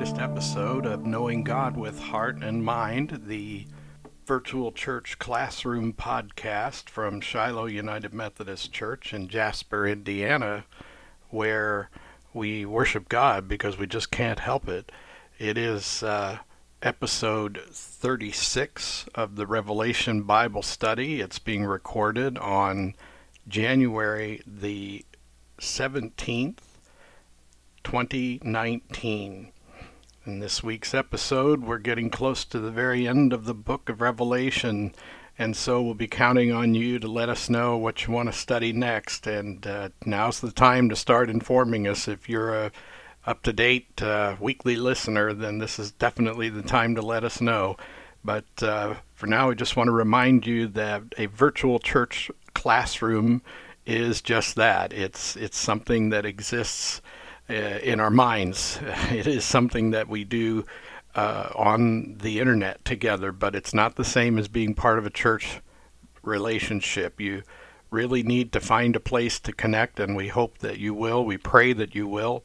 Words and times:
latest 0.00 0.18
episode 0.18 0.86
of 0.86 1.04
Knowing 1.04 1.44
God 1.44 1.76
with 1.76 2.00
Heart 2.00 2.42
and 2.42 2.64
Mind, 2.64 3.24
the 3.26 3.66
virtual 4.24 4.72
church 4.72 5.18
classroom 5.18 5.92
podcast 5.92 6.88
from 6.88 7.20
Shiloh 7.20 7.66
United 7.66 8.14
Methodist 8.14 8.72
Church 8.72 9.12
in 9.12 9.28
Jasper, 9.28 9.86
Indiana, 9.86 10.64
where 11.28 11.90
we 12.32 12.64
worship 12.64 13.10
God 13.10 13.46
because 13.46 13.76
we 13.76 13.86
just 13.86 14.10
can't 14.10 14.38
help 14.38 14.68
it. 14.68 14.90
It 15.38 15.58
is 15.58 16.02
uh, 16.02 16.38
episode 16.80 17.60
36 17.70 19.04
of 19.14 19.36
the 19.36 19.46
Revelation 19.46 20.22
Bible 20.22 20.62
Study. 20.62 21.20
It's 21.20 21.38
being 21.38 21.66
recorded 21.66 22.38
on 22.38 22.94
January 23.46 24.40
the 24.46 25.04
17th, 25.60 26.56
2019. 27.84 29.52
In 30.26 30.38
this 30.38 30.62
week's 30.62 30.92
episode, 30.92 31.62
we're 31.62 31.78
getting 31.78 32.10
close 32.10 32.44
to 32.44 32.60
the 32.60 32.70
very 32.70 33.08
end 33.08 33.32
of 33.32 33.46
the 33.46 33.54
book 33.54 33.88
of 33.88 34.02
Revelation, 34.02 34.92
and 35.38 35.56
so 35.56 35.80
we'll 35.80 35.94
be 35.94 36.08
counting 36.08 36.52
on 36.52 36.74
you 36.74 36.98
to 36.98 37.08
let 37.08 37.30
us 37.30 37.48
know 37.48 37.78
what 37.78 38.06
you 38.06 38.12
want 38.12 38.30
to 38.30 38.38
study 38.38 38.70
next. 38.70 39.26
And 39.26 39.66
uh, 39.66 39.88
now's 40.04 40.40
the 40.40 40.52
time 40.52 40.90
to 40.90 40.94
start 40.96 41.30
informing 41.30 41.88
us. 41.88 42.06
If 42.06 42.28
you're 42.28 42.54
a 42.54 42.72
up 43.24 43.42
to 43.44 43.54
date 43.54 44.02
uh, 44.02 44.36
weekly 44.38 44.76
listener, 44.76 45.32
then 45.32 45.56
this 45.56 45.78
is 45.78 45.90
definitely 45.90 46.50
the 46.50 46.60
time 46.60 46.94
to 46.96 47.02
let 47.02 47.24
us 47.24 47.40
know. 47.40 47.78
But 48.22 48.62
uh, 48.62 48.96
for 49.14 49.26
now, 49.26 49.48
we 49.48 49.54
just 49.54 49.74
want 49.74 49.88
to 49.88 49.92
remind 49.92 50.46
you 50.46 50.66
that 50.66 51.02
a 51.16 51.26
virtual 51.26 51.78
church 51.78 52.30
classroom 52.52 53.40
is 53.86 54.20
just 54.20 54.54
that. 54.56 54.92
It's 54.92 55.34
it's 55.34 55.56
something 55.56 56.10
that 56.10 56.26
exists 56.26 57.00
in 57.50 58.00
our 58.00 58.10
minds. 58.10 58.78
It 59.10 59.26
is 59.26 59.44
something 59.44 59.90
that 59.90 60.08
we 60.08 60.24
do 60.24 60.64
uh, 61.14 61.50
on 61.54 62.16
the 62.18 62.38
internet 62.38 62.84
together, 62.84 63.32
but 63.32 63.54
it's 63.54 63.74
not 63.74 63.96
the 63.96 64.04
same 64.04 64.38
as 64.38 64.48
being 64.48 64.74
part 64.74 64.98
of 64.98 65.06
a 65.06 65.10
church 65.10 65.60
relationship. 66.22 67.20
You 67.20 67.42
really 67.90 68.22
need 68.22 68.52
to 68.52 68.60
find 68.60 68.94
a 68.94 69.00
place 69.00 69.40
to 69.40 69.52
connect, 69.52 69.98
and 69.98 70.14
we 70.14 70.28
hope 70.28 70.58
that 70.58 70.78
you 70.78 70.94
will. 70.94 71.24
We 71.24 71.36
pray 71.36 71.72
that 71.72 71.94
you 71.94 72.06
will. 72.06 72.44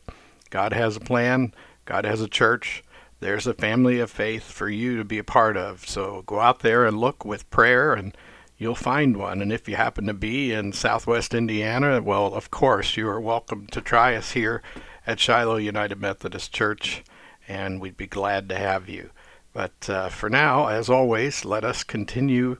God 0.49 0.73
has 0.73 0.95
a 0.95 1.01
plan, 1.01 1.53
God 1.85 2.05
has 2.05 2.21
a 2.21 2.27
church. 2.27 2.83
There's 3.19 3.47
a 3.47 3.53
family 3.53 3.99
of 3.99 4.11
faith 4.11 4.43
for 4.43 4.69
you 4.69 4.97
to 4.97 5.03
be 5.03 5.17
a 5.17 5.23
part 5.23 5.55
of. 5.55 5.87
So 5.87 6.23
go 6.25 6.39
out 6.39 6.59
there 6.59 6.85
and 6.85 6.97
look 6.97 7.23
with 7.23 7.49
prayer 7.49 7.93
and 7.93 8.15
you'll 8.57 8.75
find 8.75 9.17
one. 9.17 9.41
And 9.41 9.51
if 9.53 9.69
you 9.69 9.75
happen 9.77 10.05
to 10.07 10.13
be 10.13 10.51
in 10.51 10.73
southwest 10.73 11.33
Indiana, 11.33 12.01
well, 12.01 12.33
of 12.33 12.51
course, 12.51 12.97
you 12.97 13.07
are 13.07 13.19
welcome 13.19 13.67
to 13.67 13.81
try 13.81 14.15
us 14.15 14.31
here 14.31 14.61
at 15.07 15.19
Shiloh 15.19 15.57
United 15.57 15.99
Methodist 15.99 16.51
Church, 16.51 17.03
and 17.47 17.79
we'd 17.79 17.97
be 17.97 18.07
glad 18.07 18.49
to 18.49 18.55
have 18.55 18.89
you. 18.89 19.11
But 19.53 19.89
uh, 19.89 20.09
for 20.09 20.29
now, 20.29 20.67
as 20.67 20.89
always, 20.89 21.45
let 21.45 21.63
us 21.63 21.83
continue 21.83 22.57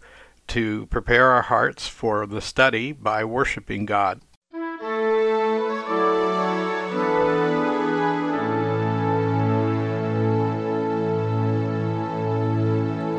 to 0.48 0.86
prepare 0.88 1.32
our 1.32 1.42
hearts 1.42 1.88
for 1.88 2.26
the 2.26 2.42
study 2.42 2.92
by 2.92 3.24
worshiping 3.24 3.86
God. 3.86 4.22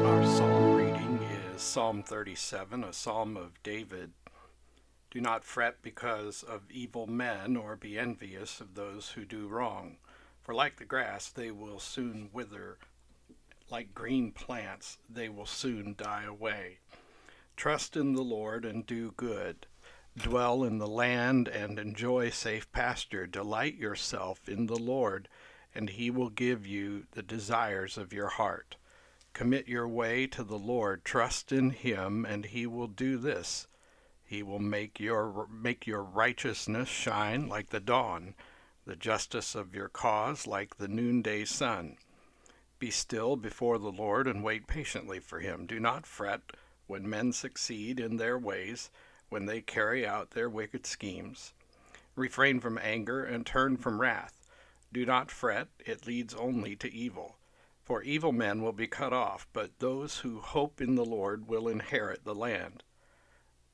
Our 0.05 0.25
psalm 0.25 0.75
reading 0.77 1.21
is 1.55 1.61
Psalm 1.61 2.03
37, 2.03 2.85
a 2.85 2.93
psalm 2.93 3.37
of 3.37 3.63
David. 3.63 4.13
Do 5.11 5.21
not 5.21 5.45
fret 5.45 5.83
because 5.83 6.43
of 6.43 6.71
evil 6.71 7.07
men, 7.07 7.57
or 7.57 7.77
be 7.77 7.99
envious 7.99 8.61
of 8.61 8.75
those 8.75 9.11
who 9.11 9.25
do 9.25 9.47
wrong. 9.49 9.99
For 10.43 10.55
like 10.55 10.77
the 10.77 10.85
grass, 10.85 11.29
they 11.29 11.51
will 11.51 11.79
soon 11.79 12.31
wither. 12.33 12.79
Like 13.71 13.95
green 13.95 14.33
plants, 14.33 14.99
they 15.09 15.29
will 15.29 15.47
soon 15.47 15.95
die 15.97 16.25
away. 16.25 16.79
Trust 17.57 17.97
in 17.97 18.15
the 18.15 18.23
Lord 18.23 18.65
and 18.65 18.85
do 18.87 19.13
good. 19.17 19.67
Dwell 20.17 20.63
in 20.65 20.79
the 20.79 20.87
land 20.87 21.49
and 21.49 21.79
enjoy 21.79 22.31
safe 22.31 22.71
pasture. 22.73 23.27
Delight 23.27 23.77
yourself 23.77 24.49
in 24.49 24.67
the 24.67 24.79
Lord, 24.79 25.29
and 25.75 25.91
he 25.91 26.11
will 26.11 26.31
give 26.31 26.67
you 26.67 27.07
the 27.13 27.23
desires 27.23 27.99
of 27.99 28.13
your 28.13 28.29
heart. 28.29 28.77
Commit 29.33 29.69
your 29.69 29.89
way 29.89 30.27
to 30.29 30.43
the 30.43 30.59
Lord. 30.59 31.05
Trust 31.05 31.53
in 31.53 31.71
him, 31.71 32.25
and 32.25 32.47
he 32.47 32.67
will 32.67 32.87
do 32.87 33.19
this. 33.19 33.67
He 34.29 34.43
will 34.43 34.59
make 34.59 34.99
your 34.99 35.47
make 35.49 35.87
your 35.87 36.03
righteousness 36.03 36.89
shine 36.89 37.49
like 37.49 37.71
the 37.71 37.79
dawn, 37.79 38.35
the 38.85 38.97
justice 38.97 39.55
of 39.55 39.73
your 39.73 39.89
cause 39.89 40.49
like 40.49 40.79
the 40.79 40.89
noonday 40.89 41.45
sun. 41.45 41.97
Be 42.81 42.91
still 42.91 43.37
before 43.37 43.79
the 43.79 43.93
Lord 43.93 44.27
and 44.27 44.43
wait 44.43 44.67
patiently 44.67 45.21
for 45.21 45.39
him. 45.39 45.65
Do 45.65 45.79
not 45.79 46.07
fret 46.07 46.43
when 46.89 47.09
men 47.09 47.33
succeed 47.33 48.01
in 48.01 48.17
their 48.17 48.37
ways, 48.37 48.91
when 49.29 49.47
they 49.47 49.61
carry 49.61 50.05
out 50.05 50.33
their 50.33 50.51
wicked 50.51 50.87
schemes. 50.87 51.55
Refrain 52.17 52.59
from 52.59 52.79
anger 52.79 53.23
and 53.23 53.47
turn 53.47 53.77
from 53.77 54.01
wrath. 54.01 54.45
Do 54.93 55.07
not 55.07 55.31
fret, 55.31 55.69
it 55.79 56.07
leads 56.07 56.35
only 56.35 56.75
to 56.77 56.93
evil. 56.93 57.39
For 57.85 58.03
evil 58.03 58.33
men 58.33 58.61
will 58.61 58.73
be 58.73 58.89
cut 58.89 59.13
off, 59.13 59.47
but 59.53 59.79
those 59.79 60.19
who 60.19 60.41
hope 60.41 60.81
in 60.81 60.97
the 60.97 61.05
Lord 61.05 61.47
will 61.47 61.69
inherit 61.69 62.25
the 62.25 62.35
land. 62.35 62.83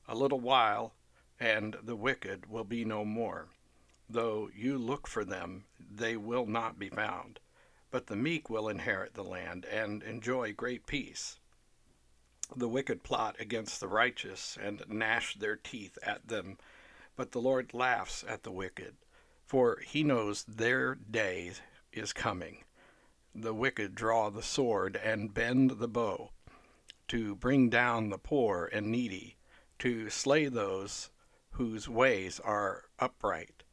A 0.05 0.15
little 0.15 0.41
while, 0.41 0.93
and 1.39 1.77
the 1.81 1.95
wicked 1.95 2.47
will 2.47 2.65
be 2.65 2.83
no 2.83 3.05
more. 3.05 3.47
Though 4.09 4.49
you 4.53 4.77
look 4.77 5.07
for 5.07 5.23
them, 5.23 5.63
they 5.79 6.17
will 6.17 6.45
not 6.45 6.77
be 6.77 6.89
found. 6.89 7.39
But 7.89 8.07
the 8.07 8.17
meek 8.17 8.49
will 8.49 8.67
inherit 8.67 9.13
the 9.13 9.23
land 9.23 9.63
and 9.63 10.03
enjoy 10.03 10.51
great 10.51 10.85
peace. 10.85 11.39
The 12.53 12.67
wicked 12.67 13.03
plot 13.03 13.37
against 13.39 13.79
the 13.79 13.87
righteous 13.87 14.57
and 14.57 14.83
gnash 14.89 15.35
their 15.35 15.55
teeth 15.55 15.97
at 16.03 16.27
them, 16.27 16.57
but 17.15 17.31
the 17.31 17.39
Lord 17.39 17.73
laughs 17.73 18.25
at 18.27 18.43
the 18.43 18.51
wicked, 18.51 18.97
for 19.45 19.77
he 19.77 20.03
knows 20.03 20.43
their 20.43 20.95
day 20.95 21.53
is 21.93 22.11
coming. 22.11 22.65
The 23.33 23.53
wicked 23.53 23.95
draw 23.95 24.29
the 24.29 24.43
sword 24.43 24.97
and 24.97 25.33
bend 25.33 25.79
the 25.79 25.87
bow, 25.87 26.31
to 27.07 27.35
bring 27.35 27.69
down 27.69 28.09
the 28.09 28.17
poor 28.17 28.69
and 28.73 28.91
needy 28.91 29.37
to 29.83 30.09
slay 30.09 30.45
those 30.45 31.09
whose 31.51 31.89
ways 31.89 32.39
are 32.39 32.85
upright. 32.99 33.63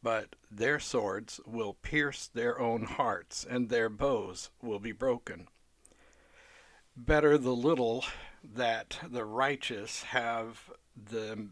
But 0.00 0.36
their 0.48 0.78
swords 0.78 1.40
will 1.44 1.74
pierce 1.74 2.28
their 2.28 2.60
own 2.60 2.84
hearts, 2.84 3.44
and 3.50 3.68
their 3.68 3.88
bows 3.88 4.50
will 4.62 4.78
be 4.78 4.92
broken. 4.92 5.48
Better 6.96 7.36
the 7.36 7.50
little 7.50 8.04
that 8.44 9.00
the 9.02 9.24
righteous 9.24 10.04
have 10.04 10.70
the 10.94 11.48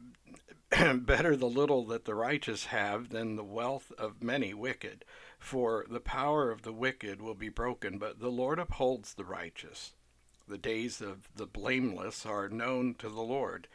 better 1.00 1.34
the 1.34 1.48
little 1.48 1.84
that 1.86 2.04
the 2.04 2.14
righteous 2.14 2.66
have 2.66 3.08
than 3.08 3.34
the 3.34 3.42
wealth 3.42 3.90
of 3.98 4.22
many 4.22 4.54
wicked, 4.54 5.04
for 5.40 5.84
the 5.90 5.98
power 5.98 6.52
of 6.52 6.62
the 6.62 6.72
wicked 6.72 7.20
will 7.20 7.34
be 7.34 7.48
broken, 7.48 7.98
but 7.98 8.20
the 8.20 8.30
Lord 8.30 8.60
upholds 8.60 9.14
the 9.14 9.24
righteous. 9.24 9.94
The 10.46 10.56
days 10.56 11.00
of 11.00 11.28
the 11.34 11.46
blameless 11.46 12.24
are 12.24 12.48
known 12.48 12.94
to 13.00 13.08
the 13.08 13.22
Lord, 13.22 13.66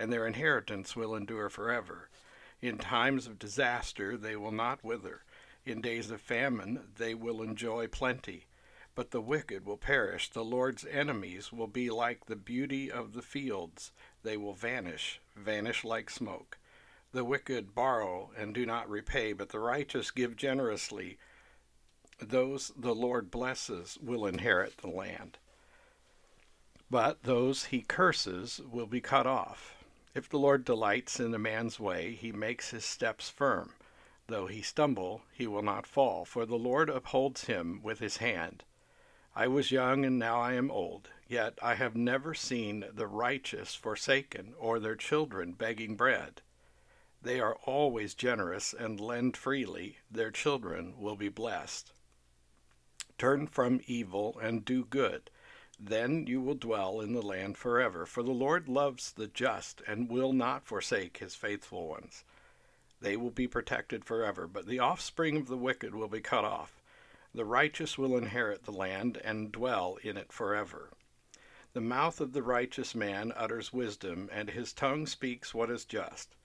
and 0.00 0.10
their 0.10 0.26
inheritance 0.26 0.96
will 0.96 1.14
endure 1.14 1.50
forever. 1.50 2.08
In 2.62 2.78
times 2.78 3.26
of 3.26 3.38
disaster 3.38 4.16
they 4.16 4.34
will 4.34 4.50
not 4.50 4.82
wither. 4.82 5.24
In 5.66 5.82
days 5.82 6.10
of 6.10 6.22
famine 6.22 6.80
they 6.96 7.14
will 7.14 7.42
enjoy 7.42 7.86
plenty. 7.86 8.46
But 8.94 9.10
the 9.10 9.20
wicked 9.20 9.66
will 9.66 9.76
perish. 9.76 10.30
The 10.30 10.42
Lord's 10.42 10.86
enemies 10.86 11.52
will 11.52 11.66
be 11.66 11.90
like 11.90 12.24
the 12.24 12.36
beauty 12.36 12.90
of 12.90 13.12
the 13.12 13.20
fields. 13.20 13.92
They 14.22 14.38
will 14.38 14.54
vanish, 14.54 15.20
vanish 15.36 15.84
like 15.84 16.08
smoke. 16.08 16.56
The 17.12 17.24
wicked 17.24 17.74
borrow 17.74 18.30
and 18.38 18.54
do 18.54 18.64
not 18.64 18.88
repay, 18.88 19.34
but 19.34 19.50
the 19.50 19.58
righteous 19.58 20.10
give 20.10 20.34
generously. 20.34 21.18
Those 22.18 22.72
the 22.74 22.94
Lord 22.94 23.30
blesses 23.30 23.98
will 24.00 24.26
inherit 24.26 24.78
the 24.78 24.88
land. 24.88 25.36
But 26.90 27.24
those 27.24 27.66
he 27.66 27.82
curses 27.82 28.62
will 28.70 28.86
be 28.86 29.02
cut 29.02 29.26
off. 29.26 29.79
If 30.12 30.28
the 30.28 30.40
Lord 30.40 30.64
delights 30.64 31.20
in 31.20 31.32
a 31.34 31.38
man's 31.38 31.78
way, 31.78 32.14
he 32.14 32.32
makes 32.32 32.70
his 32.70 32.84
steps 32.84 33.30
firm. 33.30 33.74
Though 34.26 34.48
he 34.48 34.60
stumble, 34.60 35.22
he 35.32 35.46
will 35.46 35.62
not 35.62 35.86
fall, 35.86 36.24
for 36.24 36.44
the 36.44 36.58
Lord 36.58 36.90
upholds 36.90 37.44
him 37.44 37.80
with 37.80 38.00
his 38.00 38.16
hand. 38.16 38.64
I 39.36 39.46
was 39.46 39.70
young, 39.70 40.04
and 40.04 40.18
now 40.18 40.40
I 40.40 40.54
am 40.54 40.68
old, 40.68 41.10
yet 41.28 41.56
I 41.62 41.76
have 41.76 41.94
never 41.94 42.34
seen 42.34 42.86
the 42.92 43.06
righteous 43.06 43.76
forsaken, 43.76 44.54
or 44.58 44.80
their 44.80 44.96
children 44.96 45.52
begging 45.52 45.94
bread. 45.94 46.42
They 47.22 47.38
are 47.38 47.54
always 47.64 48.14
generous 48.14 48.72
and 48.72 48.98
lend 48.98 49.36
freely, 49.36 49.98
their 50.10 50.32
children 50.32 50.98
will 50.98 51.16
be 51.16 51.28
blessed. 51.28 51.92
Turn 53.16 53.46
from 53.46 53.80
evil 53.86 54.36
and 54.40 54.64
do 54.64 54.84
good 54.84 55.30
then 55.82 56.26
you 56.26 56.42
will 56.42 56.54
dwell 56.54 57.00
in 57.00 57.14
the 57.14 57.22
land 57.22 57.56
forever. 57.56 58.04
For 58.04 58.22
the 58.22 58.32
Lord 58.32 58.68
loves 58.68 59.12
the 59.12 59.28
just 59.28 59.80
and 59.86 60.10
will 60.10 60.34
not 60.34 60.66
forsake 60.66 61.16
his 61.18 61.34
faithful 61.34 61.88
ones. 61.88 62.22
They 63.00 63.16
will 63.16 63.30
be 63.30 63.48
protected 63.48 64.04
forever, 64.04 64.46
but 64.46 64.66
the 64.66 64.78
offspring 64.78 65.38
of 65.38 65.48
the 65.48 65.56
wicked 65.56 65.94
will 65.94 66.08
be 66.08 66.20
cut 66.20 66.44
off. 66.44 66.82
The 67.32 67.46
righteous 67.46 67.96
will 67.96 68.18
inherit 68.18 68.64
the 68.64 68.72
land 68.72 69.16
and 69.24 69.50
dwell 69.50 69.96
in 70.02 70.18
it 70.18 70.32
forever. 70.32 70.90
The 71.72 71.80
mouth 71.80 72.20
of 72.20 72.32
the 72.32 72.42
righteous 72.42 72.94
man 72.94 73.32
utters 73.34 73.72
wisdom, 73.72 74.28
and 74.32 74.50
his 74.50 74.74
tongue 74.74 75.06
speaks 75.06 75.54
what 75.54 75.70
is 75.70 75.86
just. 75.86 76.36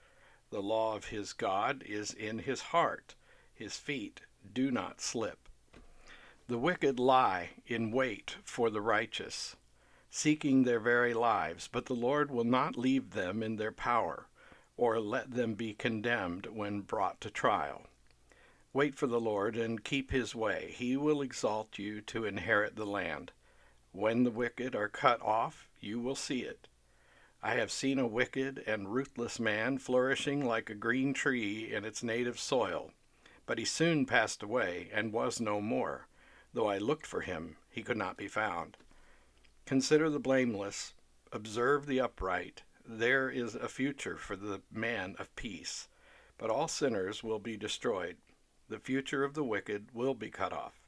The 0.50 0.62
law 0.62 0.96
of 0.96 1.06
his 1.06 1.34
God 1.34 1.82
is 1.84 2.14
in 2.14 2.38
his 2.38 2.62
heart, 2.62 3.16
his 3.52 3.76
feet 3.76 4.22
do 4.50 4.70
not 4.70 5.00
slip. 5.00 5.45
The 6.48 6.58
wicked 6.58 7.00
lie 7.00 7.54
in 7.66 7.90
wait 7.90 8.36
for 8.44 8.70
the 8.70 8.80
righteous, 8.80 9.56
seeking 10.10 10.62
their 10.62 10.78
very 10.78 11.12
lives, 11.12 11.66
but 11.66 11.86
the 11.86 11.94
Lord 11.94 12.30
will 12.30 12.44
not 12.44 12.78
leave 12.78 13.10
them 13.10 13.42
in 13.42 13.56
their 13.56 13.72
power, 13.72 14.28
or 14.76 15.00
let 15.00 15.32
them 15.32 15.54
be 15.54 15.74
condemned 15.74 16.46
when 16.46 16.82
brought 16.82 17.20
to 17.22 17.32
trial. 17.32 17.88
Wait 18.72 18.94
for 18.94 19.08
the 19.08 19.18
Lord 19.18 19.56
and 19.56 19.82
keep 19.82 20.12
his 20.12 20.36
way. 20.36 20.72
He 20.76 20.96
will 20.96 21.20
exalt 21.20 21.80
you 21.80 22.00
to 22.02 22.24
inherit 22.24 22.76
the 22.76 22.86
land. 22.86 23.32
When 23.90 24.22
the 24.22 24.30
wicked 24.30 24.76
are 24.76 24.88
cut 24.88 25.20
off, 25.22 25.68
you 25.80 25.98
will 25.98 26.14
see 26.14 26.42
it. 26.42 26.68
I 27.42 27.54
have 27.54 27.72
seen 27.72 27.98
a 27.98 28.06
wicked 28.06 28.62
and 28.68 28.94
ruthless 28.94 29.40
man 29.40 29.78
flourishing 29.78 30.44
like 30.44 30.70
a 30.70 30.76
green 30.76 31.12
tree 31.12 31.74
in 31.74 31.84
its 31.84 32.04
native 32.04 32.38
soil, 32.38 32.92
but 33.46 33.58
he 33.58 33.64
soon 33.64 34.06
passed 34.06 34.44
away 34.44 34.90
and 34.92 35.12
was 35.12 35.40
no 35.40 35.60
more. 35.60 36.06
Though 36.56 36.68
I 36.70 36.78
looked 36.78 37.04
for 37.04 37.20
him, 37.20 37.58
he 37.68 37.82
could 37.82 37.98
not 37.98 38.16
be 38.16 38.28
found. 38.28 38.78
Consider 39.66 40.08
the 40.08 40.18
blameless, 40.18 40.94
observe 41.30 41.84
the 41.84 42.00
upright. 42.00 42.62
There 42.82 43.28
is 43.28 43.54
a 43.54 43.68
future 43.68 44.16
for 44.16 44.36
the 44.36 44.62
man 44.72 45.16
of 45.18 45.36
peace, 45.36 45.88
but 46.38 46.48
all 46.48 46.66
sinners 46.66 47.22
will 47.22 47.40
be 47.40 47.58
destroyed 47.58 48.16
the 48.70 48.78
future 48.78 49.22
of 49.22 49.34
the 49.34 49.44
wicked 49.44 49.88
will 49.92 50.14
be 50.14 50.30
cut 50.30 50.54
off. 50.54 50.80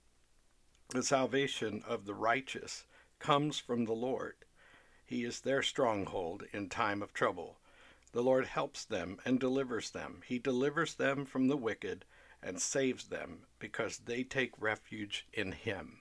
The 0.89 1.03
salvation 1.03 1.83
of 1.87 2.07
the 2.07 2.15
righteous 2.15 2.87
comes 3.19 3.59
from 3.59 3.85
the 3.85 3.93
Lord. 3.93 4.37
He 5.05 5.23
is 5.23 5.43
their 5.43 5.63
stronghold 5.63 6.45
in 6.51 6.71
time 6.71 7.03
of 7.03 7.13
trouble. 7.13 7.59
The 8.13 8.23
Lord 8.23 8.47
helps 8.47 8.87
them 8.87 9.21
and 9.27 9.39
delivers 9.39 9.91
them. 9.91 10.23
He 10.25 10.39
delivers 10.39 10.95
them 10.95 11.27
from 11.27 11.49
the 11.49 11.59
wicked 11.59 12.07
and 12.43 12.61
saves 12.61 13.09
them 13.09 13.41
because 13.59 13.99
they 13.99 14.23
take 14.23 14.53
refuge 14.61 15.27
in 15.33 15.53
Him. 15.53 16.01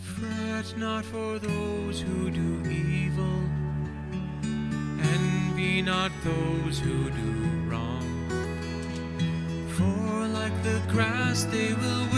Fret 0.00 0.78
not 0.78 1.04
for 1.04 1.38
those 1.38 2.00
who 2.00 2.30
do 2.30 2.70
evil, 2.70 3.42
envy 5.00 5.82
not 5.82 6.12
those 6.22 6.78
who 6.78 7.10
do 7.10 7.32
wrong. 7.68 8.08
For 9.76 10.28
like 10.28 10.62
the 10.62 10.80
grass 10.88 11.44
they 11.44 11.74
will 11.74 12.11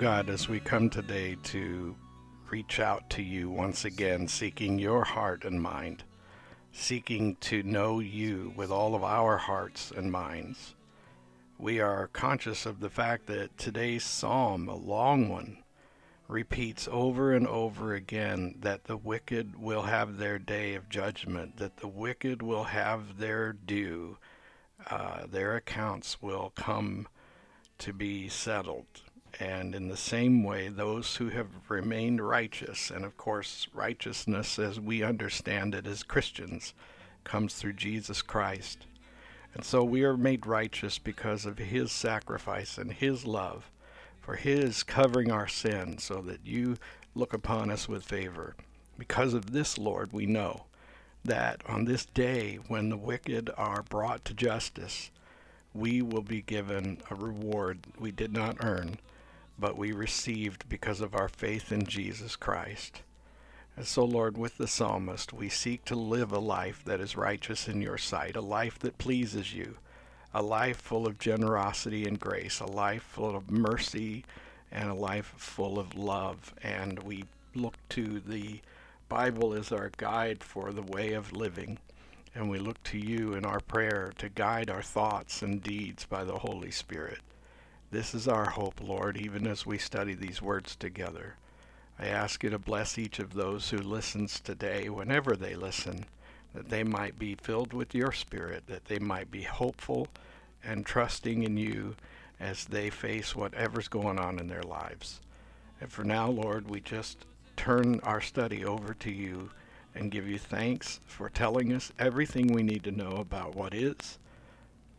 God, 0.00 0.30
as 0.30 0.48
we 0.48 0.60
come 0.60 0.88
today 0.88 1.36
to 1.42 1.94
reach 2.48 2.80
out 2.80 3.10
to 3.10 3.22
you 3.22 3.50
once 3.50 3.84
again, 3.84 4.28
seeking 4.28 4.78
your 4.78 5.04
heart 5.04 5.44
and 5.44 5.60
mind, 5.60 6.04
seeking 6.72 7.36
to 7.42 7.62
know 7.62 8.00
you 8.00 8.54
with 8.56 8.70
all 8.70 8.94
of 8.94 9.04
our 9.04 9.36
hearts 9.36 9.92
and 9.94 10.10
minds, 10.10 10.74
we 11.58 11.80
are 11.80 12.06
conscious 12.14 12.64
of 12.64 12.80
the 12.80 12.88
fact 12.88 13.26
that 13.26 13.58
today's 13.58 14.02
psalm, 14.02 14.70
a 14.70 14.74
long 14.74 15.28
one, 15.28 15.58
repeats 16.28 16.88
over 16.90 17.34
and 17.34 17.46
over 17.46 17.92
again 17.92 18.54
that 18.58 18.84
the 18.84 18.96
wicked 18.96 19.60
will 19.60 19.82
have 19.82 20.16
their 20.16 20.38
day 20.38 20.76
of 20.76 20.88
judgment, 20.88 21.58
that 21.58 21.76
the 21.76 21.88
wicked 21.88 22.40
will 22.40 22.64
have 22.64 23.18
their 23.18 23.52
due, 23.52 24.16
uh, 24.88 25.26
their 25.30 25.56
accounts 25.56 26.22
will 26.22 26.54
come 26.56 27.06
to 27.76 27.92
be 27.92 28.30
settled. 28.30 28.86
And 29.40 29.74
in 29.74 29.88
the 29.88 29.96
same 29.96 30.44
way, 30.44 30.68
those 30.68 31.16
who 31.16 31.30
have 31.30 31.48
remained 31.70 32.20
righteous, 32.20 32.90
and 32.90 33.06
of 33.06 33.16
course, 33.16 33.68
righteousness 33.72 34.58
as 34.58 34.78
we 34.78 35.02
understand 35.02 35.74
it 35.74 35.86
as 35.86 36.02
Christians, 36.02 36.74
comes 37.24 37.54
through 37.54 37.72
Jesus 37.72 38.20
Christ. 38.20 38.84
And 39.54 39.64
so 39.64 39.82
we 39.82 40.04
are 40.04 40.18
made 40.18 40.44
righteous 40.44 40.98
because 40.98 41.46
of 41.46 41.56
his 41.56 41.90
sacrifice 41.90 42.76
and 42.76 42.92
his 42.92 43.24
love, 43.24 43.70
for 44.20 44.36
his 44.36 44.82
covering 44.82 45.32
our 45.32 45.48
sin, 45.48 45.96
so 45.96 46.20
that 46.20 46.44
you 46.44 46.76
look 47.14 47.32
upon 47.32 47.70
us 47.70 47.88
with 47.88 48.04
favor. 48.04 48.54
Because 48.98 49.32
of 49.32 49.52
this, 49.52 49.78
Lord, 49.78 50.12
we 50.12 50.26
know 50.26 50.66
that 51.24 51.62
on 51.66 51.86
this 51.86 52.04
day 52.04 52.58
when 52.68 52.90
the 52.90 52.98
wicked 52.98 53.48
are 53.56 53.84
brought 53.84 54.22
to 54.26 54.34
justice, 54.34 55.10
we 55.72 56.02
will 56.02 56.22
be 56.22 56.42
given 56.42 57.00
a 57.10 57.14
reward 57.14 57.78
we 57.98 58.10
did 58.10 58.34
not 58.34 58.58
earn 58.60 58.98
but 59.60 59.76
we 59.76 59.92
received 59.92 60.68
because 60.68 61.00
of 61.00 61.14
our 61.14 61.28
faith 61.28 61.70
in 61.70 61.86
Jesus 61.86 62.34
Christ. 62.34 63.02
And 63.76 63.86
so, 63.86 64.04
Lord, 64.04 64.36
with 64.36 64.58
the 64.58 64.66
psalmist, 64.66 65.32
we 65.32 65.48
seek 65.48 65.84
to 65.84 65.94
live 65.94 66.32
a 66.32 66.38
life 66.38 66.82
that 66.84 67.00
is 67.00 67.16
righteous 67.16 67.68
in 67.68 67.80
your 67.80 67.98
sight, 67.98 68.36
a 68.36 68.40
life 68.40 68.78
that 68.80 68.98
pleases 68.98 69.54
you, 69.54 69.76
a 70.34 70.42
life 70.42 70.78
full 70.78 71.06
of 71.06 71.18
generosity 71.18 72.04
and 72.06 72.18
grace, 72.18 72.60
a 72.60 72.66
life 72.66 73.02
full 73.02 73.36
of 73.36 73.50
mercy, 73.50 74.24
and 74.72 74.90
a 74.90 74.94
life 74.94 75.34
full 75.36 75.78
of 75.78 75.96
love. 75.96 76.54
And 76.62 77.02
we 77.02 77.24
look 77.54 77.76
to 77.90 78.20
the 78.20 78.60
Bible 79.08 79.54
as 79.54 79.72
our 79.72 79.90
guide 79.96 80.42
for 80.42 80.72
the 80.72 80.82
way 80.82 81.12
of 81.12 81.32
living. 81.32 81.78
And 82.34 82.48
we 82.48 82.58
look 82.58 82.82
to 82.84 82.98
you 82.98 83.34
in 83.34 83.44
our 83.44 83.60
prayer 83.60 84.12
to 84.18 84.28
guide 84.28 84.70
our 84.70 84.82
thoughts 84.82 85.42
and 85.42 85.62
deeds 85.62 86.06
by 86.06 86.24
the 86.24 86.38
Holy 86.38 86.70
Spirit. 86.70 87.18
This 87.92 88.14
is 88.14 88.28
our 88.28 88.50
hope, 88.50 88.80
Lord, 88.80 89.16
even 89.16 89.48
as 89.48 89.66
we 89.66 89.76
study 89.76 90.14
these 90.14 90.40
words 90.40 90.76
together. 90.76 91.34
I 91.98 92.06
ask 92.06 92.44
you 92.44 92.50
to 92.50 92.58
bless 92.58 92.96
each 92.96 93.18
of 93.18 93.34
those 93.34 93.70
who 93.70 93.78
listens 93.78 94.38
today, 94.38 94.88
whenever 94.88 95.34
they 95.34 95.56
listen, 95.56 96.04
that 96.54 96.68
they 96.68 96.84
might 96.84 97.18
be 97.18 97.34
filled 97.34 97.72
with 97.72 97.92
your 97.92 98.12
Spirit, 98.12 98.68
that 98.68 98.84
they 98.84 99.00
might 99.00 99.32
be 99.32 99.42
hopeful 99.42 100.06
and 100.62 100.86
trusting 100.86 101.42
in 101.42 101.56
you 101.56 101.96
as 102.38 102.64
they 102.64 102.90
face 102.90 103.34
whatever's 103.34 103.88
going 103.88 104.20
on 104.20 104.38
in 104.38 104.46
their 104.46 104.62
lives. 104.62 105.20
And 105.80 105.90
for 105.90 106.04
now, 106.04 106.30
Lord, 106.30 106.70
we 106.70 106.80
just 106.80 107.26
turn 107.56 107.98
our 108.04 108.20
study 108.20 108.64
over 108.64 108.94
to 108.94 109.10
you 109.10 109.50
and 109.96 110.12
give 110.12 110.28
you 110.28 110.38
thanks 110.38 111.00
for 111.06 111.28
telling 111.28 111.72
us 111.72 111.92
everything 111.98 112.52
we 112.52 112.62
need 112.62 112.84
to 112.84 112.92
know 112.92 113.16
about 113.16 113.56
what 113.56 113.74
is, 113.74 114.20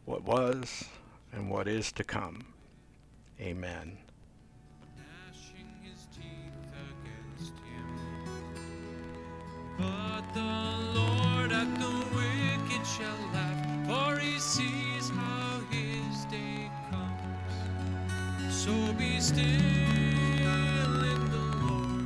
what 0.04 0.24
was, 0.24 0.84
and 1.32 1.50
what 1.50 1.70
is 1.70 1.94
to 1.94 2.04
come. 2.04 2.44
Amen. 3.42 3.98
But 9.78 10.34
the 10.36 10.42
Lord 10.94 11.52
at 11.52 11.74
the 11.80 12.06
wicked 12.16 12.86
shall 12.86 13.18
laugh, 13.34 13.88
for 13.88 14.20
he 14.20 14.38
sees 14.38 15.10
how 15.10 15.60
his 15.72 16.26
day 16.26 16.70
comes. 16.92 18.56
So 18.56 18.94
be 18.94 19.20
still 19.20 19.44
in 19.44 21.32
the 21.32 21.46
Lord. 21.66 22.06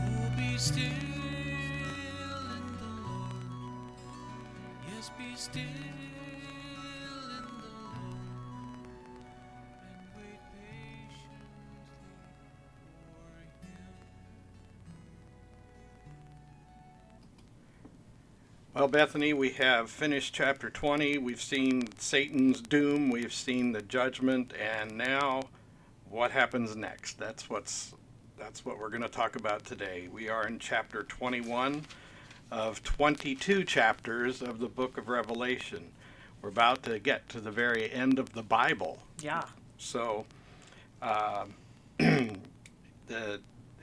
Oh, 0.00 0.30
be 0.36 0.58
still 0.58 0.82
in 0.82 2.66
the 2.80 2.92
Lord. 3.06 3.44
Yes, 4.88 5.12
be 5.16 5.36
still. 5.36 6.01
Well, 18.74 18.88
Bethany, 18.88 19.34
we 19.34 19.50
have 19.50 19.90
finished 19.90 20.32
chapter 20.32 20.70
20. 20.70 21.18
We've 21.18 21.42
seen 21.42 21.88
Satan's 21.98 22.62
doom, 22.62 23.10
we've 23.10 23.32
seen 23.32 23.72
the 23.72 23.82
judgment, 23.82 24.54
and 24.58 24.96
now 24.96 25.42
what 26.08 26.30
happens 26.30 26.74
next? 26.74 27.18
That's 27.18 27.50
what's 27.50 27.92
that's 28.38 28.64
what 28.64 28.78
we're 28.78 28.88
going 28.88 29.02
to 29.02 29.10
talk 29.10 29.36
about 29.36 29.66
today. 29.66 30.08
We 30.10 30.30
are 30.30 30.46
in 30.46 30.58
chapter 30.58 31.02
21. 31.02 31.82
of 32.50 32.82
22 32.82 33.64
chapters 33.64 34.40
of 34.42 34.58
the 34.58 34.68
book 34.68 34.96
of 34.96 35.08
Revelation. 35.08 35.90
We're 36.40 36.48
about 36.50 36.82
to 36.84 36.98
get 36.98 37.28
to 37.30 37.40
the 37.40 37.50
very 37.50 37.90
end 37.92 38.18
of 38.18 38.32
the 38.32 38.42
Bible. 38.42 39.02
Yeah. 39.20 39.44
So, 39.78 40.24
uh, 41.02 41.44
the 41.98 42.30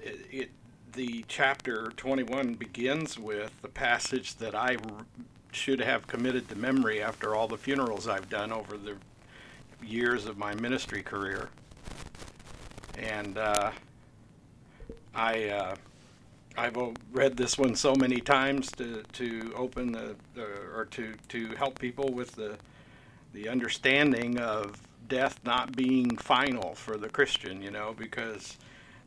it, 0.02 0.20
it, 0.32 0.50
the 0.94 1.24
chapter 1.28 1.92
21 1.98 2.56
begins 2.56 3.18
with 3.20 3.52
the 3.62 3.68
passage 3.68 4.36
that 4.36 4.56
I 4.56 4.78
should 5.52 5.82
have 5.82 6.08
committed 6.08 6.50
to 6.50 6.56
memory 6.56 7.02
after 7.02 7.36
all 7.36 7.48
the 7.48 7.58
funerals 7.58 8.08
I've 8.08 8.30
done 8.30 8.52
over 8.52 8.78
the 8.78 8.96
years 9.84 10.26
of 10.26 10.38
my 10.38 10.54
ministry 10.56 11.02
career. 11.02 11.50
And 12.98 13.38
uh, 13.38 13.72
I 15.16 15.50
uh, 15.50 15.76
I've 16.58 16.78
read 17.12 17.38
this 17.38 17.58
one 17.58 17.76
so 17.76 17.96
many 17.96 18.20
times 18.20 18.72
to, 18.74 19.04
to 19.14 19.54
open 19.56 19.92
the 19.94 20.16
or 20.76 20.86
to, 20.92 21.14
to 21.30 21.48
help 21.56 21.80
people 21.80 22.12
with 22.12 22.34
the 22.34 22.58
the 23.34 23.48
understanding 23.48 24.40
of 24.40 24.82
death 25.08 25.40
not 25.46 25.76
being 25.76 26.18
final 26.18 26.74
for 26.74 26.98
the 26.98 27.10
Christian, 27.10 27.62
you 27.62 27.72
know, 27.72 27.96
because 27.98 28.58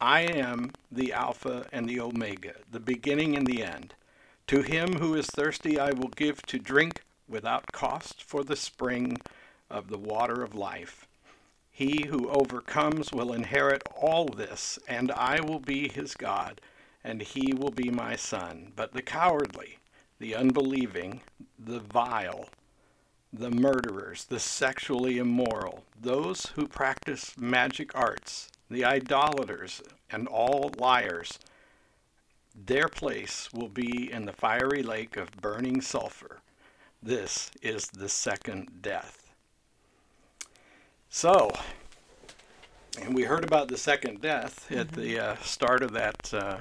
I 0.00 0.20
am 0.20 0.72
the 0.92 1.12
Alpha 1.12 1.66
and 1.72 1.88
the 1.88 2.00
Omega, 2.00 2.54
the 2.70 2.78
beginning 2.78 3.36
and 3.36 3.46
the 3.46 3.64
end. 3.64 3.94
To 4.46 4.62
him 4.62 4.94
who 4.98 5.14
is 5.14 5.26
thirsty, 5.26 5.78
I 5.78 5.90
will 5.90 6.08
give 6.08 6.40
to 6.42 6.58
drink 6.58 7.02
without 7.28 7.72
cost 7.72 8.22
for 8.22 8.44
the 8.44 8.56
spring 8.56 9.18
of 9.68 9.88
the 9.88 9.98
water 9.98 10.42
of 10.42 10.54
life. 10.54 11.06
He 11.70 12.06
who 12.06 12.28
overcomes 12.28 13.12
will 13.12 13.32
inherit 13.32 13.82
all 13.96 14.26
this, 14.26 14.78
and 14.88 15.10
I 15.12 15.40
will 15.40 15.60
be 15.60 15.88
his 15.88 16.14
God, 16.14 16.60
and 17.02 17.20
he 17.20 17.52
will 17.52 17.70
be 17.70 17.90
my 17.90 18.16
son. 18.16 18.72
But 18.76 18.92
the 18.92 19.02
cowardly, 19.02 19.78
the 20.18 20.34
unbelieving, 20.34 21.22
the 21.58 21.80
vile, 21.80 22.48
the 23.32 23.50
murderers, 23.50 24.24
the 24.24 24.40
sexually 24.40 25.18
immoral, 25.18 25.84
those 26.00 26.46
who 26.54 26.66
practice 26.66 27.36
magic 27.36 27.94
arts, 27.94 28.48
the 28.70 28.84
idolaters, 28.84 29.82
and 30.10 30.26
all 30.28 30.70
liars, 30.78 31.38
their 32.54 32.88
place 32.88 33.48
will 33.52 33.68
be 33.68 34.10
in 34.10 34.24
the 34.24 34.32
fiery 34.32 34.82
lake 34.82 35.16
of 35.16 35.30
burning 35.40 35.80
sulfur. 35.80 36.40
This 37.02 37.50
is 37.62 37.86
the 37.86 38.08
second 38.08 38.82
death. 38.82 39.30
So, 41.08 41.52
and 43.00 43.14
we 43.14 43.22
heard 43.22 43.44
about 43.44 43.68
the 43.68 43.78
second 43.78 44.20
death 44.20 44.70
at 44.72 44.92
the 44.92 45.18
uh, 45.18 45.36
start 45.36 45.82
of 45.82 45.92
that 45.92 46.34
uh, 46.34 46.58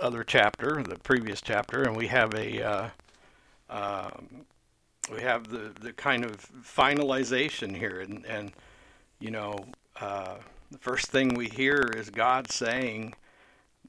other 0.00 0.24
chapter, 0.24 0.82
the 0.82 0.98
previous 0.98 1.40
chapter, 1.40 1.82
and 1.82 1.96
we 1.96 2.08
have 2.08 2.34
a 2.34 2.62
uh, 2.62 2.88
um, 3.70 4.46
we 5.12 5.20
have 5.20 5.48
the, 5.48 5.72
the 5.80 5.92
kind 5.92 6.24
of 6.24 6.36
finalization 6.62 7.76
here, 7.76 8.00
and, 8.00 8.24
and 8.26 8.52
you 9.20 9.30
know, 9.30 9.66
uh, 10.00 10.36
the 10.74 10.80
first 10.80 11.06
thing 11.06 11.34
we 11.34 11.48
hear 11.48 11.88
is 11.96 12.10
God 12.10 12.50
saying 12.50 13.14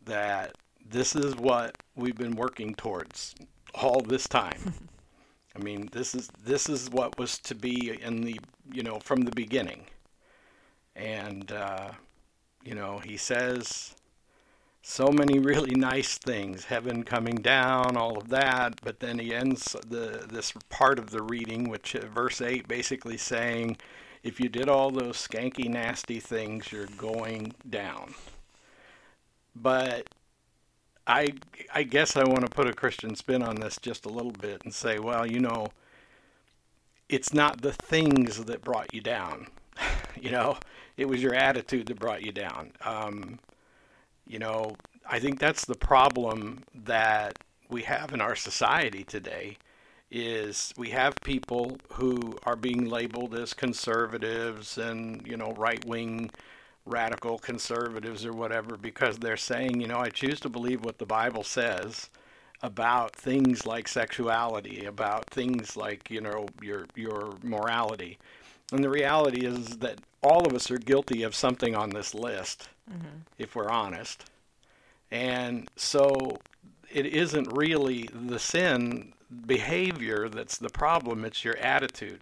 that 0.06 0.56
this 0.88 1.16
is 1.16 1.36
what 1.36 1.76
we've 1.96 2.16
been 2.16 2.36
working 2.36 2.76
towards 2.76 3.34
all 3.74 4.02
this 4.02 4.28
time. 4.28 4.76
I 5.56 5.60
mean, 5.64 5.90
this 5.92 6.14
is 6.14 6.30
this 6.44 6.70
is 6.70 6.92
what 6.92 7.18
was 7.18 7.40
to 7.40 7.56
be 7.56 7.98
in 8.00 8.22
the 8.22 8.40
you 8.72 8.84
know 8.84 9.00
from 9.00 9.22
the 9.22 9.32
beginning, 9.32 9.86
and 10.96 11.52
uh, 11.52 11.90
you 12.64 12.76
know 12.76 13.00
he 13.04 13.18
says 13.18 13.96
so 14.84 15.08
many 15.08 15.40
really 15.40 15.74
nice 15.74 16.20
things, 16.20 16.66
heaven 16.66 17.04
coming 17.04 17.38
down, 17.38 17.98
all 17.98 18.16
of 18.16 18.30
that. 18.30 18.80
But 18.84 19.00
then 19.00 19.18
he 19.18 19.34
ends 19.34 19.76
the 19.88 20.28
this 20.30 20.54
part 20.70 21.00
of 21.00 21.10
the 21.10 21.24
reading, 21.24 21.68
which 21.68 21.96
uh, 21.96 22.06
verse 22.06 22.42
eight, 22.42 22.68
basically 22.68 23.18
saying, 23.18 23.78
if 24.26 24.40
you 24.40 24.50
did 24.50 24.68
all 24.68 24.90
those 24.90 25.16
skanky, 25.16 25.70
nasty 25.70 26.20
things, 26.20 26.72
you're 26.72 26.88
going 26.98 27.54
down. 27.70 28.16
But 29.56 30.10
I 31.06 31.34
I 31.74 31.84
guess 31.84 32.18
I 32.18 32.24
want 32.24 32.42
to 32.42 32.50
put 32.50 32.68
a 32.68 32.74
Christian 32.74 33.16
spin 33.16 33.44
on 33.44 33.58
this 33.58 33.78
just 33.80 34.06
a 34.06 34.10
little 34.10 34.32
bit 34.32 34.64
and 34.66 34.74
say, 34.74 34.98
well, 34.98 35.28
you 35.28 35.40
know, 35.40 35.68
it's 37.08 37.36
not 37.36 37.62
the 37.62 37.72
things 37.72 38.44
that 38.46 38.64
brought 38.64 38.96
you 38.96 39.02
down. 39.02 39.48
you 40.20 40.32
know, 40.32 40.58
it 40.98 41.08
was 41.08 41.22
your 41.22 41.36
attitude 41.36 41.86
that 41.88 42.00
brought 42.00 42.24
you 42.24 42.32
down. 42.32 42.72
Um, 42.84 43.38
you 44.26 44.40
know, 44.40 44.76
I 45.08 45.20
think 45.20 45.40
that's 45.40 45.66
the 45.66 45.76
problem 45.76 46.64
that 46.74 47.38
we 47.70 47.84
have 47.84 48.12
in 48.12 48.22
our 48.22 48.36
society 48.36 49.04
today 49.04 49.58
is 50.12 50.74
we 50.78 50.90
have 50.92 51.16
people 51.24 51.78
who 51.94 52.38
are 52.44 52.56
being 52.56 52.86
labeled 52.86 53.34
as 53.36 53.54
conservatives 53.54 54.78
and, 54.78 55.26
you 55.28 55.36
know, 55.38 55.52
right-wing 55.58 56.30
radical 56.86 57.40
conservatives 57.40 58.26
or 58.26 58.32
whatever 58.32 58.78
because 58.78 59.18
they're 59.18 59.38
saying, 59.38 59.82
you 59.82 59.88
know, 59.88 59.98
I 59.98 60.10
choose 60.10 60.40
to 60.42 60.50
believe 60.50 60.86
what 60.86 61.00
the 61.00 61.06
Bible 61.06 61.44
says 61.44 62.10
about 62.62 63.16
things 63.16 63.66
like 63.66 63.88
sexuality, 63.88 64.86
about 64.86 65.26
things 65.30 65.76
like, 65.76 66.10
you 66.12 66.22
know, 66.22 66.46
your 66.62 66.86
your 66.96 67.34
morality. 67.44 68.18
And 68.72 68.84
the 68.84 68.90
reality 68.90 69.46
is 69.46 69.78
that 69.78 70.00
all 70.22 70.46
of 70.48 70.54
us 70.54 70.72
are 70.72 70.78
guilty 70.78 71.24
of 71.24 71.36
something 71.36 71.76
on 71.76 71.90
this 71.90 72.14
list 72.14 72.70
Mm-hmm. 72.92 73.18
if 73.40 73.56
we're 73.56 73.70
honest. 73.70 74.30
And 75.10 75.68
so 75.76 76.38
it 76.92 77.08
isn't 77.08 77.52
really 77.52 78.08
the 78.14 78.38
sin 78.38 79.14
behavior 79.46 80.30
that's 80.30 80.58
the 80.58 80.70
problem, 80.70 81.26
it's 81.26 81.44
your 81.44 81.58
attitude. 81.58 82.22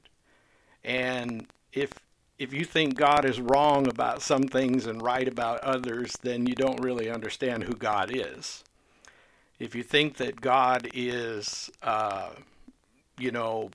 And 0.84 1.48
if 1.72 1.94
if 2.40 2.52
you 2.52 2.66
think 2.66 2.96
God 2.96 3.26
is 3.26 3.40
wrong 3.40 3.88
about 3.88 4.22
some 4.22 4.44
things 4.44 4.86
and 4.86 5.02
right 5.02 5.28
about 5.28 5.62
others, 5.62 6.18
then 6.24 6.46
you 6.48 6.56
don't 6.56 6.82
really 6.82 7.10
understand 7.10 7.64
who 7.64 7.74
God 7.74 8.12
is. 8.14 8.64
If 9.60 9.76
you 9.76 9.84
think 9.84 10.18
that 10.18 10.42
God 10.42 10.90
is, 10.94 11.72
uh, 11.84 12.32
you 13.18 13.32
know, 13.32 13.70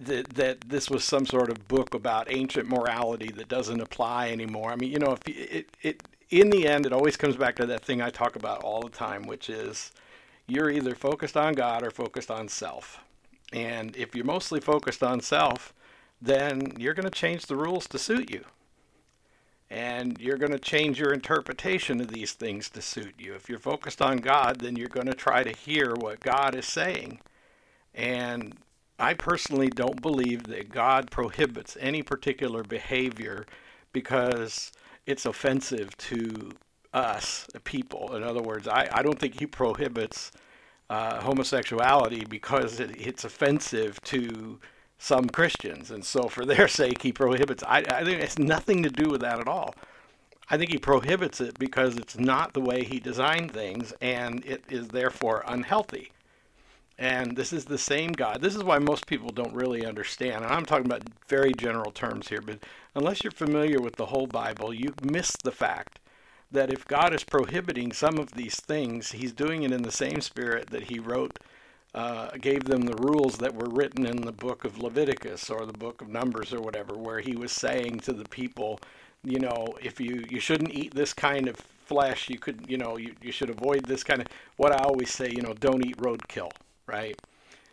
that 0.00 0.28
that 0.30 0.60
this 0.68 0.90
was 0.90 1.04
some 1.04 1.26
sort 1.26 1.50
of 1.50 1.66
book 1.68 1.94
about 1.94 2.30
ancient 2.30 2.68
morality 2.68 3.30
that 3.32 3.48
doesn't 3.48 3.80
apply 3.80 4.30
anymore. 4.30 4.70
I 4.70 4.76
mean, 4.76 4.92
you 4.92 4.98
know, 4.98 5.12
if 5.12 5.20
it 5.26 5.68
it 5.82 6.02
in 6.30 6.50
the 6.50 6.68
end, 6.68 6.84
it 6.86 6.92
always 6.92 7.16
comes 7.16 7.36
back 7.36 7.56
to 7.56 7.66
that 7.66 7.82
thing 7.82 8.02
I 8.02 8.10
talk 8.10 8.36
about 8.36 8.62
all 8.62 8.82
the 8.82 8.90
time, 8.90 9.22
which 9.22 9.48
is 9.48 9.92
you're 10.48 10.70
either 10.70 10.94
focused 10.94 11.36
on 11.36 11.52
God 11.52 11.84
or 11.84 11.90
focused 11.90 12.30
on 12.30 12.48
self. 12.48 13.00
And 13.52 13.94
if 13.96 14.14
you're 14.14 14.24
mostly 14.24 14.60
focused 14.60 15.02
on 15.02 15.20
self, 15.20 15.72
then 16.20 16.72
you're 16.78 16.94
going 16.94 17.04
to 17.04 17.10
change 17.10 17.46
the 17.46 17.56
rules 17.56 17.86
to 17.88 17.98
suit 17.98 18.30
you. 18.30 18.44
And 19.70 20.18
you're 20.18 20.38
going 20.38 20.52
to 20.52 20.58
change 20.58 20.98
your 20.98 21.12
interpretation 21.12 22.00
of 22.00 22.08
these 22.08 22.32
things 22.32 22.70
to 22.70 22.80
suit 22.80 23.14
you. 23.18 23.34
If 23.34 23.48
you're 23.48 23.58
focused 23.58 24.00
on 24.00 24.16
God, 24.16 24.60
then 24.60 24.76
you're 24.76 24.88
going 24.88 25.06
to 25.06 25.14
try 25.14 25.42
to 25.42 25.56
hear 25.56 25.94
what 25.94 26.20
God 26.20 26.54
is 26.54 26.66
saying. 26.66 27.20
And 27.94 28.56
I 28.98 29.12
personally 29.14 29.68
don't 29.68 30.00
believe 30.00 30.44
that 30.44 30.70
God 30.70 31.10
prohibits 31.10 31.76
any 31.78 32.02
particular 32.02 32.62
behavior 32.62 33.44
because 33.92 34.72
it's 35.06 35.26
offensive 35.26 35.96
to 35.98 36.52
us, 36.92 37.46
people. 37.64 38.14
In 38.16 38.22
other 38.22 38.42
words, 38.42 38.66
I, 38.68 38.88
I 38.92 39.02
don't 39.02 39.18
think 39.18 39.38
He 39.38 39.46
prohibits 39.46 40.32
uh, 40.90 41.20
homosexuality 41.20 42.24
because 42.24 42.80
it, 42.80 42.98
it's 42.98 43.24
offensive 43.24 44.00
to 44.04 44.58
some 44.98 45.28
Christians, 45.28 45.90
and 45.90 46.04
so 46.04 46.28
for 46.28 46.44
their 46.44 46.68
sake 46.68 47.02
he 47.02 47.12
prohibits. 47.12 47.62
I, 47.62 47.78
I 47.78 48.04
think 48.04 48.18
it 48.18 48.24
has 48.24 48.38
nothing 48.38 48.82
to 48.82 48.90
do 48.90 49.10
with 49.10 49.20
that 49.20 49.38
at 49.38 49.48
all. 49.48 49.74
I 50.50 50.56
think 50.56 50.70
he 50.70 50.78
prohibits 50.78 51.40
it 51.40 51.58
because 51.58 51.96
it's 51.96 52.18
not 52.18 52.54
the 52.54 52.60
way 52.60 52.84
he 52.84 52.98
designed 52.98 53.52
things, 53.52 53.92
and 54.00 54.44
it 54.46 54.64
is 54.68 54.88
therefore 54.88 55.44
unhealthy. 55.46 56.10
And 56.98 57.36
this 57.36 57.52
is 57.52 57.66
the 57.66 57.78
same 57.78 58.10
God. 58.10 58.40
This 58.40 58.56
is 58.56 58.64
why 58.64 58.78
most 58.78 59.06
people 59.06 59.30
don't 59.30 59.54
really 59.54 59.86
understand. 59.86 60.42
And 60.42 60.52
I'm 60.52 60.64
talking 60.64 60.86
about 60.86 61.04
very 61.28 61.52
general 61.52 61.92
terms 61.92 62.28
here, 62.28 62.40
but 62.40 62.58
unless 62.94 63.22
you're 63.22 63.30
familiar 63.30 63.78
with 63.80 63.94
the 63.96 64.06
whole 64.06 64.26
Bible, 64.26 64.74
you 64.74 64.94
miss 65.02 65.30
the 65.44 65.52
fact 65.52 66.00
that 66.50 66.72
if 66.72 66.86
God 66.86 67.14
is 67.14 67.24
prohibiting 67.24 67.92
some 67.92 68.18
of 68.18 68.32
these 68.32 68.56
things, 68.56 69.12
He's 69.12 69.32
doing 69.32 69.62
it 69.62 69.72
in 69.72 69.82
the 69.82 69.92
same 69.92 70.20
spirit 70.20 70.70
that 70.70 70.84
He 70.84 70.98
wrote, 70.98 71.38
uh, 71.94 72.30
gave 72.40 72.64
them 72.64 72.82
the 72.82 72.96
rules 72.96 73.38
that 73.38 73.54
were 73.54 73.68
written 73.70 74.06
in 74.06 74.22
the 74.22 74.32
book 74.32 74.64
of 74.64 74.78
Leviticus 74.78 75.50
or 75.50 75.66
the 75.66 75.72
book 75.78 76.00
of 76.02 76.08
Numbers 76.08 76.52
or 76.52 76.60
whatever, 76.60 76.96
where 76.96 77.20
He 77.20 77.36
was 77.36 77.52
saying 77.52 78.00
to 78.00 78.12
the 78.12 78.28
people, 78.28 78.80
you 79.24 79.40
know, 79.40 79.66
if 79.82 80.00
you 80.00 80.24
you 80.30 80.40
shouldn't 80.40 80.72
eat 80.74 80.94
this 80.94 81.12
kind 81.12 81.48
of 81.48 81.56
flesh, 81.56 82.28
you 82.28 82.38
could, 82.38 82.66
you 82.68 82.76
know, 82.78 82.96
you, 82.98 83.14
you 83.22 83.32
should 83.32 83.50
avoid 83.50 83.84
this 83.84 84.04
kind 84.04 84.20
of. 84.20 84.28
What 84.56 84.72
I 84.72 84.82
always 84.82 85.10
say, 85.12 85.30
you 85.30 85.42
know, 85.42 85.54
don't 85.54 85.84
eat 85.84 85.96
roadkill, 85.96 86.50
right? 86.86 87.18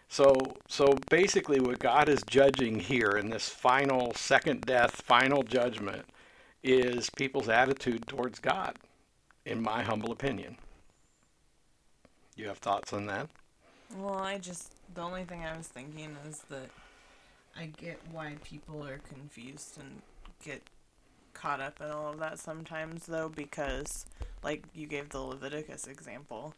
So, 0.09 0.33
so 0.67 0.93
basically, 1.09 1.59
what 1.59 1.79
God 1.79 2.09
is 2.09 2.23
judging 2.27 2.79
here 2.79 3.11
in 3.11 3.29
this 3.29 3.49
final 3.49 4.13
second 4.13 4.61
death, 4.61 5.01
final 5.01 5.43
judgment, 5.43 6.05
is 6.65 7.09
people's 7.11 7.47
attitude 7.47 8.07
towards 8.07 8.39
God, 8.39 8.77
in 9.45 9.61
my 9.61 9.83
humble 9.83 10.11
opinion. 10.11 10.57
You 12.35 12.47
have 12.47 12.57
thoughts 12.57 12.91
on 12.91 13.05
that? 13.05 13.29
Well, 13.95 14.15
I 14.15 14.39
just 14.39 14.73
the 14.93 15.01
only 15.01 15.23
thing 15.23 15.45
I 15.45 15.55
was 15.55 15.67
thinking 15.67 16.17
is 16.27 16.39
that 16.49 16.69
I 17.55 17.67
get 17.77 17.99
why 18.11 18.35
people 18.43 18.85
are 18.85 18.97
confused 18.97 19.77
and 19.79 20.01
get 20.43 20.61
caught 21.33 21.61
up 21.61 21.79
in 21.81 21.91
all 21.91 22.13
of 22.13 22.19
that 22.19 22.39
sometimes 22.39 23.05
though 23.05 23.27
because 23.27 24.05
like 24.41 24.63
you 24.73 24.87
gave 24.87 25.09
the 25.09 25.19
Leviticus 25.19 25.85
example 25.85 26.53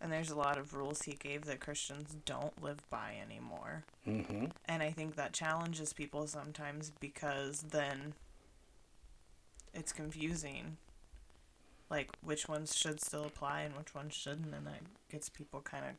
and 0.00 0.12
there's 0.12 0.30
a 0.30 0.36
lot 0.36 0.58
of 0.58 0.74
rules 0.74 1.02
he 1.02 1.12
gave 1.12 1.44
that 1.44 1.60
Christians 1.60 2.16
don't 2.24 2.60
live 2.62 2.78
by 2.90 3.14
anymore. 3.22 3.84
Mm-hmm. 4.06 4.46
And 4.66 4.82
I 4.82 4.90
think 4.90 5.14
that 5.14 5.32
challenges 5.32 5.92
people 5.92 6.26
sometimes 6.26 6.90
because 6.98 7.62
then 7.70 8.14
it's 9.74 9.92
confusing. 9.92 10.76
Like 11.90 12.10
which 12.22 12.48
ones 12.48 12.74
should 12.74 13.00
still 13.00 13.24
apply 13.24 13.62
and 13.62 13.76
which 13.76 13.94
ones 13.94 14.14
shouldn't, 14.14 14.54
and 14.54 14.66
that 14.66 14.80
gets 15.10 15.28
people 15.28 15.60
kind 15.60 15.84
of 15.84 15.92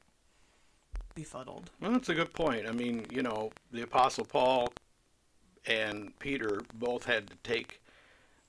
befuddled. 1.14 1.70
Well, 1.80 1.92
that's 1.92 2.10
a 2.10 2.16
good 2.16 2.34
point. 2.34 2.68
I 2.68 2.72
mean, 2.72 3.06
you 3.12 3.22
know, 3.22 3.52
the 3.72 3.84
Apostle 3.84 4.26
Paul 4.26 4.74
and 5.68 6.18
Peter 6.20 6.62
both 6.74 7.06
had 7.06 7.28
to 7.28 7.36
take 7.44 7.82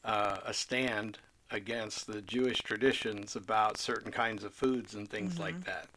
uh, 0.04 0.38
a 0.45 0.54
stand 0.54 1.19
against 1.50 2.07
the 2.07 2.23
Jewish 2.23 2.61
traditions 2.62 3.37
about 3.37 3.78
certain 3.78 4.11
kinds 4.11 4.43
of 4.45 4.52
foods 4.52 4.95
and 4.95 5.09
things 5.09 5.38
like 5.38 5.64
that. 5.64 5.88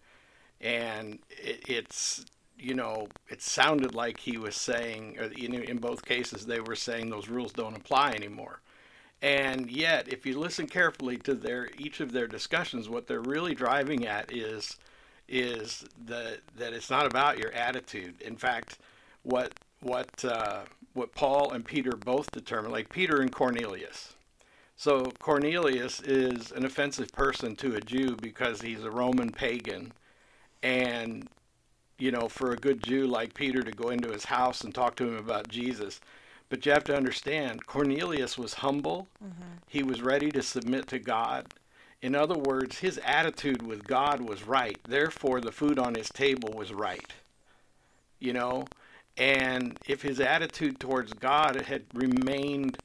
And 0.62 1.20
it, 1.30 1.64
it's, 1.68 2.26
you 2.60 2.74
know, 2.74 3.08
it 3.30 3.42
sounded 3.42 3.96
like 3.96 4.20
he 4.20 4.38
was 4.38 4.56
saying, 4.56 5.18
or 5.20 5.26
in, 5.26 5.54
in 5.54 5.78
both 5.78 6.06
cases, 6.06 6.46
they 6.46 6.60
were 6.60 6.76
saying 6.76 7.10
those 7.10 7.30
rules 7.30 7.54
don't 7.54 7.76
apply 7.76 8.12
anymore. 8.12 8.60
And 9.22 9.72
yet, 9.72 10.08
if 10.08 10.26
you 10.26 10.38
listen 10.38 10.68
carefully 10.68 11.18
to 11.20 11.34
their 11.34 11.70
each 11.78 12.00
of 12.00 12.12
their 12.12 12.28
discussions, 12.28 12.88
what 12.88 13.08
they're 13.08 13.20
really 13.22 13.56
driving 13.56 14.06
at 14.06 14.32
is 14.32 14.78
is 15.28 15.86
that 16.06 16.40
that 16.58 16.74
it's 16.74 16.90
not 16.90 17.08
about 17.08 17.40
your 17.40 17.52
attitude. 17.52 18.22
In 18.22 18.36
fact, 18.38 18.78
what 19.24 19.54
what 19.82 20.24
uh, 20.24 20.62
what 20.94 21.14
Paul 21.16 21.52
and 21.52 21.66
Peter 21.66 21.92
both 21.92 22.32
determined, 22.32 22.74
like 22.74 22.90
Peter 22.90 23.22
and 23.22 23.32
Cornelius. 23.32 24.14
So 24.76 25.12
Cornelius 25.20 26.00
is 26.02 26.52
an 26.52 26.64
offensive 26.64 27.12
person 27.14 27.56
to 27.58 27.76
a 27.76 27.82
Jew 27.82 28.16
because 28.16 28.62
he's 28.62 28.84
a 28.84 28.92
Roman 28.92 29.32
pagan, 29.32 29.92
and 30.62 31.28
you 31.98 32.12
know, 32.12 32.28
for 32.28 32.52
a 32.52 32.58
good 32.58 32.84
Jew 32.84 33.08
like 33.08 33.34
Peter 33.34 33.64
to 33.64 33.72
go 33.72 33.90
into 33.90 34.12
his 34.12 34.26
house 34.26 34.62
and 34.62 34.74
talk 34.74 34.96
to 34.98 35.08
him 35.08 35.18
about 35.18 35.48
Jesus. 35.48 36.00
But 36.50 36.66
you 36.66 36.72
have 36.72 36.86
to 36.86 36.96
understand, 36.96 37.66
Cornelius 37.66 38.38
was 38.38 38.56
humble. 38.56 39.08
He 39.68 39.84
was 39.84 40.02
ready 40.02 40.32
to 40.32 40.42
submit 40.42 40.88
to 40.88 41.00
God. 41.00 41.48
In 42.02 42.16
other 42.16 42.38
words, 42.38 42.80
his 42.80 43.00
attitude 43.04 43.62
with 43.66 43.86
God 43.86 44.22
was 44.22 44.44
right. 44.48 44.78
Therefore, 44.88 45.42
the 45.42 45.52
food 45.52 45.78
on 45.80 45.96
his 45.96 46.10
table 46.10 46.54
was 46.56 46.72
right. 46.74 47.12
You 48.20 48.34
know? 48.34 48.66
And 49.18 49.78
if 49.88 50.02
his 50.04 50.20
attitude 50.20 50.80
towards 50.80 51.12
God 51.14 51.60
had 51.60 51.84
remained, 51.94 52.78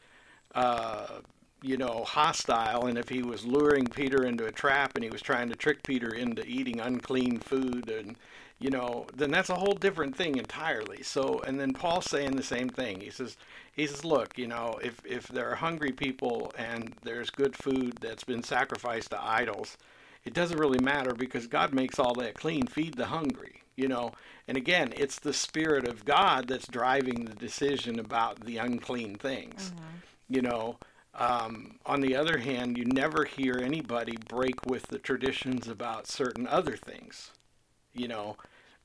uh, 0.54 1.20
you 1.62 1.76
know, 1.76 2.04
hostile, 2.04 2.86
and 2.86 2.98
if 2.98 3.08
he 3.08 3.22
was 3.22 3.44
luring 3.44 3.86
Peter 3.86 4.24
into 4.24 4.46
a 4.46 4.52
trap 4.52 4.92
and 4.96 5.04
he 5.04 5.10
was 5.10 5.22
trying 5.22 5.50
to 5.50 5.54
trick 5.54 5.82
Peter 5.82 6.14
into 6.14 6.44
eating 6.46 6.80
unclean 6.80 7.38
food 7.38 7.90
and 7.90 8.16
you 8.62 8.70
know, 8.70 9.06
then 9.16 9.32
that's 9.32 9.50
a 9.50 9.56
whole 9.56 9.74
different 9.74 10.16
thing 10.16 10.36
entirely. 10.36 11.02
So, 11.02 11.40
and 11.40 11.58
then 11.58 11.72
Paul's 11.72 12.08
saying 12.08 12.36
the 12.36 12.44
same 12.44 12.68
thing. 12.68 13.00
He 13.00 13.10
says, 13.10 13.36
he 13.72 13.88
says, 13.88 14.04
look, 14.04 14.38
you 14.38 14.46
know, 14.46 14.78
if 14.82 15.00
if 15.04 15.26
there 15.26 15.50
are 15.50 15.56
hungry 15.56 15.90
people 15.90 16.52
and 16.56 16.94
there's 17.02 17.28
good 17.28 17.56
food 17.56 17.98
that's 18.00 18.22
been 18.22 18.44
sacrificed 18.44 19.10
to 19.10 19.20
idols, 19.20 19.76
it 20.24 20.32
doesn't 20.32 20.60
really 20.60 20.78
matter 20.78 21.12
because 21.12 21.48
God 21.48 21.74
makes 21.74 21.98
all 21.98 22.14
that 22.14 22.34
clean. 22.34 22.68
Feed 22.68 22.94
the 22.94 23.06
hungry, 23.06 23.62
you 23.74 23.88
know. 23.88 24.12
And 24.46 24.56
again, 24.56 24.92
it's 24.96 25.18
the 25.18 25.32
spirit 25.32 25.88
of 25.88 26.04
God 26.04 26.46
that's 26.46 26.68
driving 26.68 27.24
the 27.24 27.34
decision 27.34 27.98
about 27.98 28.44
the 28.44 28.58
unclean 28.58 29.16
things, 29.16 29.72
you 30.28 30.40
know. 30.40 30.78
Um, 31.14 31.74
on 31.84 32.00
the 32.00 32.14
other 32.14 32.38
hand, 32.38 32.78
you 32.78 32.84
never 32.84 33.24
hear 33.24 33.58
anybody 33.60 34.16
break 34.28 34.64
with 34.64 34.86
the 34.86 34.98
traditions 35.00 35.66
about 35.66 36.06
certain 36.06 36.46
other 36.46 36.76
things, 36.76 37.32
you 37.92 38.06
know 38.06 38.36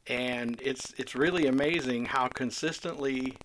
and 0.10 0.62
it's 0.64 0.94
it's 0.98 1.16
really 1.16 1.48
amazing 1.48 2.06
how 2.06 2.28
consistently 2.28 3.36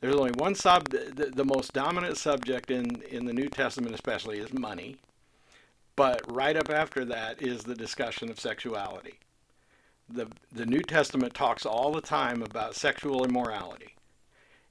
there's 0.00 0.14
only 0.16 0.32
one 0.32 0.54
sub 0.54 0.88
the, 0.88 1.30
the 1.34 1.44
most 1.44 1.72
dominant 1.72 2.16
subject 2.16 2.70
in 2.70 3.02
in 3.02 3.26
the 3.26 3.32
New 3.32 3.48
Testament 3.48 3.94
especially 3.94 4.38
is 4.38 4.52
money 4.52 4.96
but 5.96 6.20
right 6.30 6.56
up 6.56 6.70
after 6.70 7.04
that 7.06 7.40
is 7.42 7.64
the 7.64 7.74
discussion 7.74 8.30
of 8.30 8.38
sexuality. 8.38 9.14
The 10.08 10.26
the 10.52 10.66
New 10.66 10.82
Testament 10.82 11.34
talks 11.34 11.66
all 11.66 11.92
the 11.92 12.00
time 12.00 12.42
about 12.42 12.76
sexual 12.76 13.24
immorality 13.24 13.96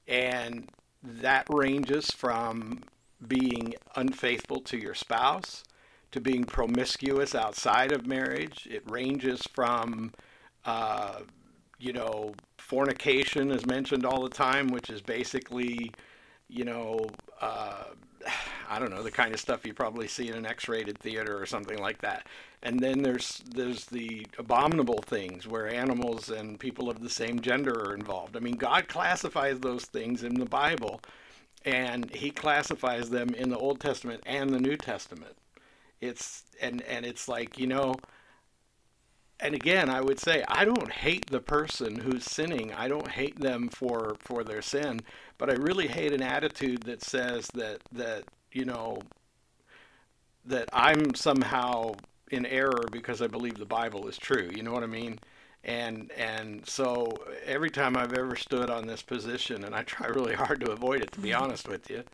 and 0.08 0.70
that 1.02 1.46
ranges 1.50 2.10
from 2.10 2.82
being 3.26 3.74
unfaithful 3.96 4.60
to 4.60 4.76
your 4.78 4.94
spouse 4.94 5.64
to 6.12 6.20
being 6.20 6.44
promiscuous 6.44 7.34
outside 7.34 7.92
of 7.92 8.06
marriage. 8.06 8.66
It 8.70 8.88
ranges 8.90 9.42
from 9.52 10.12
uh, 10.64 11.20
you 11.78 11.92
know, 11.92 12.34
fornication 12.58 13.50
is 13.50 13.66
mentioned 13.66 14.04
all 14.04 14.22
the 14.22 14.30
time, 14.30 14.68
which 14.68 14.90
is 14.90 15.00
basically, 15.00 15.92
you 16.48 16.64
know, 16.64 17.08
uh, 17.40 17.84
I 18.68 18.80
don't 18.80 18.90
know, 18.90 19.02
the 19.02 19.10
kind 19.12 19.32
of 19.32 19.38
stuff 19.38 19.64
you 19.64 19.72
probably 19.74 20.08
see 20.08 20.28
in 20.28 20.34
an 20.34 20.46
X-rated 20.46 20.98
theater 20.98 21.40
or 21.40 21.46
something 21.46 21.78
like 21.78 22.00
that. 22.00 22.26
And 22.62 22.80
then 22.80 23.02
there's 23.02 23.42
there's 23.54 23.84
the 23.84 24.26
abominable 24.38 25.02
things 25.06 25.46
where 25.46 25.68
animals 25.68 26.30
and 26.30 26.58
people 26.58 26.90
of 26.90 27.00
the 27.00 27.10
same 27.10 27.40
gender 27.40 27.72
are 27.72 27.94
involved. 27.94 28.36
I 28.36 28.40
mean, 28.40 28.56
God 28.56 28.88
classifies 28.88 29.60
those 29.60 29.84
things 29.84 30.24
in 30.24 30.34
the 30.34 30.46
Bible, 30.46 31.00
and 31.64 32.12
He 32.12 32.30
classifies 32.30 33.10
them 33.10 33.30
in 33.30 33.50
the 33.50 33.58
Old 33.58 33.78
Testament 33.78 34.22
and 34.26 34.50
the 34.50 34.58
New 34.58 34.76
Testament. 34.76 35.36
It's 36.00 36.42
and 36.60 36.82
and 36.82 37.06
it's 37.06 37.28
like 37.28 37.58
you 37.58 37.68
know 37.68 37.94
and 39.40 39.54
again 39.54 39.88
i 39.90 40.00
would 40.00 40.18
say 40.18 40.42
i 40.48 40.64
don't 40.64 40.92
hate 40.92 41.26
the 41.26 41.40
person 41.40 41.96
who's 41.96 42.24
sinning. 42.24 42.72
I 42.72 42.88
don't 42.88 43.08
hate 43.08 43.38
them 43.38 43.68
for 43.68 44.16
for 44.18 44.44
their 44.44 44.62
sin 44.62 45.00
but 45.38 45.50
i 45.50 45.54
really 45.54 45.88
hate 45.88 46.12
an 46.12 46.22
attitude 46.22 46.82
that 46.84 47.02
says 47.02 47.46
that 47.54 47.80
that 47.92 48.24
you 48.52 48.64
know 48.64 49.00
that 50.44 50.68
i'm 50.72 51.14
somehow 51.14 51.94
in 52.30 52.46
error 52.46 52.84
because 52.90 53.22
i 53.22 53.26
believe 53.26 53.58
the 53.58 53.64
bible 53.64 54.08
is 54.08 54.18
true. 54.18 54.50
You 54.54 54.62
know 54.62 54.72
what 54.72 54.82
i 54.82 54.86
mean? 54.86 55.18
And 55.64 56.12
and 56.12 56.66
so 56.66 57.12
every 57.44 57.70
time 57.70 57.96
i've 57.96 58.12
ever 58.14 58.36
stood 58.36 58.70
on 58.70 58.86
this 58.86 59.02
position 59.02 59.64
and 59.64 59.74
i 59.74 59.82
try 59.82 60.06
really 60.18 60.34
hard 60.34 60.60
to 60.60 60.72
avoid 60.72 61.02
it 61.02 61.12
to 61.12 61.20
be 61.20 61.30
mm-hmm. 61.30 61.42
honest 61.42 61.68
with 61.68 61.90
you 61.90 62.04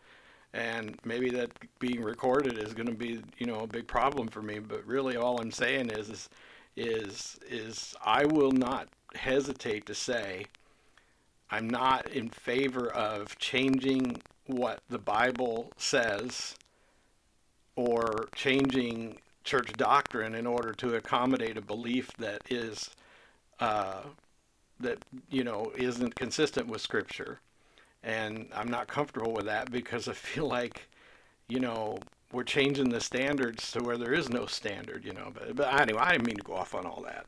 and 0.53 0.97
maybe 1.03 1.29
that 1.31 1.51
being 1.79 2.01
recorded 2.01 2.57
is 2.57 2.73
going 2.73 2.87
to 2.87 2.93
be 2.93 3.21
you 3.37 3.45
know 3.45 3.61
a 3.61 3.67
big 3.67 3.87
problem 3.87 4.27
for 4.27 4.41
me 4.41 4.59
but 4.59 4.85
really 4.85 5.17
all 5.17 5.39
i'm 5.41 5.51
saying 5.51 5.89
is 5.89 6.09
is 6.09 6.29
is 6.75 7.39
is 7.49 7.95
I 8.03 8.25
will 8.25 8.51
not 8.51 8.87
hesitate 9.15 9.85
to 9.85 9.95
say 9.95 10.45
I'm 11.51 11.69
not 11.69 12.07
in 12.07 12.29
favor 12.29 12.87
of 12.87 13.37
changing 13.37 14.21
what 14.47 14.79
the 14.89 14.97
Bible 14.97 15.71
says 15.77 16.55
or 17.75 18.27
changing 18.35 19.17
church 19.43 19.71
doctrine 19.73 20.35
in 20.35 20.47
order 20.47 20.73
to 20.73 20.95
accommodate 20.95 21.57
a 21.57 21.61
belief 21.61 22.11
that 22.17 22.41
is 22.49 22.89
uh, 23.59 24.01
that 24.79 24.97
you 25.29 25.43
know 25.43 25.71
isn't 25.77 26.15
consistent 26.15 26.67
with 26.67 26.81
Scripture, 26.81 27.39
and 28.03 28.47
I'm 28.55 28.69
not 28.69 28.87
comfortable 28.87 29.33
with 29.33 29.45
that 29.45 29.71
because 29.71 30.07
I 30.07 30.13
feel 30.13 30.47
like, 30.47 30.87
you 31.47 31.59
know, 31.59 31.99
we're 32.33 32.43
changing 32.43 32.89
the 32.89 32.99
standards 32.99 33.71
to 33.71 33.83
where 33.83 33.97
there 33.97 34.13
is 34.13 34.29
no 34.29 34.45
standard. 34.45 35.05
You 35.05 35.13
know, 35.13 35.31
but 35.33 35.55
but 35.55 35.81
anyway, 35.81 36.01
I 36.01 36.11
didn't 36.11 36.27
mean 36.27 36.37
to 36.37 36.43
go 36.43 36.55
off 36.55 36.75
on 36.75 36.85
all 36.85 37.01
that, 37.03 37.27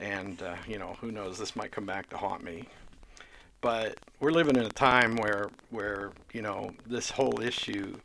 and 0.00 0.40
uh, 0.42 0.56
you 0.66 0.78
know, 0.78 0.96
who 1.00 1.12
knows? 1.12 1.38
This 1.38 1.56
might 1.56 1.72
come 1.72 1.86
back 1.86 2.08
to 2.10 2.16
haunt 2.16 2.42
me. 2.42 2.64
But 3.60 3.98
we're 4.20 4.30
living 4.30 4.56
in 4.56 4.64
a 4.64 4.70
time 4.70 5.16
where 5.16 5.50
where 5.70 6.12
you 6.32 6.42
know 6.42 6.70
this 6.86 7.10
whole 7.10 7.40
issue 7.42 7.96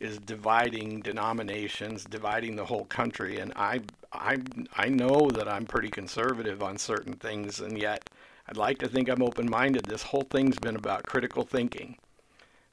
is 0.00 0.18
dividing 0.18 1.00
denominations, 1.00 2.04
dividing 2.04 2.56
the 2.56 2.64
whole 2.64 2.84
country, 2.86 3.38
and 3.38 3.52
I 3.56 3.80
I 4.12 4.38
I 4.76 4.88
know 4.88 5.30
that 5.30 5.48
I'm 5.48 5.64
pretty 5.66 5.88
conservative 5.88 6.62
on 6.62 6.76
certain 6.78 7.14
things, 7.14 7.60
and 7.60 7.78
yet 7.78 8.10
I'd 8.48 8.56
like 8.56 8.78
to 8.78 8.88
think 8.88 9.08
I'm 9.08 9.22
open-minded. 9.22 9.84
This 9.84 10.02
whole 10.02 10.26
thing's 10.30 10.58
been 10.58 10.76
about 10.76 11.06
critical 11.06 11.44
thinking. 11.44 11.96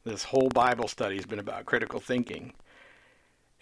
This 0.03 0.23
whole 0.23 0.49
Bible 0.49 0.87
study's 0.87 1.25
been 1.25 1.39
about 1.39 1.65
critical 1.65 1.99
thinking. 1.99 2.53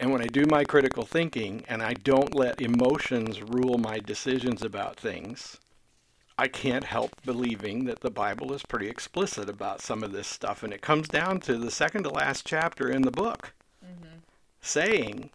And 0.02 0.12
when 0.12 0.24
I 0.24 0.26
do 0.26 0.46
my 0.48 0.64
critical 0.64 1.06
thinking 1.06 1.64
and 1.70 1.84
I 1.84 1.94
don't 1.94 2.34
let 2.34 2.60
emotions 2.60 3.40
rule 3.44 3.78
my 3.78 4.00
decisions 4.00 4.64
about 4.64 4.98
things, 4.98 5.60
I 6.40 6.48
can't 6.48 6.86
help 6.86 7.12
believing 7.24 7.86
that 7.86 8.00
the 8.00 8.10
Bible 8.10 8.52
is 8.52 8.64
pretty 8.64 8.90
explicit 8.90 9.48
about 9.48 9.80
some 9.80 10.04
of 10.04 10.12
this 10.12 10.26
stuff. 10.26 10.64
And 10.64 10.74
it 10.74 10.82
comes 10.82 11.08
down 11.08 11.40
to 11.42 11.56
the 11.56 11.70
second 11.70 12.02
to 12.06 12.10
last 12.10 12.48
chapter 12.48 12.90
in 12.90 13.04
the 13.04 13.12
book 13.12 13.54
Mm-hmm. 13.86 14.18
saying, 14.62 15.30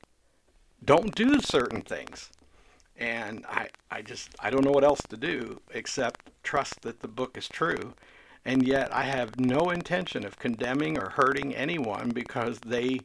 don't 0.85 1.14
do 1.14 1.40
certain 1.40 1.83
things. 1.83 2.31
And 2.96 3.44
I, 3.48 3.68
I 3.90 4.02
just, 4.02 4.31
I 4.40 4.50
don't 4.50 4.64
know 4.64 4.72
what 4.72 4.85
else 4.85 5.02
to 5.11 5.16
do 5.16 5.61
except 5.74 6.31
trust 6.42 6.83
that 6.83 7.00
the 7.00 7.09
book 7.09 7.38
is 7.38 7.48
true. 7.48 7.94
And 8.44 8.66
yet 8.66 8.92
I 8.92 9.02
have 9.05 9.38
no 9.38 9.70
intention 9.70 10.24
of 10.24 10.38
condemning 10.38 10.98
or 10.98 11.11
hurting 11.11 11.55
anyone 11.55 12.11
because 12.11 12.59
they 12.61 13.00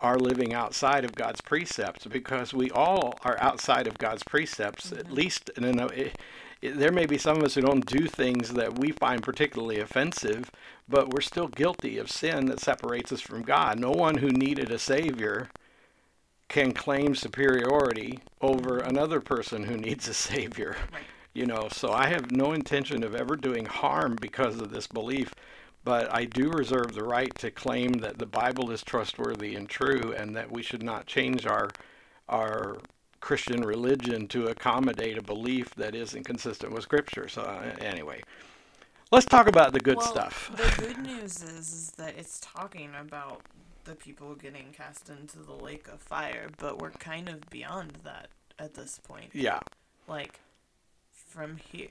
are 0.00 0.18
living 0.18 0.54
outside 0.54 1.04
of 1.04 1.14
God's 1.14 1.40
precepts 1.40 2.06
because 2.06 2.54
we 2.54 2.70
all 2.70 3.18
are 3.22 3.36
outside 3.40 3.86
of 3.86 3.98
God's 3.98 4.22
precepts, 4.22 4.92
at 4.92 5.06
mm-hmm. 5.06 5.14
least 5.14 5.50
in 5.56 5.64
an, 5.64 5.80
uh, 5.80 5.86
it, 5.86 6.18
it, 6.62 6.78
there 6.78 6.92
may 6.92 7.06
be 7.06 7.18
some 7.18 7.36
of 7.36 7.44
us 7.44 7.54
who 7.54 7.62
don't 7.62 7.86
do 7.86 8.06
things 8.06 8.50
that 8.50 8.78
we 8.78 8.90
find 8.90 9.22
particularly 9.22 9.80
offensive, 9.80 10.50
but 10.88 11.10
we're 11.10 11.20
still 11.20 11.48
guilty 11.48 11.98
of 11.98 12.10
sin 12.10 12.46
that 12.46 12.60
separates 12.60 13.12
us 13.12 13.20
from 13.20 13.42
God. 13.42 13.78
No 13.78 13.90
one 13.90 14.18
who 14.18 14.30
needed 14.30 14.70
a 14.70 14.78
Savior 14.78 15.48
can 16.48 16.72
claim 16.72 17.14
superiority 17.14 18.20
over 18.40 18.78
another 18.78 19.20
person 19.20 19.64
who 19.64 19.76
needs 19.76 20.08
a 20.08 20.14
Savior. 20.14 20.76
Right. 20.92 21.02
You 21.34 21.46
know, 21.46 21.68
so 21.70 21.92
I 21.92 22.08
have 22.08 22.32
no 22.32 22.52
intention 22.52 23.04
of 23.04 23.14
ever 23.14 23.36
doing 23.36 23.66
harm 23.66 24.16
because 24.20 24.56
of 24.60 24.70
this 24.70 24.86
belief, 24.86 25.32
but 25.88 26.14
I 26.14 26.26
do 26.26 26.50
reserve 26.50 26.92
the 26.92 27.02
right 27.02 27.34
to 27.36 27.50
claim 27.50 27.94
that 28.00 28.18
the 28.18 28.26
Bible 28.26 28.70
is 28.72 28.82
trustworthy 28.82 29.54
and 29.54 29.66
true 29.66 30.14
and 30.14 30.36
that 30.36 30.52
we 30.52 30.62
should 30.62 30.82
not 30.82 31.06
change 31.06 31.46
our 31.46 31.70
our 32.28 32.76
Christian 33.20 33.62
religion 33.62 34.28
to 34.28 34.48
accommodate 34.48 35.16
a 35.16 35.22
belief 35.22 35.74
that 35.76 35.94
isn't 35.94 36.24
consistent 36.24 36.74
with 36.74 36.82
Scripture. 36.82 37.26
So 37.26 37.40
uh, 37.40 37.74
anyway, 37.80 38.20
let's 39.10 39.24
talk 39.24 39.48
about 39.48 39.72
the 39.72 39.80
good 39.80 39.96
well, 39.96 40.06
stuff. 40.06 40.52
The 40.54 40.82
good 40.82 40.98
news 40.98 41.42
is, 41.42 41.72
is 41.72 41.92
that 41.92 42.18
it's 42.18 42.38
talking 42.40 42.90
about 43.00 43.40
the 43.84 43.94
people 43.94 44.34
getting 44.34 44.74
cast 44.76 45.08
into 45.08 45.38
the 45.38 45.54
lake 45.54 45.88
of 45.88 46.02
fire, 46.02 46.48
but 46.58 46.82
we're 46.82 46.90
kind 46.90 47.30
of 47.30 47.48
beyond 47.48 47.94
that 48.04 48.28
at 48.58 48.74
this 48.74 49.00
point. 49.08 49.30
Yeah, 49.32 49.60
Like 50.06 50.38
from 51.14 51.56
here 51.56 51.88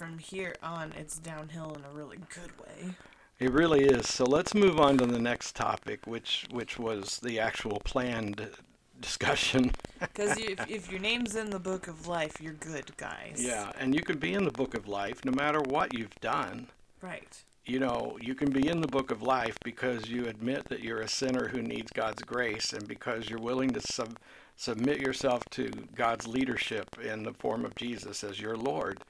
from 0.00 0.16
here 0.16 0.54
on 0.62 0.94
it's 0.96 1.18
downhill 1.18 1.74
in 1.74 1.84
a 1.84 1.94
really 1.94 2.16
good 2.34 2.58
way. 2.58 2.94
it 3.38 3.52
really 3.52 3.84
is. 3.84 4.08
So 4.08 4.24
let's 4.24 4.54
move 4.54 4.80
on 4.80 4.96
to 4.96 5.04
the 5.04 5.18
next 5.18 5.54
topic, 5.54 6.06
which 6.06 6.46
which 6.50 6.78
was 6.78 7.18
the 7.18 7.38
actual 7.38 7.82
planned 7.84 8.48
discussion. 9.00 9.72
Because 10.00 10.38
if, 10.38 10.70
if 10.70 10.90
your 10.90 11.02
name's 11.02 11.36
in 11.36 11.50
the 11.50 11.58
book 11.58 11.86
of 11.86 12.06
life, 12.06 12.40
you're 12.40 12.54
good, 12.54 12.96
guys. 12.96 13.36
Yeah, 13.36 13.70
and 13.78 13.94
you 13.94 14.00
can 14.00 14.16
be 14.16 14.32
in 14.32 14.46
the 14.46 14.50
book 14.50 14.72
of 14.74 14.88
life 14.88 15.22
no 15.26 15.32
matter 15.32 15.60
what 15.60 15.92
you've 15.92 16.18
done. 16.22 16.68
Right. 17.02 17.44
You 17.66 17.80
know, 17.80 18.16
you 18.22 18.34
can 18.34 18.50
be 18.50 18.66
in 18.66 18.80
the 18.80 18.88
book 18.88 19.10
of 19.10 19.20
life 19.20 19.58
because 19.62 20.08
you 20.08 20.24
admit 20.24 20.70
that 20.70 20.80
you're 20.80 21.02
a 21.02 21.08
sinner 21.08 21.48
who 21.48 21.60
needs 21.60 21.92
God's 21.92 22.22
grace 22.22 22.72
and 22.72 22.88
because 22.88 23.28
you're 23.28 23.38
willing 23.50 23.68
to 23.72 23.80
sub- 23.82 24.18
submit 24.56 25.00
yourself 25.00 25.42
to 25.50 25.70
God's 25.94 26.26
leadership 26.26 26.88
in 27.02 27.22
the 27.24 27.34
form 27.34 27.66
of 27.66 27.74
Jesus 27.74 28.24
as 28.24 28.40
your 28.40 28.56
Lord. 28.56 29.02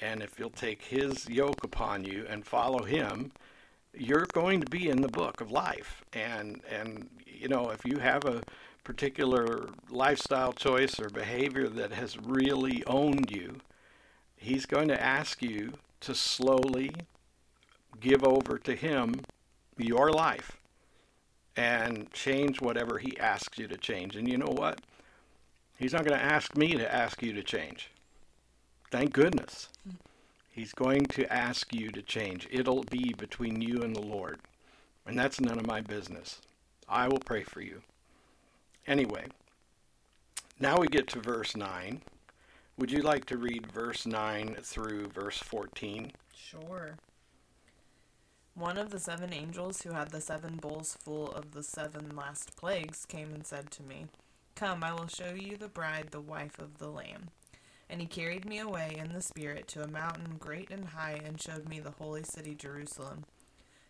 And 0.00 0.22
if 0.22 0.38
you'll 0.38 0.50
take 0.50 0.82
his 0.82 1.28
yoke 1.28 1.64
upon 1.64 2.04
you 2.04 2.26
and 2.28 2.46
follow 2.46 2.84
him, 2.84 3.32
you're 3.94 4.26
going 4.32 4.60
to 4.60 4.70
be 4.70 4.88
in 4.88 5.02
the 5.02 5.08
book 5.08 5.40
of 5.40 5.50
life. 5.50 6.02
And 6.12 6.62
and 6.68 7.08
you 7.26 7.48
know, 7.48 7.70
if 7.70 7.84
you 7.84 7.98
have 7.98 8.24
a 8.24 8.42
particular 8.84 9.68
lifestyle 9.90 10.52
choice 10.52 10.98
or 10.98 11.08
behavior 11.08 11.68
that 11.68 11.92
has 11.92 12.18
really 12.18 12.82
owned 12.86 13.30
you, 13.30 13.58
he's 14.36 14.66
going 14.66 14.88
to 14.88 15.02
ask 15.02 15.42
you 15.42 15.72
to 16.00 16.14
slowly 16.14 16.92
give 18.00 18.24
over 18.24 18.58
to 18.58 18.74
him 18.74 19.20
your 19.76 20.10
life 20.10 20.58
and 21.56 22.10
change 22.12 22.60
whatever 22.60 22.98
he 22.98 23.16
asks 23.18 23.58
you 23.58 23.68
to 23.68 23.76
change. 23.76 24.16
And 24.16 24.28
you 24.28 24.38
know 24.38 24.52
what? 24.52 24.80
He's 25.78 25.92
not 25.92 26.04
going 26.04 26.18
to 26.18 26.24
ask 26.24 26.56
me 26.56 26.74
to 26.74 26.94
ask 26.94 27.22
you 27.22 27.32
to 27.34 27.42
change. 27.42 27.90
Thank 28.92 29.14
goodness. 29.14 29.70
He's 30.50 30.74
going 30.74 31.06
to 31.06 31.32
ask 31.32 31.72
you 31.72 31.88
to 31.92 32.02
change. 32.02 32.46
It'll 32.50 32.84
be 32.84 33.14
between 33.16 33.62
you 33.62 33.78
and 33.78 33.96
the 33.96 34.02
Lord. 34.02 34.38
And 35.06 35.18
that's 35.18 35.40
none 35.40 35.58
of 35.58 35.66
my 35.66 35.80
business. 35.80 36.42
I 36.90 37.08
will 37.08 37.18
pray 37.18 37.42
for 37.42 37.62
you. 37.62 37.80
Anyway, 38.86 39.28
now 40.60 40.78
we 40.78 40.88
get 40.88 41.08
to 41.08 41.20
verse 41.20 41.56
9. 41.56 42.02
Would 42.76 42.90
you 42.90 43.00
like 43.00 43.24
to 43.26 43.38
read 43.38 43.72
verse 43.72 44.04
9 44.04 44.58
through 44.62 45.08
verse 45.08 45.38
14? 45.38 46.12
Sure. 46.36 46.96
One 48.54 48.76
of 48.76 48.90
the 48.90 49.00
seven 49.00 49.32
angels 49.32 49.80
who 49.80 49.92
had 49.92 50.10
the 50.10 50.20
seven 50.20 50.56
bowls 50.56 50.98
full 51.02 51.32
of 51.32 51.52
the 51.52 51.62
seven 51.62 52.14
last 52.14 52.58
plagues 52.58 53.06
came 53.06 53.32
and 53.32 53.46
said 53.46 53.70
to 53.70 53.82
me, 53.82 54.08
Come, 54.54 54.84
I 54.84 54.92
will 54.92 55.08
show 55.08 55.32
you 55.32 55.56
the 55.56 55.68
bride, 55.68 56.08
the 56.10 56.20
wife 56.20 56.58
of 56.58 56.76
the 56.76 56.88
Lamb. 56.88 57.30
And 57.92 58.00
he 58.00 58.06
carried 58.06 58.46
me 58.46 58.58
away 58.58 58.96
in 58.98 59.12
the 59.12 59.20
Spirit 59.20 59.68
to 59.68 59.82
a 59.82 59.86
mountain 59.86 60.36
great 60.38 60.70
and 60.70 60.86
high, 60.86 61.20
and 61.26 61.38
showed 61.38 61.68
me 61.68 61.78
the 61.78 61.90
holy 61.90 62.22
city 62.24 62.54
Jerusalem, 62.54 63.24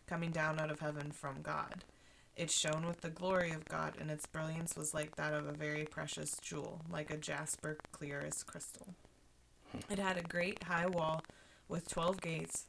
coming 0.09 0.33
down 0.33 0.59
out 0.59 0.73
of 0.73 0.81
heaven 0.81 1.13
from 1.13 1.41
God. 1.41 1.85
It 2.37 2.51
shone 2.51 2.85
with 2.85 3.03
the 3.03 3.11
glory 3.11 3.53
of 3.53 3.65
God, 3.67 3.95
and 4.01 4.11
its 4.11 4.27
brilliance 4.27 4.75
was 4.77 4.93
like 4.93 5.15
that 5.15 5.33
of 5.33 5.47
a 5.47 5.53
very 5.53 5.85
precious 5.85 6.37
jewel, 6.43 6.81
like 6.91 7.13
a 7.13 7.17
jasper 7.17 7.79
clear 7.93 8.21
as 8.27 8.43
crystal. 8.43 8.89
It 9.89 10.01
had 10.01 10.17
a 10.17 10.23
great 10.23 10.65
high 10.65 10.89
wall 10.89 11.23
with 11.69 11.89
twelve 11.89 12.21
gates, 12.21 12.67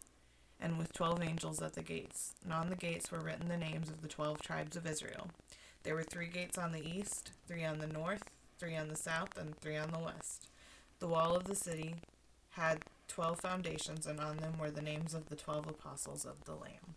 and 0.62 0.78
with 0.78 0.94
twelve 0.94 1.24
angels 1.24 1.64
at 1.64 1.74
the 1.74 1.82
gates. 1.82 2.36
And 2.44 2.54
on 2.54 2.70
the 2.70 2.76
gates 2.76 3.12
were 3.12 3.22
written 3.22 3.48
the 3.48 3.58
names 3.58 3.90
of 3.90 4.04
the 4.04 4.08
twelve 4.08 4.40
tribes 4.44 4.78
of 4.78 4.86
Israel. 4.86 5.32
There 5.82 5.96
were 5.96 6.04
three 6.04 6.28
gates 6.28 6.60
on 6.60 6.74
the 6.74 6.88
east, 6.88 7.32
three 7.48 7.66
on 7.66 7.80
the 7.80 7.88
north, 7.88 8.30
three 8.60 8.76
on 8.76 8.90
the 8.90 8.96
south, 8.96 9.36
and 9.36 9.58
three 9.58 9.78
on 9.78 9.90
the 9.90 9.98
west. 9.98 10.50
The 11.04 11.10
wall 11.10 11.36
of 11.36 11.44
the 11.44 11.56
city 11.56 11.96
had 12.52 12.80
twelve 13.10 13.42
foundations, 13.42 14.08
and 14.08 14.22
on 14.22 14.38
them 14.38 14.58
were 14.58 14.72
the 14.72 14.82
names 14.82 15.14
of 15.14 15.28
the 15.28 15.36
twelve 15.36 15.68
apostles 15.68 16.24
of 16.24 16.46
the 16.46 16.54
Lamb. 16.54 16.96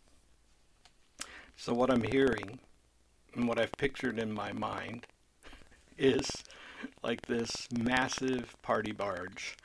So, 1.56 1.74
what 1.74 1.90
I'm 1.90 2.04
hearing 2.04 2.60
and 3.34 3.48
what 3.48 3.58
I've 3.58 3.72
pictured 3.72 4.20
in 4.20 4.32
my 4.32 4.52
mind 4.52 5.08
is 5.98 6.30
like 7.02 7.22
this 7.22 7.66
massive 7.76 8.54
party 8.62 8.92
barge 8.92 9.56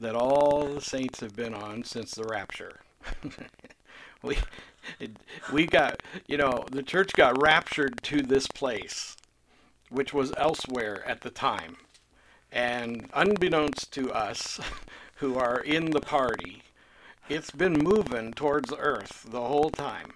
that 0.00 0.14
all 0.14 0.64
the 0.66 0.80
saints 0.80 1.20
have 1.20 1.36
been 1.36 1.52
on 1.52 1.84
since 1.84 2.12
the 2.12 2.24
rapture. 2.24 2.80
we, 4.22 4.38
we 5.52 5.66
got, 5.66 6.02
you 6.26 6.38
know, 6.38 6.64
the 6.72 6.82
church 6.82 7.12
got 7.12 7.42
raptured 7.42 8.02
to 8.04 8.22
this 8.22 8.46
place, 8.46 9.14
which 9.90 10.14
was 10.14 10.32
elsewhere 10.38 11.06
at 11.06 11.20
the 11.20 11.28
time. 11.28 11.76
And 12.52 13.08
unbeknownst 13.14 13.92
to 13.94 14.12
us 14.12 14.60
who 15.16 15.38
are 15.38 15.60
in 15.60 15.90
the 15.90 16.00
party, 16.00 16.62
it's 17.28 17.50
been 17.50 17.72
moving 17.74 18.32
towards 18.32 18.72
earth 18.78 19.26
the 19.28 19.40
whole 19.40 19.70
time. 19.70 20.12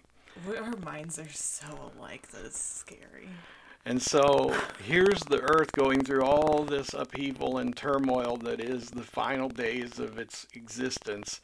Our 0.47 0.77
minds 0.77 1.19
are 1.19 1.31
so 1.31 1.93
alike 1.97 2.29
that 2.29 2.45
it's 2.45 2.61
scary. 2.61 3.29
And 3.87 4.03
so 4.03 4.55
here's 4.85 5.21
the 5.21 5.41
earth 5.41 5.73
going 5.73 6.05
through 6.05 6.25
all 6.25 6.65
this 6.65 6.93
upheaval 6.93 7.59
and 7.59 7.75
turmoil 7.75 8.37
that 8.39 8.61
is 8.61 8.91
the 8.91 9.03
final 9.03 9.49
days 9.49 9.99
of 9.99 10.19
its 10.19 10.47
existence. 10.55 11.41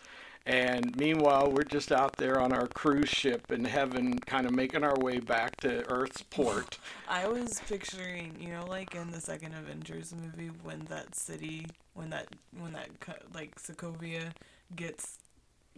And 0.46 0.96
meanwhile, 0.96 1.50
we're 1.52 1.62
just 1.62 1.92
out 1.92 2.16
there 2.16 2.40
on 2.40 2.52
our 2.52 2.66
cruise 2.66 3.09
ship 3.09 3.52
in 3.52 3.64
heaven, 3.64 4.18
kind 4.18 4.44
of 4.46 4.52
making 4.52 4.83
our 4.83 4.96
way 4.98 5.18
back 5.20 5.57
to 5.61 5.88
Earth's 5.88 6.22
port. 6.22 6.78
I 7.09 7.28
was 7.28 7.61
picturing, 7.68 8.37
you 8.40 8.48
know, 8.48 8.66
like 8.66 8.94
in 8.96 9.11
the 9.12 9.20
second 9.20 9.55
Avengers 9.55 10.12
movie 10.20 10.50
when 10.64 10.81
that 10.87 11.14
city, 11.14 11.66
when 11.94 12.11
that, 12.11 12.26
when 12.59 12.72
that, 12.72 12.88
like, 13.33 13.61
Sokovia 13.61 14.33
gets 14.74 15.18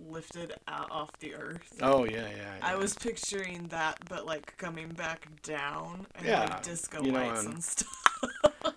lifted 0.08 0.52
out 0.66 0.90
off 0.90 1.10
the 1.20 1.34
earth. 1.36 1.78
Oh 1.80 2.04
yeah, 2.04 2.26
yeah. 2.36 2.54
I 2.62 2.74
was 2.74 2.94
picturing 2.94 3.68
that, 3.68 3.96
but 4.08 4.26
like 4.26 4.56
coming 4.56 4.88
back 4.88 5.28
down 5.44 6.06
and 6.16 6.26
Yeah, 6.26 6.40
like 6.40 6.62
disco 6.64 7.00
you 7.00 7.12
know, 7.12 7.20
lights 7.24 7.44
and- 7.44 7.54
and 7.54 7.62
stuff. 7.64 8.74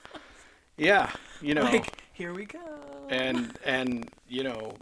Yeah, 0.78 1.10
you 1.42 1.54
know, 1.56 1.64
like, 1.64 1.92
here 2.14 2.34
we 2.34 2.46
go. 2.46 2.60
and 3.10 3.58
and 3.66 4.10
you 4.30 4.44
know, 4.44 4.74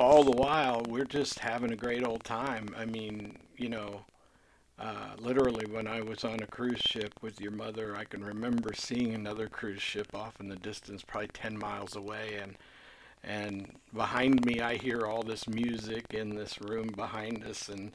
all 0.00 0.24
the 0.24 0.30
while 0.30 0.82
we're 0.88 1.04
just 1.04 1.38
having 1.38 1.72
a 1.72 1.76
great 1.76 2.02
old 2.04 2.24
time. 2.24 2.74
I 2.76 2.86
mean, 2.86 3.36
you 3.58 3.68
know, 3.68 4.00
uh, 4.78 5.10
literally 5.18 5.66
when 5.70 5.86
I 5.86 6.00
was 6.00 6.24
on 6.24 6.40
a 6.42 6.46
cruise 6.46 6.80
ship 6.80 7.12
with 7.20 7.38
your 7.38 7.50
mother, 7.50 7.94
I 7.94 8.04
can 8.04 8.24
remember 8.24 8.72
seeing 8.74 9.14
another 9.14 9.46
cruise 9.46 9.82
ship 9.82 10.14
off 10.14 10.40
in 10.40 10.48
the 10.48 10.56
distance, 10.56 11.02
probably 11.02 11.28
ten 11.28 11.58
miles 11.58 11.96
away, 11.96 12.38
and 12.42 12.56
and 13.22 13.76
behind 13.92 14.46
me 14.46 14.62
I 14.62 14.76
hear 14.76 15.04
all 15.04 15.22
this 15.22 15.46
music 15.46 16.06
in 16.14 16.34
this 16.34 16.58
room 16.62 16.88
behind 16.96 17.44
us, 17.44 17.68
and 17.68 17.92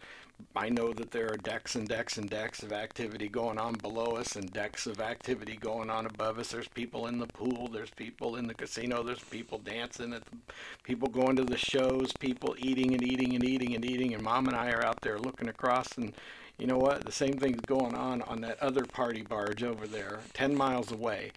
I 0.55 0.69
know 0.69 0.93
that 0.93 1.11
there 1.11 1.31
are 1.31 1.37
decks 1.37 1.75
and 1.75 1.87
decks 1.87 2.17
and 2.17 2.29
decks 2.29 2.63
of 2.63 2.71
activity 2.71 3.27
going 3.27 3.57
on 3.57 3.73
below 3.75 4.15
us 4.15 4.35
and 4.35 4.51
decks 4.51 4.87
of 4.87 5.01
activity 5.01 5.57
going 5.57 5.89
on 5.89 6.05
above 6.05 6.39
us. 6.39 6.49
There's 6.49 6.67
people 6.67 7.07
in 7.07 7.19
the 7.19 7.27
pool, 7.27 7.67
there's 7.67 7.89
people 7.89 8.37
in 8.37 8.47
the 8.47 8.53
casino, 8.53 9.03
there's 9.03 9.23
people 9.23 9.57
dancing, 9.59 10.13
at 10.13 10.23
the, 10.25 10.37
people 10.83 11.09
going 11.09 11.35
to 11.35 11.43
the 11.43 11.57
shows, 11.57 12.13
people 12.13 12.55
eating 12.57 12.93
and 12.93 13.03
eating 13.03 13.35
and 13.35 13.43
eating 13.43 13.75
and 13.75 13.83
eating. 13.83 14.13
And 14.13 14.23
mom 14.23 14.47
and 14.47 14.55
I 14.55 14.71
are 14.71 14.85
out 14.85 15.01
there 15.01 15.19
looking 15.19 15.49
across, 15.49 15.97
and 15.97 16.13
you 16.57 16.67
know 16.67 16.77
what? 16.77 17.03
The 17.03 17.11
same 17.11 17.37
thing's 17.37 17.61
going 17.61 17.95
on 17.95 18.21
on 18.21 18.41
that 18.41 18.61
other 18.61 18.85
party 18.85 19.23
barge 19.23 19.63
over 19.63 19.87
there, 19.87 20.19
10 20.33 20.55
miles 20.55 20.91
away. 20.91 21.31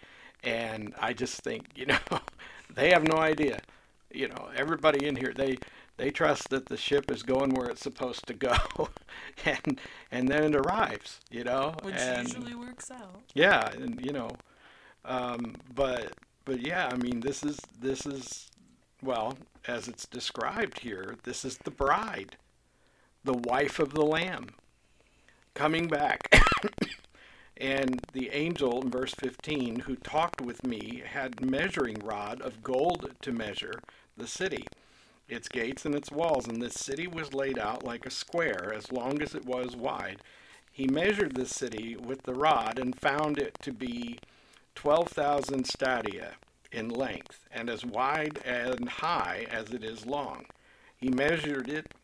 And 0.45 0.95
I 1.01 1.13
just 1.13 1.41
think, 1.43 1.67
you 1.75 1.87
know, 1.87 1.99
they 2.75 2.91
have 2.91 3.03
no 3.07 3.17
idea. 3.19 3.61
You 4.13 4.29
know, 4.29 4.49
everybody 4.57 5.07
in 5.07 5.17
here, 5.17 5.33
they 5.35 5.59
they 5.99 6.11
trust 6.11 6.49
that 6.51 6.67
the 6.67 6.77
ship 6.77 7.11
is 7.11 7.23
going 7.23 7.51
where 7.53 7.69
it's 7.69 7.83
supposed 7.83 8.27
to 8.27 8.33
go 8.35 8.57
and 9.45 9.79
and 10.11 10.29
then 10.29 10.45
it 10.45 10.57
arrives 10.57 11.21
you 11.31 11.45
know 11.45 11.75
Which 11.83 11.95
and 11.97 12.27
usually 12.27 12.55
works 12.55 12.91
out. 12.91 13.21
yeah 13.35 13.71
and 13.73 14.01
you 14.05 14.13
know 14.13 14.31
um, 15.05 15.55
but 15.75 16.13
but 16.45 16.61
yeah 16.67 16.89
i 16.91 16.97
mean 16.97 17.21
this 17.21 17.43
is 17.45 17.59
this 17.79 18.07
is 18.07 18.49
well 19.03 19.37
as 19.67 19.87
it's 19.89 20.07
described 20.07 20.81
here 20.81 21.17
this 21.25 21.45
is 21.45 21.59
the 21.59 21.71
bride 21.71 22.37
the 23.25 23.35
wife 23.35 23.79
of 23.79 23.93
the 23.93 24.05
lamb 24.05 24.49
coming 25.55 25.89
back 25.89 26.21
and 27.57 28.01
the 28.13 28.31
angel 28.31 28.83
in 28.83 28.91
verse 28.91 29.15
15 29.19 29.81
who 29.81 29.97
talked 29.97 30.41
with 30.41 30.65
me 30.65 31.03
had 31.05 31.45
measuring 31.45 31.99
rod 32.05 32.41
of 32.41 32.63
gold 32.63 33.11
to 33.21 33.33
measure 33.33 33.81
the 34.17 34.27
city 34.27 34.67
its 35.29 35.49
gates 35.49 35.85
and 35.85 35.95
its 35.95 36.11
walls, 36.11 36.47
and 36.47 36.61
this 36.61 36.75
city 36.75 37.07
was 37.07 37.35
laid 37.35 37.59
out 37.59 37.85
like 37.85 38.07
a 38.07 38.11
square, 38.11 38.73
as 38.75 38.93
long 38.93 39.21
as 39.23 39.35
it 39.35 39.45
was 39.45 39.77
wide. 39.77 40.23
He 40.73 40.87
measured 40.87 41.35
the 41.35 41.47
city 41.47 41.97
with 41.97 42.23
the 42.23 42.35
rod 42.35 42.79
and 42.79 42.99
found 42.99 43.39
it 43.39 43.57
to 43.63 43.73
be 43.73 44.19
12,000 44.75 45.67
stadia 45.67 46.35
in 46.71 46.89
length, 46.89 47.49
and 47.51 47.69
as 47.69 47.85
wide 47.85 48.39
and 48.45 48.89
high 48.89 49.47
as 49.51 49.71
it 49.71 49.83
is 49.83 50.07
long. 50.07 50.47
He 50.97 51.09
measured 51.09 51.69
it, 51.69 51.95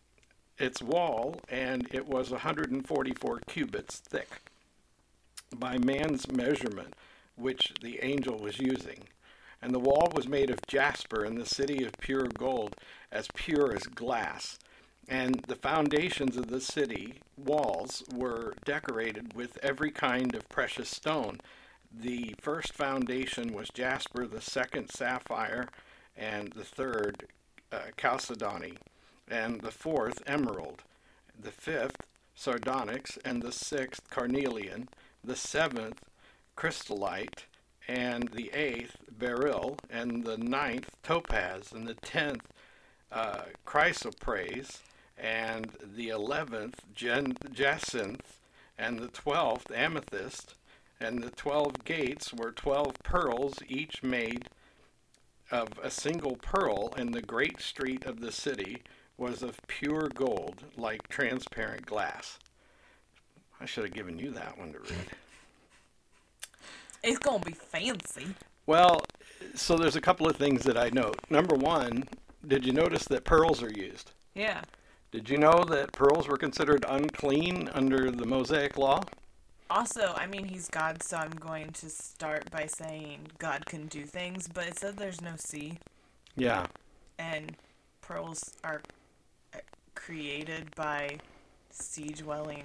its 0.59 0.83
wall, 0.83 1.41
and 1.49 1.89
it 1.93 2.07
was 2.07 2.31
144 2.31 3.41
cubits 3.47 3.99
thick 3.99 4.41
by 5.57 5.79
man's 5.79 6.31
measurement, 6.31 6.95
which 7.37 7.73
the 7.81 8.05
angel 8.05 8.39
was 8.39 8.59
using. 8.59 9.05
And 9.63 9.73
the 9.73 9.81
wall 9.81 10.11
was 10.15 10.29
made 10.29 10.51
of 10.51 10.67
jasper, 10.67 11.25
and 11.25 11.39
the 11.39 11.47
city 11.47 11.85
of 11.85 11.93
pure 11.99 12.27
gold, 12.27 12.77
as 13.15 13.29
pure 13.35 13.73
as 13.73 13.85
glass. 13.85 14.59
And 15.09 15.37
the 15.47 15.57
foundations 15.57 16.37
of 16.37 16.49
the 16.49 16.61
city 16.61 17.21
walls 17.37 18.03
were 18.13 18.55
decorated 18.65 19.35
with 19.35 19.59
every 19.63 19.91
kind 19.91 20.35
of 20.35 20.49
precious 20.49 20.89
stone. 20.89 21.41
The 21.93 22.35
first 22.41 22.73
foundation 22.73 23.53
was 23.53 23.69
jasper, 23.69 24.27
the 24.27 24.41
second 24.41 24.91
sapphire, 24.91 25.69
and 26.17 26.53
the 26.53 26.65
third 26.65 27.29
uh, 27.71 27.91
chalcedony, 27.97 28.75
and 29.29 29.61
the 29.61 29.71
fourth 29.71 30.23
emerald, 30.27 30.83
the 31.39 31.53
fifth 31.53 31.97
sardonyx, 32.35 33.19
and 33.25 33.43
the 33.43 33.53
sixth 33.53 34.11
carnelian, 34.11 34.89
the 35.23 35.37
seventh 35.37 36.01
chrysolite, 36.57 37.47
and 37.87 38.29
the 38.29 38.51
eighth 38.55 38.97
beryl, 39.11 39.79
and 39.91 40.25
the 40.25 40.39
ninth 40.39 40.91
topaz, 41.03 41.73
and 41.73 41.87
the 41.87 41.95
tenth 41.95 42.49
uh, 43.15 43.45
chrysoprase, 43.65 44.81
and 45.17 45.71
the 45.97 46.09
eleventh 46.09 46.83
gen- 46.95 47.37
jacinth, 47.53 48.41
and 48.77 48.99
the 48.99 49.09
twelfth 49.09 49.71
amethyst, 49.73 50.57
and 51.01 51.23
the 51.23 51.31
twelve 51.31 51.85
gates 51.85 52.35
were 52.35 52.51
twelve 52.51 52.95
pearls, 53.05 53.55
each 53.69 54.03
made 54.03 54.49
of 55.51 55.69
a 55.83 55.91
single 55.91 56.37
pearl, 56.37 56.93
and 56.97 57.15
the 57.15 57.23
great 57.23 57.61
street 57.61 58.05
of 58.05 58.21
the 58.21 58.33
city 58.33 58.83
was 59.17 59.43
of 59.43 59.61
pure 59.69 60.09
gold, 60.15 60.65
like 60.77 61.07
transparent 61.09 61.87
glass. 61.87 62.39
I 63.61 63.67
should 63.67 63.85
have 63.85 63.95
given 63.95 64.19
you 64.19 64.33
that 64.33 64.59
one 64.59 64.73
to 64.73 64.81
read. 64.81 65.11
It's 67.05 67.19
gonna 67.19 67.45
be 67.45 67.53
fancy. 67.53 68.35
Well, 68.67 69.05
so 69.55 69.77
there's 69.77 69.95
a 69.95 70.01
couple 70.01 70.27
of 70.27 70.37
things 70.37 70.65
that 70.65 70.77
I 70.77 70.89
note. 70.89 71.19
Number 71.31 71.55
one, 71.55 72.05
did 72.49 72.65
you 72.67 72.73
notice 72.73 73.05
that 73.05 73.25
pearls 73.25 73.63
are 73.63 73.71
used? 73.73 74.13
Yeah. 74.35 74.63
Did 75.13 75.29
you 75.31 75.39
know 75.39 75.65
that 75.65 75.93
pearls 75.93 76.27
were 76.29 76.37
considered 76.37 76.85
unclean 76.89 77.71
under 77.73 78.11
the 78.11 78.27
Mosaic 78.27 78.77
Law? 78.77 79.03
Also, 79.71 80.13
I 80.17 80.27
mean, 80.27 80.45
he's 80.45 80.69
God, 80.69 81.03
so 81.03 81.17
I'm 81.17 81.31
going 81.31 81.71
to 81.73 81.89
start 81.89 82.51
by 82.51 82.67
saying 82.67 83.29
God 83.39 83.65
can 83.67 83.87
do 83.87 84.05
things, 84.05 84.47
but 84.49 84.67
it 84.67 84.79
said 84.79 84.97
there's 84.97 85.21
no 85.23 85.35
sea, 85.37 85.79
Yeah. 86.37 86.67
and 87.19 87.57
pearls 88.03 88.43
are 88.63 88.83
uh, 89.55 89.59
created 89.95 90.75
by 90.77 91.19
sea 91.71 92.09
dwelling 92.09 92.65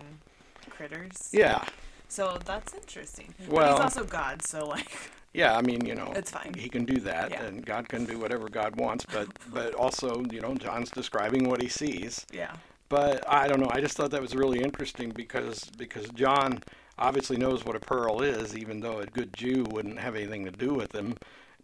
critters. 0.70 1.30
Yeah. 1.32 1.64
So 2.10 2.38
that's 2.44 2.74
interesting. 2.74 3.34
But 3.40 3.50
Well- 3.50 3.72
he's 3.74 3.80
also 3.82 4.04
God, 4.04 4.42
so 4.46 4.68
like, 4.68 4.92
Yeah, 5.32 5.56
I 5.56 5.62
mean, 5.62 5.86
you 5.86 5.94
know, 5.94 6.12
It's 6.16 6.32
fine. 6.32 6.56
He 6.56 6.68
can 6.70 6.86
do 6.86 7.00
that, 7.02 7.30
Yeah. 7.30 7.44
and 7.44 7.64
God 7.64 7.88
can 7.88 8.04
do 8.06 8.18
whatever 8.18 8.50
God 8.50 8.76
wants, 8.78 9.06
but 9.06 9.28
but 9.54 9.74
also, 9.76 10.26
you 10.32 10.42
know, 10.42 10.56
John's 10.56 10.90
describing 10.90 11.48
what 11.48 11.62
he 11.62 11.70
sees. 11.70 12.26
yeah. 12.32 12.56
But 12.90 13.24
I 13.32 13.48
don't 13.48 13.60
know. 13.60 13.70
I 13.72 13.80
just 13.82 13.96
thought 13.96 14.10
that 14.10 14.22
was 14.22 14.34
really 14.34 14.62
interesting 14.64 15.12
because 15.12 15.66
because 15.78 16.10
John 16.10 16.64
obviously 16.98 17.38
knows 17.38 17.64
what 17.64 17.76
a 17.76 17.80
pearl 17.80 18.24
is, 18.24 18.58
even 18.58 18.80
though 18.80 19.00
a 19.00 19.06
good 19.06 19.32
Jew 19.34 19.64
wouldn't 19.70 20.00
have 20.00 20.16
anything 20.16 20.44
to 20.46 20.52
do 20.52 20.74
with 20.74 20.90
them. 20.90 21.16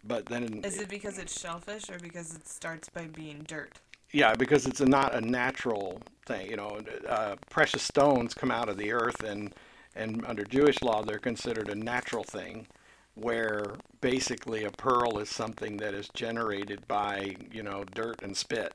But 0.04 0.26
then, 0.26 0.60
Is 0.62 0.78
it 0.78 0.88
because 0.88 1.18
it's 1.18 1.38
shellfish 1.38 1.90
or 1.90 1.98
because 1.98 2.32
it 2.36 2.46
starts 2.46 2.88
by 2.88 3.06
being 3.08 3.42
dirt? 3.48 3.72
yeah, 4.12 4.34
because 4.36 4.66
it's 4.66 4.80
a, 4.80 4.86
not 4.86 5.12
a 5.14 5.20
natural 5.20 6.00
thing. 6.24 6.48
You 6.48 6.56
know, 6.56 6.80
uh, 7.08 7.34
precious 7.50 7.82
stones 7.82 8.32
come 8.32 8.52
out 8.52 8.68
of 8.68 8.76
the 8.76 8.92
earth, 8.92 9.24
and 9.24 9.52
and 9.96 10.24
under 10.26 10.44
Jewish 10.44 10.82
law, 10.82 11.02
they're 11.02 11.18
considered 11.18 11.68
a 11.70 11.74
natural 11.74 12.24
thing, 12.24 12.66
where 13.14 13.76
basically 14.00 14.64
a 14.64 14.70
pearl 14.70 15.18
is 15.18 15.30
something 15.30 15.78
that 15.78 15.94
is 15.94 16.08
generated 16.10 16.86
by 16.88 17.36
you 17.52 17.62
know 17.62 17.84
dirt 17.94 18.22
and 18.22 18.36
spit. 18.36 18.72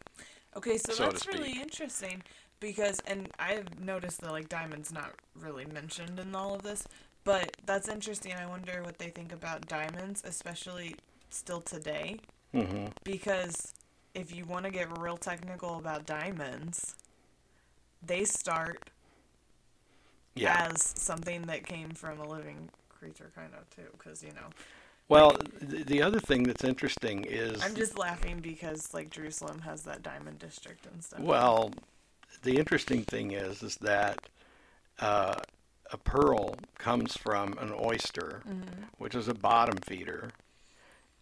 Okay, 0.56 0.78
so, 0.78 0.96
So 0.96 0.96
that's 0.96 1.28
really 1.28 1.60
interesting 1.62 2.24
because, 2.60 3.00
and 3.08 3.30
I've 3.40 3.80
noticed 3.80 4.22
that 4.22 4.32
like 4.32 4.50
diamonds 4.50 4.92
not 4.92 5.14
really 5.36 5.66
mentioned 5.66 6.20
in 6.20 6.36
all 6.36 6.54
of 6.56 6.64
this, 6.64 6.88
but 7.24 7.56
that's 7.66 7.88
interesting. 7.88 8.34
I 8.34 8.46
wonder 8.48 8.84
what 8.84 8.98
they 8.98 9.10
think 9.10 9.32
about 9.32 9.68
diamonds, 9.68 10.22
especially 10.26 10.96
still 11.30 11.62
today, 11.62 12.20
hmm 12.54 12.92
because 13.04 13.74
if 14.16 14.36
you 14.36 14.46
want 14.46 14.66
to 14.66 14.72
get 14.72 14.98
real 15.00 15.18
technical 15.18 15.78
about 15.78 16.06
diamonds, 16.06 16.96
they 18.02 18.24
start 18.26 18.90
Yeah. 20.36 20.70
as 20.72 20.94
something 20.96 21.44
that 21.44 21.66
came 21.66 21.90
from 21.90 22.20
a 22.20 22.28
living 22.28 22.70
creature, 22.90 23.32
kind 23.36 23.52
of 23.54 23.70
too, 23.76 23.90
because 23.98 24.24
you 24.24 24.30
know. 24.30 24.48
Well, 25.10 25.38
the, 25.60 25.84
the 25.84 26.02
other 26.02 26.20
thing 26.20 26.44
that's 26.44 26.64
interesting 26.64 27.26
is 27.26 27.62
I'm 27.62 27.76
just 27.76 27.98
laughing 27.98 28.40
because 28.40 28.94
like 28.94 29.10
Jerusalem 29.10 29.60
has 29.60 29.82
that 29.84 30.04
diamond 30.04 30.40
district 30.40 30.86
and 30.86 31.04
stuff. 31.04 31.20
Well, 31.20 31.72
the 32.44 32.58
interesting 32.58 33.04
thing 33.04 33.32
is, 33.32 33.62
is 33.62 33.76
that 33.78 34.30
uh, 35.00 35.36
a 35.92 35.98
pearl 35.98 36.56
comes 36.78 37.18
from 37.18 37.58
an 37.60 37.74
oyster, 37.78 38.42
which 39.00 39.16
is 39.16 39.28
a 39.28 39.34
bottom 39.34 39.78
feeder, 39.86 40.30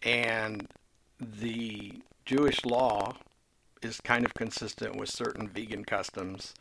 and 0.02 0.68
the 1.18 1.94
Jewish 2.24 2.64
law 2.64 3.16
is 3.82 4.00
kind 4.00 4.24
of 4.24 4.34
consistent 4.34 4.96
with 4.96 5.08
certain 5.08 5.48
vegan 5.48 5.84
customs 5.84 6.54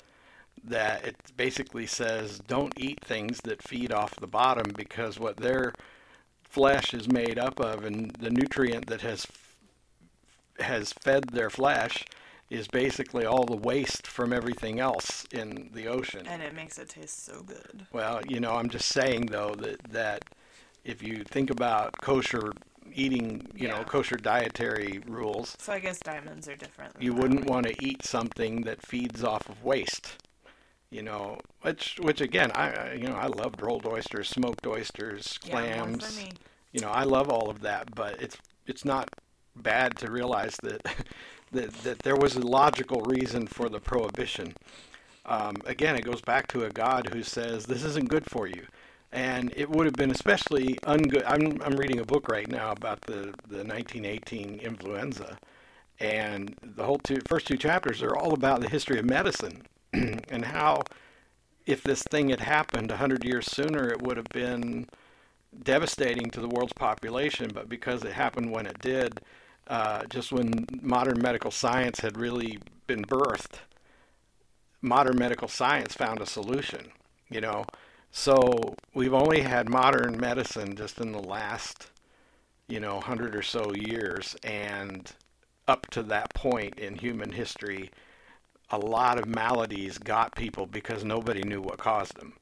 that 0.63 1.05
it 1.05 1.15
basically 1.37 1.85
says 1.85 2.39
don't 2.47 2.73
eat 2.77 2.99
things 3.03 3.39
that 3.43 3.61
feed 3.67 3.91
off 3.91 4.15
the 4.15 4.27
bottom 4.27 4.71
because 4.75 5.19
what 5.19 5.37
their 5.37 5.73
flesh 6.43 6.93
is 6.93 7.07
made 7.07 7.37
up 7.39 7.59
of 7.59 7.85
and 7.85 8.11
the 8.19 8.29
nutrient 8.29 8.87
that 8.87 9.01
has 9.01 9.25
has 10.59 10.91
fed 10.93 11.23
their 11.29 11.49
flesh 11.49 12.03
is 12.49 12.67
basically 12.67 13.25
all 13.25 13.45
the 13.45 13.55
waste 13.55 14.07
from 14.07 14.33
everything 14.33 14.79
else 14.79 15.23
in 15.31 15.69
the 15.73 15.87
ocean. 15.87 16.25
And 16.27 16.41
it 16.41 16.55
makes 16.55 16.79
it 16.79 16.89
taste 16.89 17.23
so 17.23 17.43
good. 17.43 17.85
Well, 17.93 18.21
you 18.27 18.39
know, 18.39 18.55
I'm 18.55 18.69
just 18.69 18.89
saying 18.89 19.27
though 19.27 19.53
that 19.59 19.77
that 19.91 20.25
if 20.83 21.03
you 21.03 21.23
think 21.23 21.49
about 21.51 21.95
kosher 22.01 22.51
eating, 22.93 23.47
you 23.53 23.67
know, 23.67 23.83
kosher 23.83 24.17
dietary 24.17 24.99
rules, 25.05 25.55
So 25.59 25.73
I 25.73 25.79
guess 25.79 25.99
diamonds 25.99 26.47
are 26.47 26.55
different. 26.55 26.93
you 26.99 27.13
wouldn't 27.13 27.45
want 27.45 27.67
to 27.67 27.75
eat 27.85 28.03
something 28.03 28.61
that 28.61 28.81
feeds 28.85 29.23
off 29.23 29.47
of 29.47 29.63
waste. 29.63 30.17
You 30.91 31.03
know, 31.03 31.37
which 31.61 31.97
which 32.01 32.19
again, 32.19 32.51
I 32.51 32.93
you 32.93 33.07
know, 33.07 33.15
I 33.15 33.27
loved 33.27 33.61
rolled 33.61 33.85
oysters, 33.85 34.27
smoked 34.27 34.65
oysters, 34.65 35.37
Yeah, 35.45 35.51
clams. 35.51 36.17
me. 36.17 36.31
You 36.71 36.81
know, 36.81 36.89
I 36.89 37.03
love 37.03 37.29
all 37.29 37.49
of 37.49 37.61
that, 37.61 37.93
but 37.93 38.19
it's 38.21 38.37
it's 38.65 38.85
not 38.85 39.09
bad 39.55 39.97
to 39.97 40.11
realize 40.11 40.55
that 40.63 40.81
that 41.51 41.71
that 41.83 41.99
there 41.99 42.15
was 42.15 42.35
a 42.35 42.41
logical 42.41 43.01
reason 43.01 43.45
for 43.45 43.69
the 43.69 43.79
prohibition. 43.79 44.53
Um, 45.25 45.57
again, 45.65 45.95
it 45.95 46.03
goes 46.05 46.21
back 46.21 46.47
to 46.47 46.65
a 46.65 46.69
God 46.71 47.09
who 47.13 47.21
says 47.21 47.65
this 47.65 47.83
isn't 47.83 48.09
good 48.09 48.25
for 48.27 48.47
you, 48.47 48.65
and 49.11 49.53
it 49.55 49.69
would 49.69 49.85
have 49.85 49.93
been 49.93 50.09
especially 50.11 50.73
ungood. 50.87 51.23
I'm 51.27 51.61
I'm 51.61 51.75
reading 51.75 51.99
a 51.99 52.05
book 52.05 52.27
right 52.29 52.47
now 52.47 52.71
about 52.71 53.01
the 53.01 53.33
the 53.47 53.63
1918 53.63 54.59
influenza, 54.59 55.37
and 55.99 56.55
the 56.63 56.83
whole 56.83 56.97
two 56.97 57.19
first 57.27 57.45
two 57.45 57.57
chapters 57.57 58.01
are 58.01 58.15
all 58.15 58.33
about 58.33 58.61
the 58.61 58.69
history 58.69 58.97
of 58.97 59.05
medicine 59.05 59.61
and 59.93 60.45
how 60.45 60.83
if 61.65 61.83
this 61.83 62.01
thing 62.03 62.29
had 62.29 62.39
happened 62.39 62.89
100 62.89 63.23
years 63.23 63.45
sooner, 63.45 63.89
it 63.89 64.01
would 64.01 64.17
have 64.17 64.29
been 64.29 64.87
devastating 65.63 66.29
to 66.31 66.41
the 66.41 66.47
world's 66.47 66.73
population, 66.73 67.51
but 67.53 67.69
because 67.69 68.03
it 68.03 68.13
happened 68.13 68.51
when 68.51 68.65
it 68.65 68.79
did, 68.79 69.19
uh, 69.67 70.03
just 70.09 70.31
when 70.31 70.65
modern 70.81 71.21
medical 71.21 71.51
science 71.51 71.99
had 71.99 72.17
really 72.17 72.59
been 72.87 73.03
birthed, 73.03 73.59
modern 74.81 75.17
medical 75.17 75.47
science 75.47 75.93
found 75.93 76.21
a 76.21 76.25
solution, 76.25 76.87
you 77.29 77.41
know. 77.41 77.63
So 78.11 78.73
we've 78.93 79.13
only 79.13 79.41
had 79.41 79.69
modern 79.69 80.19
medicine 80.19 80.75
just 80.75 80.99
in 80.99 81.11
the 81.11 81.21
last, 81.21 81.91
you 82.67 82.79
know, 82.79 82.99
hundred 82.99 83.35
or 83.35 83.43
so 83.43 83.73
years, 83.75 84.35
and 84.43 85.11
up 85.67 85.85
to 85.91 86.01
that 86.03 86.33
point 86.33 86.79
in 86.79 86.95
human 86.95 87.31
history, 87.31 87.91
a 88.71 88.77
lot 88.77 89.17
of 89.17 89.27
maladies 89.27 89.97
got 89.97 90.35
people 90.35 90.65
because 90.65 91.03
nobody 91.03 91.41
knew 91.43 91.61
what 91.61 91.77
caused 91.77 92.15
them 92.17 92.33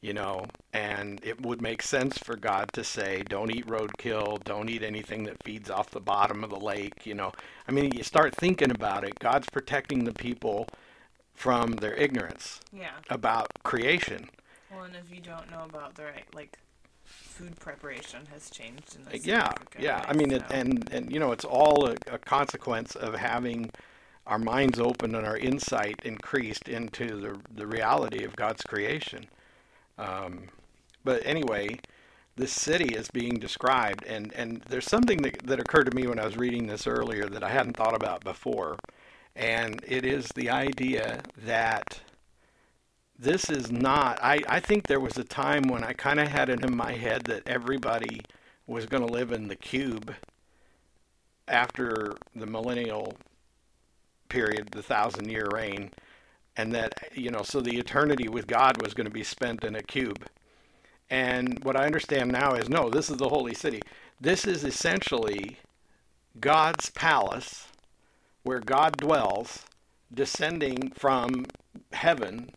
you 0.00 0.12
know, 0.12 0.44
and 0.72 1.20
it 1.24 1.40
would 1.40 1.60
make 1.60 1.82
sense 1.82 2.18
for 2.18 2.36
God 2.36 2.70
to 2.74 2.84
say, 2.84 3.22
don't 3.28 3.50
eat 3.50 3.66
roadkill, 3.66 4.42
don't 4.44 4.68
eat 4.68 4.82
anything 4.82 5.24
that 5.24 5.42
feeds 5.42 5.70
off 5.70 5.90
the 5.90 6.00
bottom 6.00 6.44
of 6.44 6.50
the 6.50 6.58
lake, 6.58 7.06
you 7.06 7.14
know. 7.14 7.32
I 7.66 7.72
mean, 7.72 7.92
you 7.92 8.02
start 8.04 8.34
thinking 8.36 8.70
about 8.70 9.04
it, 9.04 9.18
God's 9.18 9.48
protecting 9.48 10.04
the 10.04 10.12
people 10.12 10.68
from 11.34 11.72
their 11.72 11.94
ignorance 11.94 12.60
Yeah. 12.72 12.90
about 13.10 13.48
creation. 13.64 14.28
Well, 14.70 14.84
and 14.84 14.96
if 14.96 15.10
you 15.10 15.20
don't 15.20 15.50
know 15.50 15.64
about 15.64 15.94
the 15.94 16.04
right, 16.04 16.24
like, 16.34 16.58
food 17.04 17.58
preparation 17.58 18.26
has 18.32 18.50
changed 18.50 18.96
in 18.96 19.02
a 19.12 19.16
Yeah, 19.16 19.48
significant 19.48 19.84
yeah. 19.84 19.96
way, 19.96 20.04
I 20.08 20.12
mean, 20.12 20.32
it, 20.32 20.42
and 20.50 20.88
and 20.92 21.12
you 21.12 21.18
know, 21.20 21.32
it's 21.32 21.44
all 21.44 21.86
a, 21.86 21.96
a 22.10 22.18
consequence 22.18 22.94
of 22.96 23.14
having 23.14 23.70
our 24.26 24.38
minds 24.38 24.80
opened 24.80 25.14
and 25.14 25.26
our 25.26 25.36
insight 25.36 26.00
increased 26.04 26.68
into 26.68 27.20
the 27.20 27.38
the 27.54 27.66
reality 27.66 28.24
of 28.24 28.36
God's 28.36 28.62
creation. 28.62 29.26
Um, 29.98 30.48
but 31.04 31.24
anyway, 31.24 31.78
this 32.36 32.52
city 32.52 32.94
is 32.94 33.08
being 33.10 33.38
described, 33.38 34.04
and 34.06 34.32
and 34.34 34.62
there's 34.68 34.86
something 34.86 35.22
that 35.22 35.46
that 35.46 35.60
occurred 35.60 35.90
to 35.90 35.96
me 35.96 36.06
when 36.06 36.18
I 36.18 36.26
was 36.26 36.36
reading 36.36 36.66
this 36.66 36.86
earlier 36.86 37.26
that 37.26 37.44
I 37.44 37.50
hadn't 37.50 37.76
thought 37.76 37.94
about 37.94 38.24
before, 38.24 38.76
and 39.34 39.82
it 39.86 40.04
is 40.04 40.28
the 40.34 40.50
idea 40.50 41.22
that 41.44 42.00
this 43.18 43.48
is 43.50 43.72
not 43.72 44.18
I, 44.22 44.42
I 44.48 44.60
think 44.60 44.86
there 44.86 45.00
was 45.00 45.16
a 45.16 45.24
time 45.24 45.68
when 45.68 45.82
I 45.84 45.92
kind 45.92 46.20
of 46.20 46.28
had 46.28 46.48
it 46.50 46.64
in 46.64 46.76
my 46.76 46.92
head 46.92 47.22
that 47.24 47.46
everybody 47.46 48.20
was 48.66 48.86
going 48.86 49.06
to 49.06 49.12
live 49.12 49.32
in 49.32 49.48
the 49.48 49.56
cube 49.56 50.14
after 51.48 52.14
the 52.34 52.46
millennial 52.46 53.16
period, 54.28 54.68
the 54.70 54.82
thousand 54.82 55.28
year 55.30 55.48
reign, 55.52 55.90
and 56.56 56.72
that, 56.74 56.94
you 57.14 57.30
know, 57.30 57.42
so 57.42 57.60
the 57.60 57.78
eternity 57.78 58.28
with 58.28 58.46
God 58.46 58.80
was 58.82 58.94
going 58.94 59.06
to 59.06 59.12
be 59.12 59.24
spent 59.24 59.64
in 59.64 59.76
a 59.76 59.82
cube. 59.82 60.26
And 61.10 61.62
what 61.62 61.76
I 61.76 61.86
understand 61.86 62.32
now 62.32 62.54
is 62.54 62.68
no, 62.68 62.88
this 62.90 63.10
is 63.10 63.16
the 63.18 63.28
holy 63.28 63.54
city. 63.54 63.80
This 64.20 64.46
is 64.46 64.64
essentially 64.64 65.58
God's 66.40 66.90
palace 66.90 67.68
where 68.42 68.60
God 68.60 68.96
dwells, 68.96 69.64
descending 70.12 70.90
from 70.90 71.46
heaven 71.92 72.50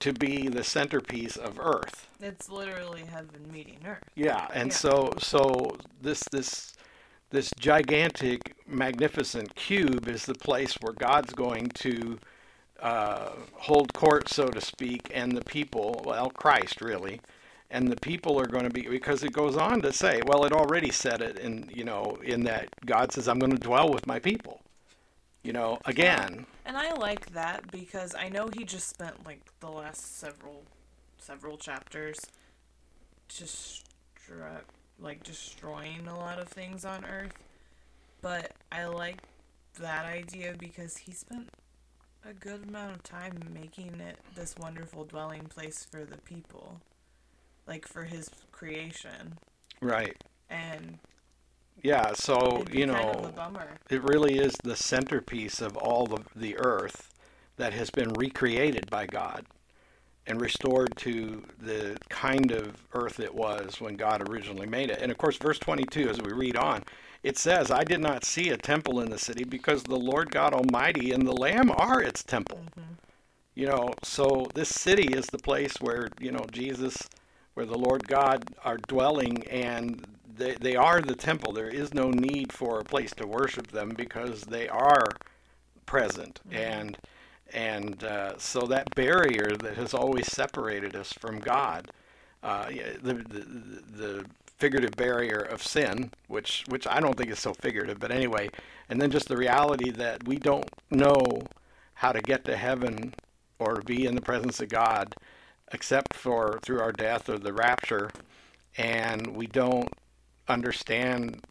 to 0.00 0.12
be 0.12 0.48
the 0.48 0.62
centerpiece 0.62 1.36
of 1.36 1.58
earth. 1.58 2.08
It's 2.20 2.48
literally 2.48 3.02
heaven 3.02 3.50
meeting 3.50 3.78
earth. 3.86 4.02
Yeah, 4.14 4.46
and 4.52 4.70
Yeah. 4.70 4.76
so 4.76 5.14
so 5.18 5.76
this 6.00 6.22
this 6.30 6.74
this 7.30 7.50
gigantic, 7.58 8.54
magnificent 8.66 9.54
cube 9.54 10.08
is 10.08 10.24
the 10.24 10.34
place 10.34 10.74
where 10.80 10.94
God's 10.94 11.32
going 11.34 11.68
to 11.70 12.18
uh, 12.80 13.30
hold 13.52 13.92
court, 13.92 14.28
so 14.28 14.48
to 14.48 14.60
speak, 14.60 15.10
and 15.12 15.36
the 15.36 15.44
people, 15.44 16.02
well, 16.04 16.30
Christ 16.30 16.80
really, 16.80 17.20
and 17.70 17.88
the 17.88 17.96
people 17.96 18.40
are 18.40 18.46
going 18.46 18.64
to 18.64 18.70
be 18.70 18.82
because 18.82 19.22
it 19.24 19.32
goes 19.32 19.56
on 19.56 19.82
to 19.82 19.92
say, 19.92 20.22
well, 20.26 20.44
it 20.44 20.52
already 20.52 20.90
said 20.90 21.20
it, 21.20 21.38
in 21.38 21.68
you 21.74 21.84
know, 21.84 22.18
in 22.22 22.44
that 22.44 22.68
God 22.86 23.12
says, 23.12 23.28
"I'm 23.28 23.38
going 23.38 23.52
to 23.52 23.58
dwell 23.58 23.90
with 23.90 24.06
my 24.06 24.18
people." 24.18 24.62
You 25.42 25.52
know, 25.52 25.78
again, 25.84 26.46
And 26.66 26.76
I 26.76 26.92
like 26.94 27.32
that 27.32 27.70
because 27.70 28.14
I 28.14 28.28
know 28.28 28.48
he 28.52 28.64
just 28.64 28.88
spent 28.88 29.24
like 29.26 29.40
the 29.60 29.70
last 29.70 30.18
several 30.18 30.64
several 31.18 31.56
chapters 31.58 32.18
just 33.28 33.84
like 34.98 35.22
destroying 35.22 36.06
a 36.08 36.16
lot 36.18 36.38
of 36.38 36.48
things 36.48 36.84
on 36.84 37.04
Earth. 37.04 37.32
But 38.20 38.52
I 38.72 38.86
like 38.86 39.18
that 39.80 40.04
idea 40.06 40.54
because 40.58 40.96
he 40.96 41.12
spent 41.12 41.50
a 42.28 42.32
good 42.32 42.64
amount 42.68 42.96
of 42.96 43.02
time 43.04 43.38
making 43.54 44.00
it 44.00 44.18
this 44.34 44.54
wonderful 44.58 45.04
dwelling 45.04 45.44
place 45.44 45.86
for 45.90 46.04
the 46.04 46.18
people. 46.18 46.80
Like 47.66 47.86
for 47.86 48.04
his 48.04 48.28
creation. 48.50 49.38
right? 49.80 50.16
And 50.50 50.98
Yeah, 51.82 52.12
so 52.14 52.64
you 52.72 52.86
know, 52.86 53.10
of 53.10 53.24
a 53.26 53.32
bummer. 53.32 53.68
it 53.90 54.02
really 54.02 54.38
is 54.38 54.54
the 54.64 54.74
centerpiece 54.74 55.60
of 55.60 55.76
all 55.76 56.12
of 56.14 56.26
the 56.34 56.56
earth 56.58 57.14
that 57.56 57.72
has 57.74 57.90
been 57.90 58.12
recreated 58.14 58.88
by 58.90 59.06
God 59.06 59.44
and 60.28 60.40
restored 60.40 60.94
to 60.96 61.42
the 61.58 61.96
kind 62.10 62.52
of 62.52 62.76
earth 62.92 63.18
it 63.18 63.34
was 63.34 63.80
when 63.80 63.96
God 63.96 64.28
originally 64.28 64.66
made 64.66 64.90
it. 64.90 65.00
And 65.00 65.10
of 65.10 65.18
course, 65.18 65.36
verse 65.36 65.58
22, 65.58 66.08
as 66.10 66.20
we 66.20 66.32
read 66.32 66.56
on, 66.56 66.84
it 67.22 67.38
says, 67.38 67.70
I 67.70 67.82
did 67.82 68.00
not 68.00 68.24
see 68.24 68.50
a 68.50 68.56
temple 68.56 69.00
in 69.00 69.10
the 69.10 69.18
city 69.18 69.44
because 69.44 69.82
the 69.82 69.96
Lord 69.96 70.30
God 70.30 70.52
Almighty 70.52 71.12
and 71.12 71.26
the 71.26 71.32
Lamb 71.32 71.70
are 71.70 72.00
its 72.00 72.22
temple. 72.22 72.60
Mm-hmm. 72.78 72.92
You 73.54 73.66
know, 73.66 73.94
so 74.04 74.46
this 74.54 74.68
city 74.68 75.14
is 75.14 75.26
the 75.26 75.38
place 75.38 75.74
where, 75.80 76.08
you 76.20 76.30
know, 76.30 76.44
Jesus, 76.52 76.96
where 77.54 77.66
the 77.66 77.78
Lord 77.78 78.06
God 78.06 78.44
are 78.64 78.76
dwelling 78.76 79.42
and 79.48 80.06
they, 80.36 80.54
they 80.60 80.76
are 80.76 81.00
the 81.00 81.16
temple. 81.16 81.52
There 81.52 81.68
is 81.68 81.92
no 81.92 82.10
need 82.10 82.52
for 82.52 82.78
a 82.78 82.84
place 82.84 83.12
to 83.16 83.26
worship 83.26 83.68
them 83.68 83.94
because 83.96 84.42
they 84.42 84.68
are 84.68 85.08
present. 85.86 86.40
Mm-hmm. 86.48 86.56
And 86.56 86.98
and 87.52 88.02
uh, 88.04 88.38
so 88.38 88.60
that 88.62 88.94
barrier 88.94 89.56
that 89.56 89.76
has 89.76 89.94
always 89.94 90.30
separated 90.30 90.94
us 90.94 91.12
from 91.12 91.38
God, 91.38 91.90
uh, 92.42 92.68
the, 93.02 93.14
the 93.14 93.82
the 93.96 94.24
figurative 94.58 94.92
barrier 94.92 95.40
of 95.40 95.62
sin, 95.62 96.10
which 96.26 96.64
which 96.68 96.86
I 96.86 97.00
don't 97.00 97.16
think 97.16 97.30
is 97.30 97.38
so 97.38 97.54
figurative, 97.54 97.98
but 98.00 98.10
anyway, 98.10 98.50
and 98.88 99.00
then 99.00 99.10
just 99.10 99.28
the 99.28 99.36
reality 99.36 99.90
that 99.92 100.26
we 100.26 100.36
don't 100.36 100.68
know 100.90 101.24
how 101.94 102.12
to 102.12 102.20
get 102.20 102.44
to 102.44 102.56
heaven 102.56 103.14
or 103.58 103.80
be 103.82 104.06
in 104.06 104.14
the 104.14 104.20
presence 104.20 104.60
of 104.60 104.68
God 104.68 105.14
except 105.72 106.14
for 106.14 106.58
through 106.62 106.80
our 106.80 106.92
death 106.92 107.28
or 107.28 107.38
the 107.38 107.52
rapture, 107.52 108.10
and 108.76 109.36
we 109.36 109.46
don't 109.46 109.92
understand 110.48 111.42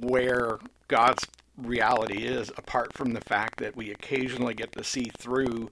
where 0.00 0.58
God's 0.88 1.24
reality 1.56 2.24
is 2.24 2.50
apart 2.56 2.92
from 2.92 3.12
the 3.12 3.20
fact 3.20 3.58
that 3.58 3.76
we 3.76 3.90
occasionally 3.90 4.54
get 4.54 4.72
to 4.72 4.84
see 4.84 5.10
through 5.18 5.70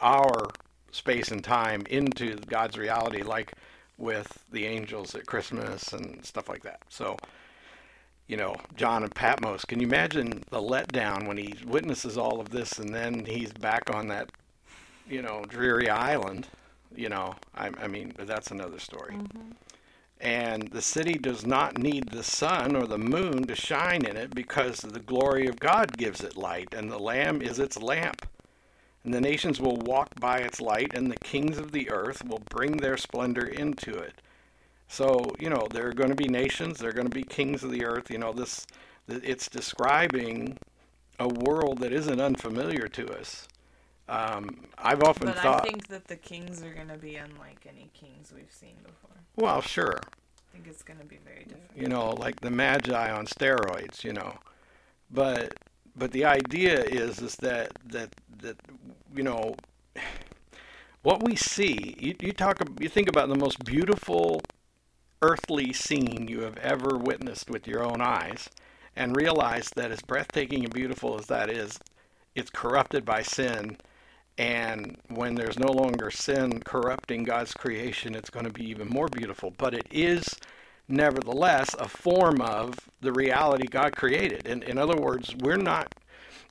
our 0.00 0.48
space 0.92 1.30
and 1.30 1.42
time 1.42 1.82
into 1.90 2.36
God's 2.46 2.78
reality 2.78 3.22
like 3.22 3.52
with 3.98 4.44
the 4.52 4.66
angels 4.66 5.14
at 5.14 5.26
Christmas 5.26 5.92
and 5.92 6.24
stuff 6.24 6.48
like 6.48 6.62
that. 6.62 6.80
So 6.88 7.16
you 8.26 8.36
know, 8.36 8.56
John 8.76 9.02
and 9.02 9.14
Patmos. 9.14 9.64
Can 9.64 9.80
you 9.80 9.86
imagine 9.86 10.42
the 10.50 10.60
letdown 10.60 11.26
when 11.26 11.36
he 11.36 11.54
witnesses 11.66 12.16
all 12.16 12.40
of 12.40 12.50
this 12.50 12.78
and 12.78 12.94
then 12.94 13.24
he's 13.26 13.52
back 13.52 13.94
on 13.94 14.08
that, 14.08 14.30
you 15.08 15.20
know, 15.20 15.44
dreary 15.48 15.90
island? 15.90 16.48
You 16.94 17.08
know, 17.10 17.34
I, 17.54 17.70
I 17.82 17.88
mean, 17.88 18.14
that's 18.18 18.50
another 18.50 18.78
story. 18.78 19.14
Mm-hmm. 19.14 19.50
And 20.24 20.68
the 20.68 20.80
city 20.80 21.14
does 21.14 21.44
not 21.44 21.76
need 21.76 22.08
the 22.08 22.22
sun 22.22 22.74
or 22.74 22.86
the 22.86 22.96
moon 22.96 23.44
to 23.44 23.54
shine 23.54 24.06
in 24.06 24.16
it 24.16 24.34
because 24.34 24.78
the 24.80 24.98
glory 24.98 25.46
of 25.46 25.60
God 25.60 25.98
gives 25.98 26.24
it 26.24 26.34
light, 26.34 26.72
and 26.72 26.90
the 26.90 26.98
Lamb 26.98 27.42
is 27.42 27.58
its 27.58 27.76
lamp. 27.76 28.26
And 29.04 29.12
the 29.12 29.20
nations 29.20 29.60
will 29.60 29.76
walk 29.76 30.08
by 30.18 30.38
its 30.38 30.62
light, 30.62 30.94
and 30.94 31.10
the 31.10 31.18
kings 31.18 31.58
of 31.58 31.72
the 31.72 31.90
earth 31.90 32.24
will 32.24 32.42
bring 32.48 32.78
their 32.78 32.96
splendor 32.96 33.44
into 33.44 33.92
it. 33.92 34.14
So, 34.88 35.34
you 35.38 35.50
know, 35.50 35.68
there 35.70 35.88
are 35.88 35.92
going 35.92 36.08
to 36.08 36.16
be 36.16 36.28
nations, 36.28 36.78
there 36.78 36.88
are 36.88 36.94
going 36.94 37.08
to 37.08 37.14
be 37.14 37.24
kings 37.24 37.62
of 37.62 37.70
the 37.70 37.84
earth. 37.84 38.10
You 38.10 38.18
know, 38.18 38.32
this 38.32 38.66
it's 39.06 39.48
describing 39.50 40.56
a 41.18 41.28
world 41.28 41.78
that 41.80 41.92
isn't 41.92 42.20
unfamiliar 42.20 42.88
to 42.88 43.12
us. 43.18 43.46
Um, 44.08 44.66
I've 44.76 45.02
often 45.02 45.28
But 45.28 45.38
thought, 45.38 45.66
I 45.66 45.68
think 45.70 45.88
that 45.88 46.06
the 46.06 46.16
kings 46.16 46.62
are 46.62 46.74
gonna 46.74 46.98
be 46.98 47.16
unlike 47.16 47.66
any 47.68 47.90
kings 47.94 48.32
we've 48.34 48.52
seen 48.52 48.76
before. 48.82 49.16
well, 49.36 49.60
sure, 49.62 49.98
I 50.02 50.52
think 50.52 50.66
it's 50.68 50.82
gonna 50.82 51.04
be 51.04 51.18
very 51.24 51.44
different. 51.44 51.70
you 51.76 51.88
know, 51.88 52.10
like 52.10 52.40
the 52.40 52.50
Magi 52.50 53.10
on 53.10 53.26
steroids, 53.26 54.04
you 54.04 54.12
know. 54.12 54.38
But 55.10 55.54
but 55.96 56.12
the 56.12 56.24
idea 56.26 56.82
is 56.84 57.20
is 57.22 57.36
that 57.36 57.72
that 57.86 58.14
that 58.42 58.56
you 59.14 59.22
know 59.22 59.54
what 61.02 61.22
we 61.22 61.36
see. 61.36 61.94
You, 61.98 62.14
you 62.20 62.32
talk 62.32 62.60
you 62.80 62.88
think 62.88 63.08
about 63.08 63.28
the 63.28 63.36
most 63.36 63.64
beautiful 63.64 64.42
earthly 65.22 65.72
scene 65.72 66.26
you 66.28 66.40
have 66.42 66.58
ever 66.58 66.98
witnessed 66.98 67.48
with 67.48 67.66
your 67.66 67.82
own 67.82 68.02
eyes, 68.02 68.50
and 68.94 69.16
realize 69.16 69.70
that 69.76 69.90
as 69.90 70.02
breathtaking 70.02 70.64
and 70.64 70.72
beautiful 70.74 71.18
as 71.18 71.26
that 71.26 71.50
is, 71.50 71.78
it's 72.34 72.50
corrupted 72.50 73.04
by 73.04 73.22
sin. 73.22 73.78
And 74.36 74.96
when 75.08 75.36
there's 75.36 75.58
no 75.58 75.70
longer 75.70 76.10
sin 76.10 76.60
corrupting 76.60 77.24
God's 77.24 77.54
creation, 77.54 78.14
it's 78.14 78.30
going 78.30 78.46
to 78.46 78.52
be 78.52 78.68
even 78.68 78.88
more 78.88 79.08
beautiful. 79.08 79.52
But 79.56 79.74
it 79.74 79.86
is 79.90 80.36
nevertheless 80.88 81.74
a 81.78 81.88
form 81.88 82.40
of 82.40 82.74
the 83.00 83.12
reality 83.12 83.66
God 83.66 83.96
created. 83.96 84.46
In, 84.46 84.62
in 84.64 84.78
other 84.78 84.96
words, 84.96 85.34
we're 85.36 85.56
not. 85.56 85.94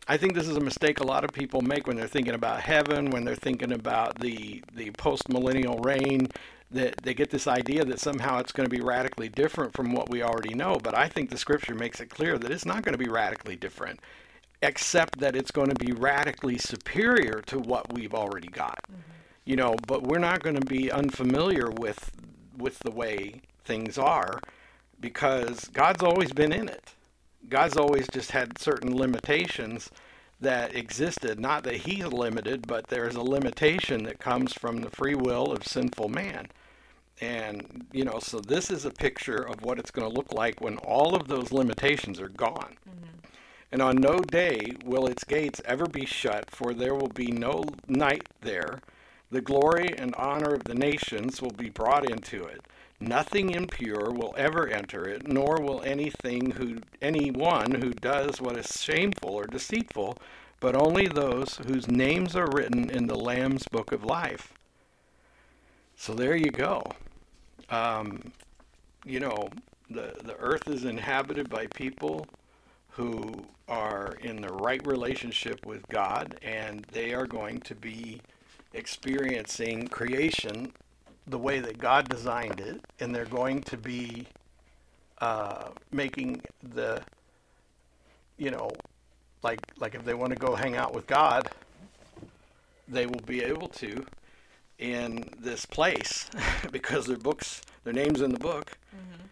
I 0.07 0.17
think 0.17 0.33
this 0.33 0.47
is 0.47 0.57
a 0.57 0.61
mistake 0.61 0.99
a 0.99 1.05
lot 1.05 1.23
of 1.23 1.31
people 1.31 1.61
make 1.61 1.87
when 1.87 1.95
they're 1.95 2.07
thinking 2.07 2.33
about 2.33 2.61
heaven, 2.61 3.09
when 3.11 3.23
they're 3.23 3.35
thinking 3.35 3.71
about 3.71 4.19
the 4.19 4.63
the 4.73 4.91
post 4.91 5.29
millennial 5.29 5.77
reign. 5.79 6.27
That 6.71 7.03
they 7.03 7.13
get 7.13 7.29
this 7.29 7.45
idea 7.45 7.85
that 7.85 7.99
somehow 7.99 8.39
it's 8.39 8.51
going 8.51 8.67
to 8.67 8.75
be 8.75 8.81
radically 8.81 9.29
different 9.29 9.73
from 9.73 9.93
what 9.93 10.09
we 10.09 10.23
already 10.23 10.55
know. 10.55 10.79
But 10.81 10.97
I 10.97 11.07
think 11.07 11.29
the 11.29 11.37
Scripture 11.37 11.75
makes 11.75 11.99
it 11.99 12.09
clear 12.09 12.39
that 12.39 12.49
it's 12.49 12.65
not 12.65 12.83
going 12.83 12.93
to 12.93 13.03
be 13.03 13.11
radically 13.11 13.55
different, 13.55 13.99
except 14.63 15.19
that 15.19 15.35
it's 15.35 15.51
going 15.51 15.69
to 15.69 15.85
be 15.85 15.91
radically 15.91 16.57
superior 16.57 17.41
to 17.45 17.59
what 17.59 17.93
we've 17.93 18.13
already 18.13 18.47
got. 18.47 18.79
Mm-hmm. 18.89 19.01
You 19.45 19.55
know, 19.57 19.75
but 19.87 20.03
we're 20.03 20.19
not 20.19 20.41
going 20.41 20.55
to 20.55 20.65
be 20.65 20.91
unfamiliar 20.91 21.69
with 21.69 22.11
with 22.57 22.79
the 22.79 22.91
way 22.91 23.41
things 23.65 23.97
are 23.97 24.39
because 24.99 25.65
God's 25.73 26.03
always 26.03 26.31
been 26.31 26.53
in 26.53 26.69
it. 26.69 26.93
God's 27.49 27.75
always 27.75 28.07
just 28.07 28.31
had 28.31 28.57
certain 28.57 28.95
limitations 28.95 29.89
that 30.39 30.75
existed. 30.75 31.39
Not 31.39 31.63
that 31.63 31.75
He's 31.75 32.05
limited, 32.05 32.65
but 32.67 32.87
there's 32.87 33.15
a 33.15 33.21
limitation 33.21 34.03
that 34.03 34.19
comes 34.19 34.53
from 34.53 34.77
the 34.77 34.89
free 34.89 35.15
will 35.15 35.51
of 35.51 35.67
sinful 35.67 36.09
man. 36.09 36.47
And, 37.19 37.85
you 37.91 38.05
know, 38.05 38.19
so 38.19 38.39
this 38.39 38.71
is 38.71 38.85
a 38.85 38.91
picture 38.91 39.37
of 39.37 39.61
what 39.61 39.77
it's 39.77 39.91
going 39.91 40.09
to 40.09 40.15
look 40.15 40.33
like 40.33 40.61
when 40.61 40.77
all 40.77 41.15
of 41.15 41.27
those 41.27 41.51
limitations 41.51 42.19
are 42.19 42.29
gone. 42.29 42.75
Mm-hmm. 42.89 43.13
And 43.73 43.81
on 43.81 43.95
no 43.95 44.19
day 44.19 44.73
will 44.85 45.07
its 45.07 45.23
gates 45.23 45.59
ever 45.65 45.87
be 45.87 46.05
shut, 46.05 46.51
for 46.51 46.75
there 46.75 46.93
will 46.93 47.09
be 47.09 47.31
no 47.31 47.63
night 47.87 48.27
there. 48.41 48.81
The 49.31 49.41
glory 49.41 49.95
and 49.97 50.13
honor 50.13 50.53
of 50.53 50.65
the 50.65 50.75
nations 50.75 51.41
will 51.41 51.49
be 51.57 51.71
brought 51.71 52.07
into 52.07 52.43
it. 52.43 52.61
Nothing 52.99 53.49
impure 53.49 54.11
will 54.11 54.35
ever 54.37 54.67
enter 54.67 55.09
it, 55.09 55.27
nor 55.27 55.59
will 55.59 55.81
anything 55.81 56.51
who 56.51 56.81
anyone 57.01 57.81
who 57.81 57.93
does 57.93 58.39
what 58.39 58.57
is 58.57 58.79
shameful 58.79 59.31
or 59.31 59.47
deceitful, 59.47 60.19
but 60.59 60.75
only 60.75 61.07
those 61.07 61.59
whose 61.65 61.87
names 61.87 62.35
are 62.35 62.51
written 62.51 62.91
in 62.91 63.07
the 63.07 63.17
Lamb's 63.17 63.67
book 63.69 63.91
of 63.91 64.03
life. 64.03 64.53
So 65.95 66.13
there 66.13 66.35
you 66.35 66.51
go. 66.51 66.83
Um, 67.71 68.33
you 69.03 69.19
know, 69.19 69.49
the 69.89 70.13
the 70.23 70.35
earth 70.37 70.67
is 70.67 70.85
inhabited 70.85 71.49
by 71.49 71.65
people 71.73 72.27
who 72.93 73.43
are 73.67 74.15
in 74.21 74.41
the 74.41 74.51
right 74.53 74.85
relationship 74.85 75.65
with 75.65 75.87
God, 75.89 76.37
and 76.43 76.85
they 76.91 77.13
are 77.13 77.25
going 77.25 77.59
to 77.61 77.75
be 77.75 78.21
experiencing 78.73 79.87
creation 79.87 80.71
the 81.25 81.37
way 81.37 81.59
that 81.59 81.77
God 81.79 82.07
designed 82.09 82.59
it, 82.59 82.81
and 82.99 83.13
they're 83.13 83.25
going 83.25 83.61
to 83.63 83.77
be 83.77 84.27
uh, 85.19 85.69
making 85.91 86.41
the, 86.61 87.01
you 88.37 88.51
know, 88.51 88.69
like 89.41 89.59
like 89.77 89.95
if 89.95 90.05
they 90.05 90.13
want 90.13 90.31
to 90.31 90.39
go 90.39 90.55
hang 90.55 90.75
out 90.75 90.93
with 90.93 91.07
God, 91.07 91.49
they 92.87 93.05
will 93.05 93.21
be 93.25 93.43
able 93.43 93.69
to 93.69 94.05
in 94.79 95.29
this 95.39 95.65
place 95.65 96.29
because 96.71 97.05
their 97.07 97.17
books, 97.17 97.61
their 97.83 97.93
names 97.93 98.21
in 98.21 98.31
the 98.31 98.39
book. 98.39 98.77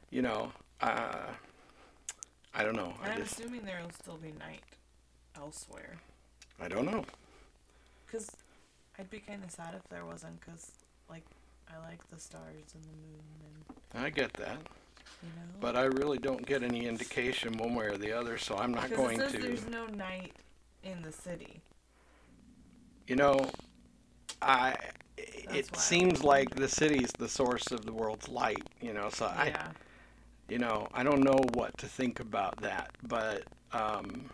You 0.09 0.22
know, 0.24 0.51
uh, 0.82 1.28
I 2.54 2.64
don't 2.64 2.76
know. 2.76 2.93
And 3.04 3.12
I 3.12 3.16
I'm 3.16 3.22
just 3.22 3.39
assuming 3.39 3.64
there 3.66 3.82
will 3.84 3.91
still 3.91 4.18
be 4.18 4.34
night 4.39 4.64
elsewhere. 5.36 5.97
I 6.60 6.68
don't 6.68 6.86
know. 6.86 7.06
Cause 8.12 8.30
I'd 8.99 9.10
be 9.10 9.20
kind 9.20 9.43
of 9.43 9.52
sad 9.52 9.74
if 9.76 9.88
there 9.89 10.06
wasn't. 10.06 10.39
Cause 10.41 10.72
like 11.10 11.24
I 11.70 11.78
like 11.88 12.06
the 12.10 12.20
stars 12.20 12.74
and 12.76 12.84
the 12.84 12.97
moon 12.97 13.22
and 13.93 14.06
I 14.06 14.10
get 14.10 14.34
that. 14.34 14.58
you 15.22 15.30
know. 15.30 15.43
But 15.60 15.76
I 15.76 15.84
really 15.84 16.18
don't 16.18 16.45
get 16.45 16.64
any 16.64 16.86
indication 16.88 17.58
one 17.58 17.76
way 17.76 17.86
or 17.86 17.97
the 17.97 18.12
other, 18.12 18.38
so 18.38 18.58
I'm 18.58 18.74
not 18.74 18.91
going 18.91 19.20
it 19.22 19.32
says 19.32 19.32
to. 19.34 19.38
there's 19.39 19.68
no 19.68 19.86
night 19.88 20.34
in 20.84 21.02
the 21.02 21.12
city. 21.12 21.62
You 23.08 23.16
know, 23.16 23.49
I. 24.41 24.76
That's 25.45 25.70
It 25.70 25.72
why 25.72 25.78
I 25.78 25.80
seems 25.80 26.24
like 26.24 26.56
the 26.56 26.68
city's 26.68 27.12
the 27.18 27.30
source 27.30 27.72
of 27.72 27.86
the 27.86 27.93
world's 27.93 28.28
light. 28.30 28.64
You 28.82 28.93
know, 28.93 29.10
so 29.10 29.26
I, 29.28 29.47
yeah. 29.47 29.72
You 30.52 30.60
know, 30.60 30.86
I 30.93 31.02
don't 31.02 31.24
know 31.24 31.39
what 31.54 31.78
to 31.78 31.86
think 31.86 32.20
about 32.20 32.58
that, 32.58 32.89
but 33.08 33.43
um, 33.72 34.30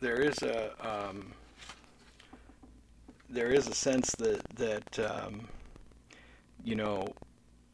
there 0.00 0.20
is 0.20 0.42
a 0.42 0.72
um, 0.84 1.32
there 3.30 3.52
is 3.52 3.68
a 3.68 3.74
sense 3.74 4.16
that 4.16 4.42
that 4.56 4.98
um, 4.98 5.46
you 6.64 6.74
know 6.74 7.06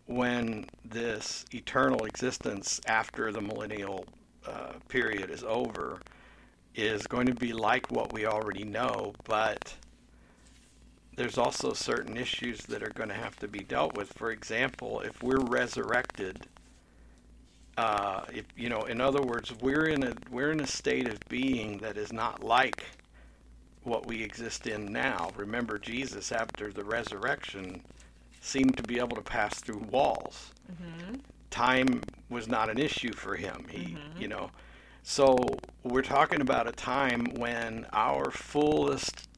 when 0.04 0.66
this 0.84 1.46
eternal 1.52 2.04
existence 2.04 2.78
after 2.86 3.32
the 3.32 3.40
millennial 3.40 4.04
uh, 4.46 4.74
period 4.88 5.30
is 5.30 5.44
over 5.44 5.98
is 6.74 7.06
going 7.06 7.26
to 7.26 7.34
be 7.34 7.54
like 7.54 7.90
what 7.90 8.12
we 8.12 8.26
already 8.26 8.64
know, 8.64 9.14
but 9.24 9.74
there's 11.16 11.38
also 11.38 11.72
certain 11.72 12.16
issues 12.16 12.60
that 12.62 12.82
are 12.82 12.90
going 12.90 13.08
to 13.08 13.14
have 13.14 13.36
to 13.36 13.48
be 13.48 13.60
dealt 13.60 13.96
with. 13.96 14.12
For 14.14 14.30
example, 14.30 15.00
if 15.00 15.22
we're 15.22 15.40
resurrected, 15.40 16.46
uh, 17.76 18.24
if 18.32 18.44
you 18.56 18.68
know, 18.68 18.82
in 18.82 19.00
other 19.00 19.22
words, 19.22 19.52
we're 19.60 19.86
in 19.86 20.04
a 20.04 20.14
we're 20.30 20.52
in 20.52 20.60
a 20.60 20.66
state 20.66 21.08
of 21.08 21.18
being 21.28 21.78
that 21.78 21.96
is 21.96 22.12
not 22.12 22.42
like 22.42 22.84
what 23.82 24.06
we 24.06 24.22
exist 24.22 24.66
in 24.66 24.92
now. 24.92 25.30
Remember, 25.36 25.78
Jesus 25.78 26.32
after 26.32 26.72
the 26.72 26.84
resurrection 26.84 27.82
seemed 28.40 28.76
to 28.76 28.82
be 28.82 28.98
able 28.98 29.16
to 29.16 29.22
pass 29.22 29.60
through 29.60 29.84
walls. 29.90 30.52
Mm-hmm. 30.72 31.16
Time 31.50 32.00
was 32.30 32.48
not 32.48 32.68
an 32.70 32.78
issue 32.78 33.12
for 33.12 33.36
him. 33.36 33.66
He, 33.70 33.96
you 34.18 34.28
know, 34.28 34.50
so 35.02 35.38
we're 35.82 36.02
talking 36.02 36.40
about 36.40 36.66
a 36.66 36.72
time 36.72 37.26
when 37.36 37.86
our 37.92 38.30
fullest 38.30 39.28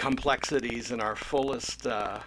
complexities 0.00 0.90
and 0.92 1.00
our 1.02 1.14
fullest 1.14 1.86
uh, 1.86 2.18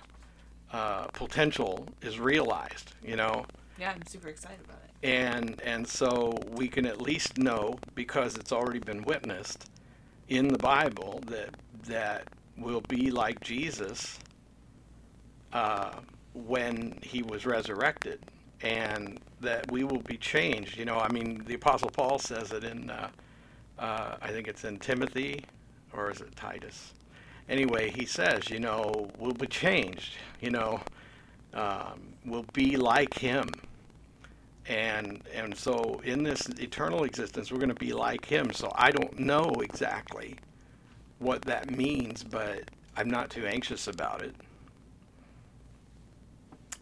uh, 0.71 1.05
potential 1.07 1.87
is 2.03 2.19
realized. 2.19 2.93
You 3.03 3.15
know, 3.15 3.45
Yeah, 3.79 3.91
I'm 3.95 4.05
super 4.05 4.27
excited 4.29 4.59
about 4.63 4.77
it. 4.85 4.91
and 5.09 5.59
and 5.61 5.87
so 5.87 6.37
we 6.51 6.67
can 6.67 6.85
at 6.85 7.01
least 7.01 7.37
know 7.39 7.77
because 7.95 8.37
it's 8.37 8.51
already 8.51 8.79
been 8.79 9.01
witnessed 9.01 9.69
in 10.27 10.47
the 10.49 10.59
Bible 10.59 11.21
that 11.27 11.49
that 11.87 12.27
will 12.57 12.81
be 12.81 13.09
like 13.09 13.39
Jesus 13.41 14.19
uh, 15.51 15.93
when 16.35 16.99
he 17.01 17.23
was 17.23 17.45
resurrected, 17.45 18.19
and 18.61 19.19
that 19.41 19.71
we 19.71 19.83
will 19.83 20.01
be 20.01 20.17
changed. 20.17 20.77
You 20.77 20.85
know, 20.85 20.97
I 20.99 21.11
mean, 21.11 21.43
the 21.47 21.55
Apostle 21.55 21.89
Paul 21.89 22.19
says 22.19 22.51
it 22.51 22.63
in 22.63 22.89
uh, 22.91 23.09
uh, 23.79 24.15
I 24.21 24.29
think 24.29 24.47
it's 24.47 24.63
in 24.63 24.77
Timothy, 24.77 25.43
or 25.91 26.11
is 26.11 26.21
it 26.21 26.35
Titus? 26.35 26.93
Anyway, 27.49 27.91
he 27.91 28.05
says, 28.05 28.49
you 28.49 28.59
know, 28.59 29.09
we'll 29.17 29.33
be 29.33 29.47
changed. 29.47 30.15
You 30.41 30.51
know, 30.51 30.81
um, 31.53 32.13
we'll 32.25 32.45
be 32.53 32.77
like 32.77 33.13
him 33.13 33.49
and 34.67 35.21
and 35.33 35.55
so 35.55 35.99
in 36.05 36.23
this 36.23 36.47
eternal 36.59 37.03
existence 37.03 37.51
we're 37.51 37.57
going 37.57 37.67
to 37.67 37.75
be 37.75 37.91
like 37.91 38.25
him 38.25 38.51
so 38.53 38.71
i 38.75 38.91
don't 38.91 39.19
know 39.19 39.49
exactly 39.61 40.37
what 41.19 41.41
that 41.41 41.69
means 41.75 42.23
but 42.23 42.61
i'm 42.95 43.09
not 43.09 43.29
too 43.29 43.45
anxious 43.45 43.87
about 43.87 44.21
it 44.21 44.35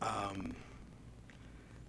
um, 0.02 0.56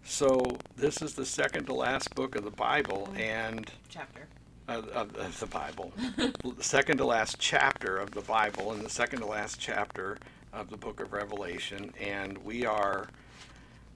so 0.05 0.43
this 0.77 1.01
is 1.01 1.15
the 1.15 1.25
second 1.25 1.65
to 1.67 1.75
last 1.75 2.15
book 2.15 2.37
of 2.37 2.45
the 2.45 2.51
bible 2.51 3.09
and 3.17 3.71
Chapter. 3.89 4.27
Of, 4.69 4.89
of, 4.89 5.15
of 5.17 5.41
the 5.41 5.47
bible 5.47 5.93
second 6.61 6.99
to 6.99 7.05
last 7.05 7.37
chapter 7.39 7.97
of 7.97 8.11
the 8.13 8.21
bible 8.23 8.73
and 8.73 8.83
the 8.83 8.91
second 8.91 9.21
to 9.21 9.27
last 9.27 9.59
chapter 9.59 10.19
of 10.53 10.71
the 10.71 10.77
book 10.77 11.01
of 11.01 11.13
revelation 11.13 11.93
and 12.01 12.39
we 12.39 12.65
are 12.65 13.09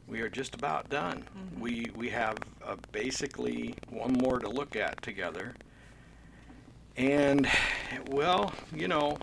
we 0.06 0.20
are 0.20 0.28
just 0.28 0.54
about 0.54 0.88
done. 0.88 1.24
We 1.58 1.90
we 1.94 2.08
have 2.10 2.36
uh, 2.64 2.76
basically 2.92 3.74
one 3.90 4.12
more 4.12 4.38
to 4.38 4.48
look 4.48 4.76
at 4.76 5.02
together. 5.02 5.54
And 6.96 7.48
well, 8.10 8.52
you 8.74 8.88
know, 8.88 9.18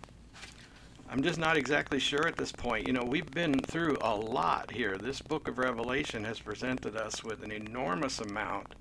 I'm 1.10 1.24
just 1.24 1.40
not 1.40 1.58
exactly 1.58 2.00
sure 2.00 2.28
at 2.28 2.36
this 2.36 2.52
point. 2.52 2.88
You 2.88 2.94
know, 2.94 3.04
we've 3.04 3.32
been 3.32 3.60
through 3.60 3.98
a 4.02 4.16
lot 4.16 4.72
here. 4.72 4.98
This 4.98 5.22
book 5.22 5.48
of 5.48 5.58
Revelation 5.58 6.24
has 6.26 6.40
presented 6.40 6.98
us 6.98 7.24
with 7.24 7.44
an 7.44 7.52
enormous 7.52 8.20
amount 8.20 8.76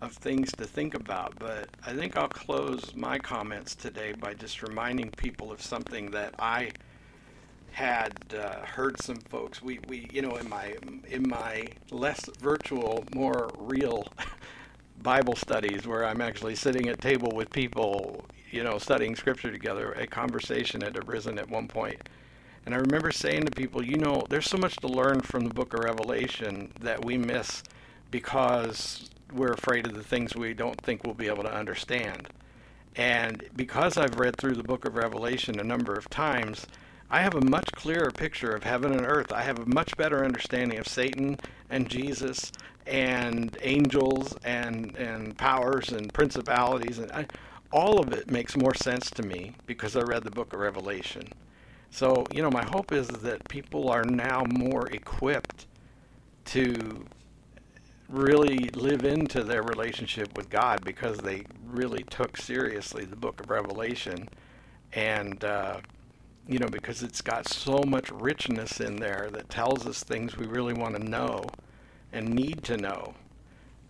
of 0.00 0.12
things 0.12 0.52
to 0.52 0.64
think 0.64 0.94
about, 0.94 1.38
but 1.38 1.68
I 1.86 1.92
think 1.92 2.16
I'll 2.16 2.28
close 2.28 2.94
my 2.94 3.18
comments 3.18 3.74
today 3.74 4.12
by 4.12 4.34
just 4.34 4.62
reminding 4.62 5.10
people 5.10 5.52
of 5.52 5.60
something 5.60 6.10
that 6.12 6.34
I 6.38 6.70
had 7.72 8.12
uh, 8.36 8.64
heard 8.64 9.00
some 9.00 9.16
folks 9.16 9.62
we, 9.62 9.78
we 9.88 10.08
you 10.12 10.22
know 10.22 10.36
in 10.36 10.48
my 10.48 10.74
in 11.08 11.28
my 11.28 11.66
less 11.90 12.28
virtual 12.40 13.04
more 13.14 13.50
real 13.58 14.06
bible 15.02 15.36
studies 15.36 15.86
where 15.86 16.04
i'm 16.04 16.20
actually 16.20 16.54
sitting 16.54 16.88
at 16.88 17.00
table 17.00 17.30
with 17.32 17.50
people 17.50 18.24
you 18.50 18.64
know 18.64 18.76
studying 18.78 19.14
scripture 19.14 19.50
together 19.52 19.92
a 19.92 20.06
conversation 20.06 20.80
had 20.80 20.96
arisen 21.08 21.38
at 21.38 21.48
one 21.48 21.68
point. 21.68 22.08
And 22.66 22.74
i 22.74 22.78
remember 22.78 23.10
saying 23.12 23.44
to 23.44 23.52
people 23.52 23.82
you 23.84 23.96
know 23.96 24.24
there's 24.28 24.50
so 24.50 24.58
much 24.58 24.76
to 24.78 24.88
learn 24.88 25.20
from 25.20 25.44
the 25.44 25.54
book 25.54 25.72
of 25.72 25.84
revelation 25.84 26.72
that 26.80 27.04
we 27.04 27.16
miss 27.16 27.62
because 28.10 29.08
we're 29.32 29.52
afraid 29.52 29.86
of 29.86 29.94
the 29.94 30.02
things 30.02 30.34
we 30.34 30.54
don't 30.54 30.80
think 30.82 31.04
we'll 31.04 31.14
be 31.14 31.28
able 31.28 31.42
to 31.42 31.54
understand 31.54 32.28
and 32.96 33.44
because 33.56 33.96
i've 33.96 34.18
read 34.18 34.36
through 34.36 34.54
the 34.54 34.62
book 34.62 34.84
of 34.84 34.96
revelation 34.96 35.58
a 35.60 35.64
number 35.64 35.94
of 35.94 36.08
times 36.10 36.66
I 37.12 37.22
have 37.22 37.34
a 37.34 37.40
much 37.40 37.72
clearer 37.72 38.12
picture 38.12 38.52
of 38.52 38.62
heaven 38.62 38.92
and 38.92 39.04
earth. 39.04 39.32
I 39.32 39.42
have 39.42 39.58
a 39.58 39.66
much 39.66 39.96
better 39.96 40.24
understanding 40.24 40.78
of 40.78 40.86
Satan 40.86 41.38
and 41.68 41.88
Jesus 41.88 42.52
and 42.86 43.56
angels 43.62 44.36
and 44.44 44.96
and 44.96 45.36
powers 45.36 45.90
and 45.90 46.12
principalities 46.14 46.98
and 46.98 47.10
I, 47.10 47.26
all 47.72 48.00
of 48.00 48.12
it 48.12 48.30
makes 48.30 48.56
more 48.56 48.74
sense 48.74 49.10
to 49.10 49.22
me 49.22 49.52
because 49.66 49.96
I 49.96 50.02
read 50.02 50.24
the 50.24 50.30
book 50.30 50.52
of 50.52 50.60
Revelation. 50.60 51.28
So, 51.90 52.24
you 52.32 52.42
know, 52.42 52.50
my 52.50 52.64
hope 52.64 52.92
is 52.92 53.08
that 53.08 53.48
people 53.48 53.90
are 53.90 54.04
now 54.04 54.44
more 54.48 54.86
equipped 54.88 55.66
to 56.46 57.04
really 58.10 58.70
live 58.74 59.04
into 59.04 59.44
their 59.44 59.62
relationship 59.62 60.36
with 60.36 60.50
God 60.50 60.84
because 60.84 61.18
they 61.18 61.44
really 61.64 62.02
took 62.04 62.36
seriously 62.36 63.04
the 63.04 63.16
book 63.16 63.40
of 63.40 63.48
Revelation 63.48 64.28
and 64.92 65.42
uh, 65.44 65.80
you 66.50 66.58
know, 66.58 66.66
because 66.66 67.04
it's 67.04 67.20
got 67.20 67.48
so 67.48 67.82
much 67.86 68.10
richness 68.10 68.80
in 68.80 68.96
there 68.96 69.28
that 69.32 69.48
tells 69.48 69.86
us 69.86 70.02
things 70.02 70.36
we 70.36 70.46
really 70.46 70.74
want 70.74 70.96
to 70.96 71.02
know 71.02 71.44
and 72.12 72.28
need 72.28 72.64
to 72.64 72.76
know. 72.76 73.14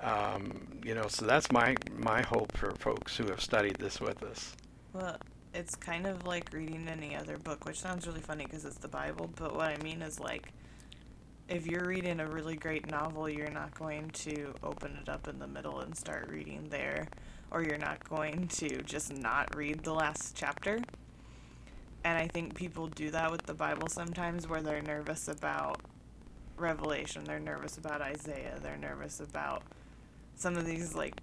Um, 0.01 0.69
you 0.85 0.95
know, 0.95 1.09
so 1.09 1.25
that's 1.25 1.51
my 1.51 1.77
my 1.97 2.23
hope 2.23 2.57
for 2.57 2.73
folks 2.73 3.17
who 3.17 3.25
have 3.29 3.41
studied 3.41 3.77
this 3.77 4.01
with 4.01 4.23
us. 4.23 4.55
Well, 4.93 5.17
it's 5.55 5.75
kind 5.75 6.07
of 6.07 6.27
like 6.27 6.53
reading 6.53 6.87
any 6.89 7.17
other 7.17 7.39
book, 7.39 7.65
which 7.65 7.81
sounds 7.81 8.07
really 8.07 8.21
funny 8.21 8.45
because 8.45 8.65
it's 8.67 8.79
the 8.79 8.89
Bible. 8.89 9.31
But 9.37 9.55
what 9.55 9.69
I 9.69 9.77
mean 9.83 10.03
is 10.03 10.21
like, 10.21 10.53
if 11.51 11.67
you're 11.67 11.85
reading 11.85 12.21
a 12.21 12.27
really 12.27 12.55
great 12.55 12.89
novel, 12.89 13.29
you're 13.29 13.51
not 13.51 13.75
going 13.75 14.09
to 14.11 14.55
open 14.63 14.97
it 15.03 15.09
up 15.09 15.27
in 15.27 15.41
the 15.41 15.49
middle 15.49 15.81
and 15.81 15.97
start 15.97 16.31
reading 16.31 16.69
there, 16.71 17.09
or 17.51 17.65
you're 17.65 17.77
not 17.77 18.09
going 18.09 18.47
to 18.47 18.81
just 18.83 19.13
not 19.13 19.55
read 19.57 19.83
the 19.83 19.93
last 19.93 20.37
chapter. 20.37 20.79
And 22.05 22.17
I 22.17 22.29
think 22.29 22.55
people 22.55 22.87
do 22.87 23.11
that 23.11 23.33
with 23.33 23.43
the 23.43 23.55
Bible 23.55 23.89
sometimes 23.89 24.49
where 24.49 24.63
they're 24.63 24.81
nervous 24.81 25.27
about 25.27 25.81
Revelation, 26.57 27.25
they're 27.25 27.41
nervous 27.41 27.77
about 27.77 28.01
Isaiah, 28.01 28.59
they're 28.63 28.79
nervous 28.79 29.19
about 29.19 29.65
some 30.37 30.57
of 30.57 30.65
these 30.65 30.95
like 30.95 31.21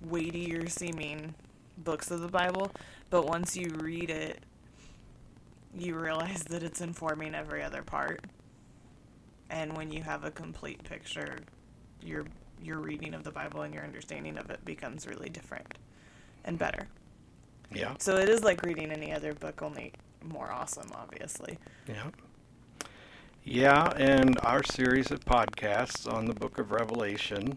weightier 0.00 0.66
seeming 0.68 1.34
books 1.76 2.10
of 2.10 2.20
the 2.20 2.28
Bible, 2.28 2.70
but 3.10 3.26
once 3.26 3.54
you 3.54 3.68
read 3.80 4.08
it, 4.08 4.40
you 5.76 5.94
realize 5.94 6.42
that 6.44 6.62
it's 6.62 6.80
informing 6.80 7.34
every 7.34 7.62
other 7.62 7.82
part. 7.82 8.24
And 9.50 9.76
when 9.76 9.90
you 9.90 10.02
have 10.02 10.24
a 10.24 10.30
complete 10.30 10.82
picture, 10.84 11.38
your 12.02 12.24
your 12.62 12.78
reading 12.78 13.14
of 13.14 13.22
the 13.22 13.30
Bible 13.30 13.62
and 13.62 13.72
your 13.72 13.84
understanding 13.84 14.36
of 14.36 14.50
it 14.50 14.64
becomes 14.64 15.06
really 15.06 15.28
different 15.28 15.78
and 16.44 16.58
better. 16.58 16.88
Yeah. 17.72 17.94
So 17.98 18.16
it 18.16 18.28
is 18.28 18.42
like 18.42 18.62
reading 18.62 18.90
any 18.90 19.12
other 19.12 19.34
book, 19.34 19.62
only 19.62 19.92
more 20.24 20.50
awesome, 20.50 20.90
obviously. 20.94 21.58
Yeah. 21.86 22.10
Yeah, 23.44 23.92
and 23.96 24.38
our 24.42 24.62
series 24.62 25.10
of 25.10 25.20
podcasts 25.20 26.12
on 26.12 26.26
the 26.26 26.34
book 26.34 26.58
of 26.58 26.70
Revelation, 26.70 27.56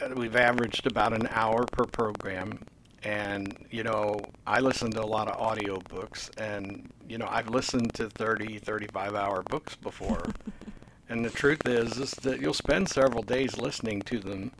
uh, 0.00 0.14
we've 0.16 0.36
averaged 0.36 0.86
about 0.86 1.12
an 1.12 1.28
hour 1.30 1.66
per 1.66 1.84
program. 1.84 2.60
And, 3.02 3.56
you 3.70 3.84
know, 3.84 4.20
I 4.46 4.60
listen 4.60 4.90
to 4.92 5.02
a 5.02 5.06
lot 5.06 5.28
of 5.28 5.38
audiobooks, 5.38 6.30
and, 6.38 6.90
you 7.08 7.18
know, 7.18 7.28
I've 7.30 7.48
listened 7.48 7.94
to 7.94 8.08
30, 8.10 8.58
35 8.58 9.14
hour 9.14 9.42
books 9.42 9.76
before. 9.76 10.24
and 11.08 11.24
the 11.24 11.30
truth 11.30 11.66
is, 11.66 11.98
is 11.98 12.10
that 12.22 12.40
you'll 12.40 12.54
spend 12.54 12.88
several 12.88 13.22
days 13.22 13.58
listening 13.58 14.02
to 14.02 14.18
them, 14.18 14.50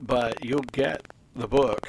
but 0.00 0.44
you'll 0.44 0.62
get 0.72 1.06
the 1.36 1.46
book. 1.46 1.88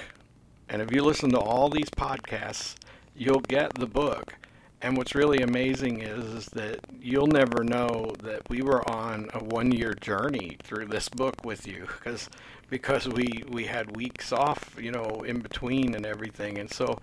And 0.70 0.82
if 0.82 0.91
you 0.91 1.03
listen 1.03 1.32
to 1.32 1.39
all 1.39 1.70
these 1.70 1.89
podcasts, 1.89 2.76
you'll 3.16 3.39
get 3.39 3.74
the 3.76 3.88
book. 3.88 4.36
And 4.82 4.98
what's 4.98 5.16
really 5.16 5.40
amazing 5.40 6.02
is, 6.02 6.26
is 6.26 6.46
that 6.48 6.80
you'll 7.02 7.28
never 7.28 7.64
know 7.64 8.14
that 8.22 8.48
we 8.50 8.62
were 8.62 8.88
on 8.90 9.30
a 9.34 9.44
one-year 9.44 9.96
journey 9.96 10.58
through 10.64 10.88
this 10.88 11.10
book 11.10 11.44
with 11.44 11.66
you 11.66 11.88
because 11.98 12.30
because 12.70 13.08
we 13.08 13.44
we 13.48 13.66
had 13.66 13.96
weeks 13.96 14.32
off, 14.32 14.76
you 14.80 14.92
know, 14.92 15.24
in 15.26 15.40
between 15.40 15.96
and 15.96 16.06
everything. 16.06 16.58
And 16.58 16.72
so 16.72 16.98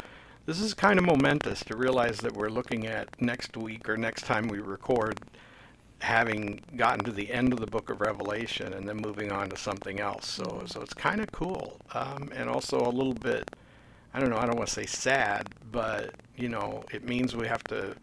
this 0.47 0.61
is 0.61 0.75
kind 0.75 0.99
of 0.99 1.05
momentous 1.05 1.65
to 1.65 1.77
realize 1.77 2.19
that 2.19 2.35
we're 2.35 2.51
looking 2.51 2.87
at 2.87 3.21
next 3.21 3.57
week 3.57 3.89
or 3.89 3.97
next 3.97 4.27
time 4.27 4.49
we 4.49 4.59
record 4.59 5.21
having 6.01 6.61
gotten 6.77 7.05
to 7.05 7.13
the 7.13 7.33
end 7.33 7.53
of 7.53 7.61
the 7.61 7.67
book 7.67 7.89
of 7.89 8.01
Revelation 8.01 8.73
and 8.73 8.89
then 8.89 8.97
moving 8.97 9.31
on 9.31 9.49
to 9.51 9.57
something 9.57 10.01
else. 10.01 10.27
So 10.29 10.65
so 10.67 10.83
it's 10.83 10.95
kind 10.95 11.21
of 11.21 11.31
cool 11.33 11.79
um, 11.95 12.31
and 12.35 12.49
also 12.49 12.79
a 12.81 12.91
little 12.91 13.15
bit 13.15 13.49
I 14.15 14.21
don't 14.21 14.31
know, 14.31 14.37
I 14.37 14.47
don't 14.47 14.57
want 14.57 14.69
to 14.69 14.75
say 14.75 14.87
sad, 14.87 15.49
but 15.71 16.15
you 16.37 16.49
know, 16.49 16.85
it 16.93 17.05
means 17.05 17.37
we 17.37 17.47
have 17.47 17.65
to 17.65 17.95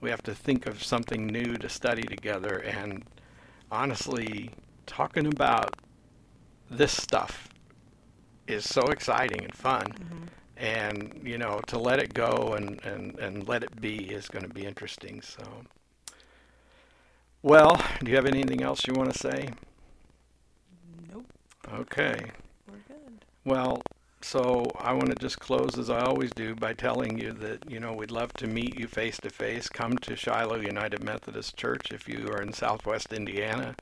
we 0.00 0.10
have 0.10 0.22
to 0.22 0.34
think 0.34 0.66
of 0.66 0.82
something 0.82 1.26
new 1.26 1.56
to 1.56 1.68
study 1.68 2.02
together 2.02 2.58
and 2.58 3.04
honestly 3.70 4.50
talking 4.86 5.26
about 5.26 5.74
this 6.70 6.92
stuff 6.92 7.48
is 8.46 8.64
so 8.64 8.82
exciting 8.82 9.42
and 9.42 9.54
fun. 9.54 9.86
Mm-hmm. 9.86 10.24
And 10.58 11.20
you 11.22 11.36
know 11.36 11.60
to 11.66 11.78
let 11.78 11.98
it 11.98 12.14
go 12.14 12.54
and, 12.56 12.82
and, 12.84 13.18
and 13.18 13.46
let 13.46 13.62
it 13.62 13.78
be 13.80 13.96
is 13.96 14.28
going 14.28 14.44
to 14.46 14.54
be 14.54 14.64
interesting 14.64 15.20
so. 15.20 15.42
Well 17.42 17.80
do 18.02 18.10
you 18.10 18.16
have 18.16 18.26
anything 18.26 18.62
else 18.62 18.86
you 18.86 18.94
want 18.94 19.12
to 19.12 19.18
say? 19.18 19.50
Nope, 21.12 21.26
okay. 21.74 22.30
We're 22.68 22.78
good. 22.88 23.24
Well, 23.44 23.82
so 24.22 24.66
I 24.78 24.92
want 24.92 25.10
to 25.10 25.14
just 25.14 25.38
close 25.38 25.78
as 25.78 25.90
I 25.90 26.00
always 26.00 26.30
do 26.32 26.54
by 26.54 26.72
telling 26.72 27.18
you 27.18 27.32
that, 27.32 27.70
you 27.70 27.78
know, 27.78 27.92
we'd 27.92 28.10
love 28.10 28.32
to 28.34 28.46
meet 28.46 28.78
you 28.78 28.86
face 28.88 29.18
to 29.18 29.30
face. 29.30 29.68
Come 29.68 29.98
to 29.98 30.16
Shiloh 30.16 30.60
United 30.60 31.02
Methodist 31.02 31.56
Church 31.56 31.92
if 31.92 32.08
you 32.08 32.28
are 32.28 32.42
in 32.42 32.52
southwest 32.52 33.12
Indiana. 33.12 33.76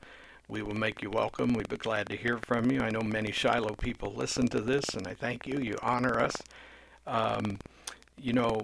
We 0.47 0.61
will 0.61 0.75
make 0.75 1.01
you 1.01 1.09
welcome. 1.09 1.53
We'd 1.53 1.69
be 1.69 1.77
glad 1.77 2.07
to 2.09 2.15
hear 2.15 2.37
from 2.37 2.69
you. 2.69 2.81
I 2.81 2.91
know 2.91 3.01
many 3.01 3.31
Shiloh 3.31 3.75
people 3.75 4.13
listen 4.13 4.47
to 4.49 4.61
this, 4.61 4.85
and 4.93 5.07
I 5.07 5.13
thank 5.15 5.47
you. 5.47 5.59
You 5.59 5.77
honor 5.81 6.19
us. 6.19 6.35
Um, 7.07 7.57
you 8.21 8.33
know, 8.33 8.61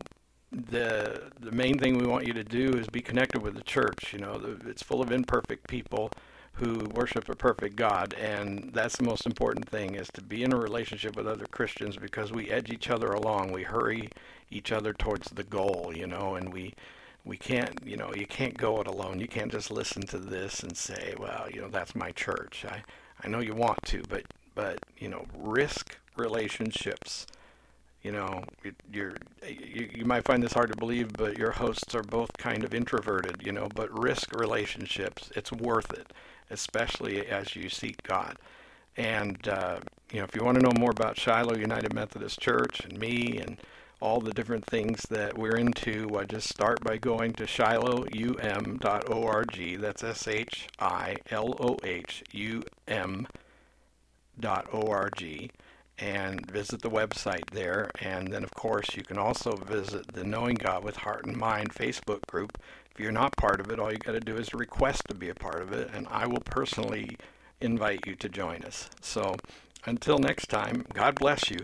the 0.51 1.31
the 1.39 1.51
main 1.51 1.79
thing 1.79 1.97
we 1.97 2.05
want 2.05 2.27
you 2.27 2.33
to 2.33 2.43
do 2.43 2.73
is 2.73 2.87
be 2.87 3.01
connected 3.01 3.41
with 3.41 3.55
the 3.55 3.63
church. 3.63 4.13
You 4.13 4.19
know, 4.19 4.37
the, 4.37 4.69
it's 4.69 4.83
full 4.83 5.01
of 5.01 5.11
imperfect 5.11 5.67
people 5.67 6.11
who 6.53 6.89
worship 6.93 7.29
a 7.29 7.35
perfect 7.35 7.75
God, 7.75 8.13
and 8.13 8.71
that's 8.73 8.97
the 8.97 9.03
most 9.03 9.25
important 9.25 9.67
thing: 9.69 9.95
is 9.95 10.09
to 10.13 10.21
be 10.21 10.43
in 10.43 10.53
a 10.53 10.57
relationship 10.57 11.15
with 11.15 11.27
other 11.27 11.45
Christians 11.45 11.97
because 11.97 12.31
we 12.31 12.49
edge 12.49 12.71
each 12.71 12.89
other 12.89 13.07
along, 13.07 13.51
we 13.51 13.63
hurry 13.63 14.09
each 14.49 14.71
other 14.71 14.93
towards 14.93 15.29
the 15.29 15.43
goal, 15.43 15.91
you 15.95 16.07
know, 16.07 16.35
and 16.35 16.53
we 16.53 16.73
we 17.23 17.37
can't, 17.37 17.79
you 17.85 17.97
know, 17.97 18.13
you 18.15 18.25
can't 18.25 18.57
go 18.57 18.81
it 18.81 18.87
alone. 18.87 19.19
You 19.19 19.27
can't 19.27 19.51
just 19.51 19.71
listen 19.71 20.01
to 20.07 20.17
this 20.17 20.63
and 20.63 20.75
say, 20.75 21.13
well, 21.19 21.47
you 21.53 21.61
know, 21.61 21.67
that's 21.67 21.95
my 21.95 22.11
church. 22.11 22.65
I, 22.67 22.83
I 23.23 23.27
know 23.27 23.39
you 23.39 23.53
want 23.53 23.81
to, 23.85 24.03
but, 24.09 24.23
but, 24.55 24.79
you 24.97 25.07
know, 25.07 25.25
risk 25.37 25.97
relationships. 26.17 27.27
You 28.01 28.11
know, 28.13 28.43
you're, 28.91 29.13
you, 29.47 29.87
you 29.93 30.05
might 30.05 30.25
find 30.25 30.41
this 30.41 30.53
hard 30.53 30.71
to 30.71 30.77
believe, 30.77 31.13
but 31.13 31.37
your 31.37 31.51
hosts 31.51 31.93
are 31.93 32.01
both 32.01 32.35
kind 32.37 32.63
of 32.63 32.73
introverted, 32.73 33.43
you 33.45 33.51
know, 33.51 33.67
but 33.75 33.95
risk 33.95 34.33
relationships. 34.33 35.31
It's 35.35 35.51
worth 35.51 35.93
it, 35.93 36.11
especially 36.51 37.25
as 37.27 37.55
you 37.55 37.69
seek 37.69 38.01
God. 38.03 38.37
And, 38.97 39.47
uh, 39.47 39.79
you 40.11 40.19
know, 40.19 40.25
if 40.25 40.35
you 40.35 40.43
want 40.43 40.59
to 40.59 40.63
know 40.63 40.73
more 40.77 40.91
about 40.91 41.17
Shiloh 41.17 41.55
United 41.57 41.93
Methodist 41.93 42.39
Church 42.39 42.81
and 42.81 42.99
me 42.99 43.37
and 43.37 43.57
all 44.01 44.19
the 44.19 44.31
different 44.31 44.65
things 44.65 45.03
that 45.09 45.37
we're 45.37 45.55
into, 45.55 46.17
I 46.17 46.25
just 46.25 46.49
start 46.49 46.83
by 46.83 46.97
going 46.97 47.33
to 47.33 47.43
shilohum.org. 47.43 48.81
That's 49.79 50.03
S 50.03 50.27
H 50.27 50.67
I 50.79 51.17
L 51.29 51.55
O 51.59 51.77
H 51.83 52.23
U 52.31 52.63
M 52.87 53.27
dot 54.39 54.67
O-R-G 54.73 55.51
and 55.99 56.49
visit 56.49 56.81
the 56.81 56.89
website 56.89 57.49
there. 57.51 57.91
And 58.01 58.33
then, 58.33 58.43
of 58.43 58.51
course, 58.51 58.95
you 58.95 59.03
can 59.03 59.19
also 59.19 59.55
visit 59.55 60.13
the 60.13 60.23
Knowing 60.23 60.55
God 60.55 60.83
with 60.83 60.97
Heart 60.97 61.25
and 61.27 61.37
Mind 61.37 61.73
Facebook 61.73 62.25
group. 62.27 62.57
If 62.93 62.99
you're 62.99 63.11
not 63.11 63.35
part 63.37 63.59
of 63.59 63.71
it, 63.71 63.79
all 63.79 63.91
you 63.91 63.97
got 63.97 64.13
to 64.13 64.19
do 64.19 64.37
is 64.37 64.53
request 64.53 65.03
to 65.07 65.15
be 65.15 65.29
a 65.29 65.35
part 65.35 65.61
of 65.61 65.71
it, 65.71 65.89
and 65.93 66.07
I 66.09 66.27
will 66.27 66.41
personally 66.43 67.17
invite 67.61 68.05
you 68.05 68.15
to 68.15 68.29
join 68.29 68.63
us. 68.63 68.89
So 69.01 69.35
until 69.85 70.19
next 70.19 70.47
time, 70.47 70.85
God 70.93 71.15
bless 71.15 71.49
you 71.49 71.59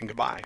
and 0.00 0.08
goodbye. 0.08 0.42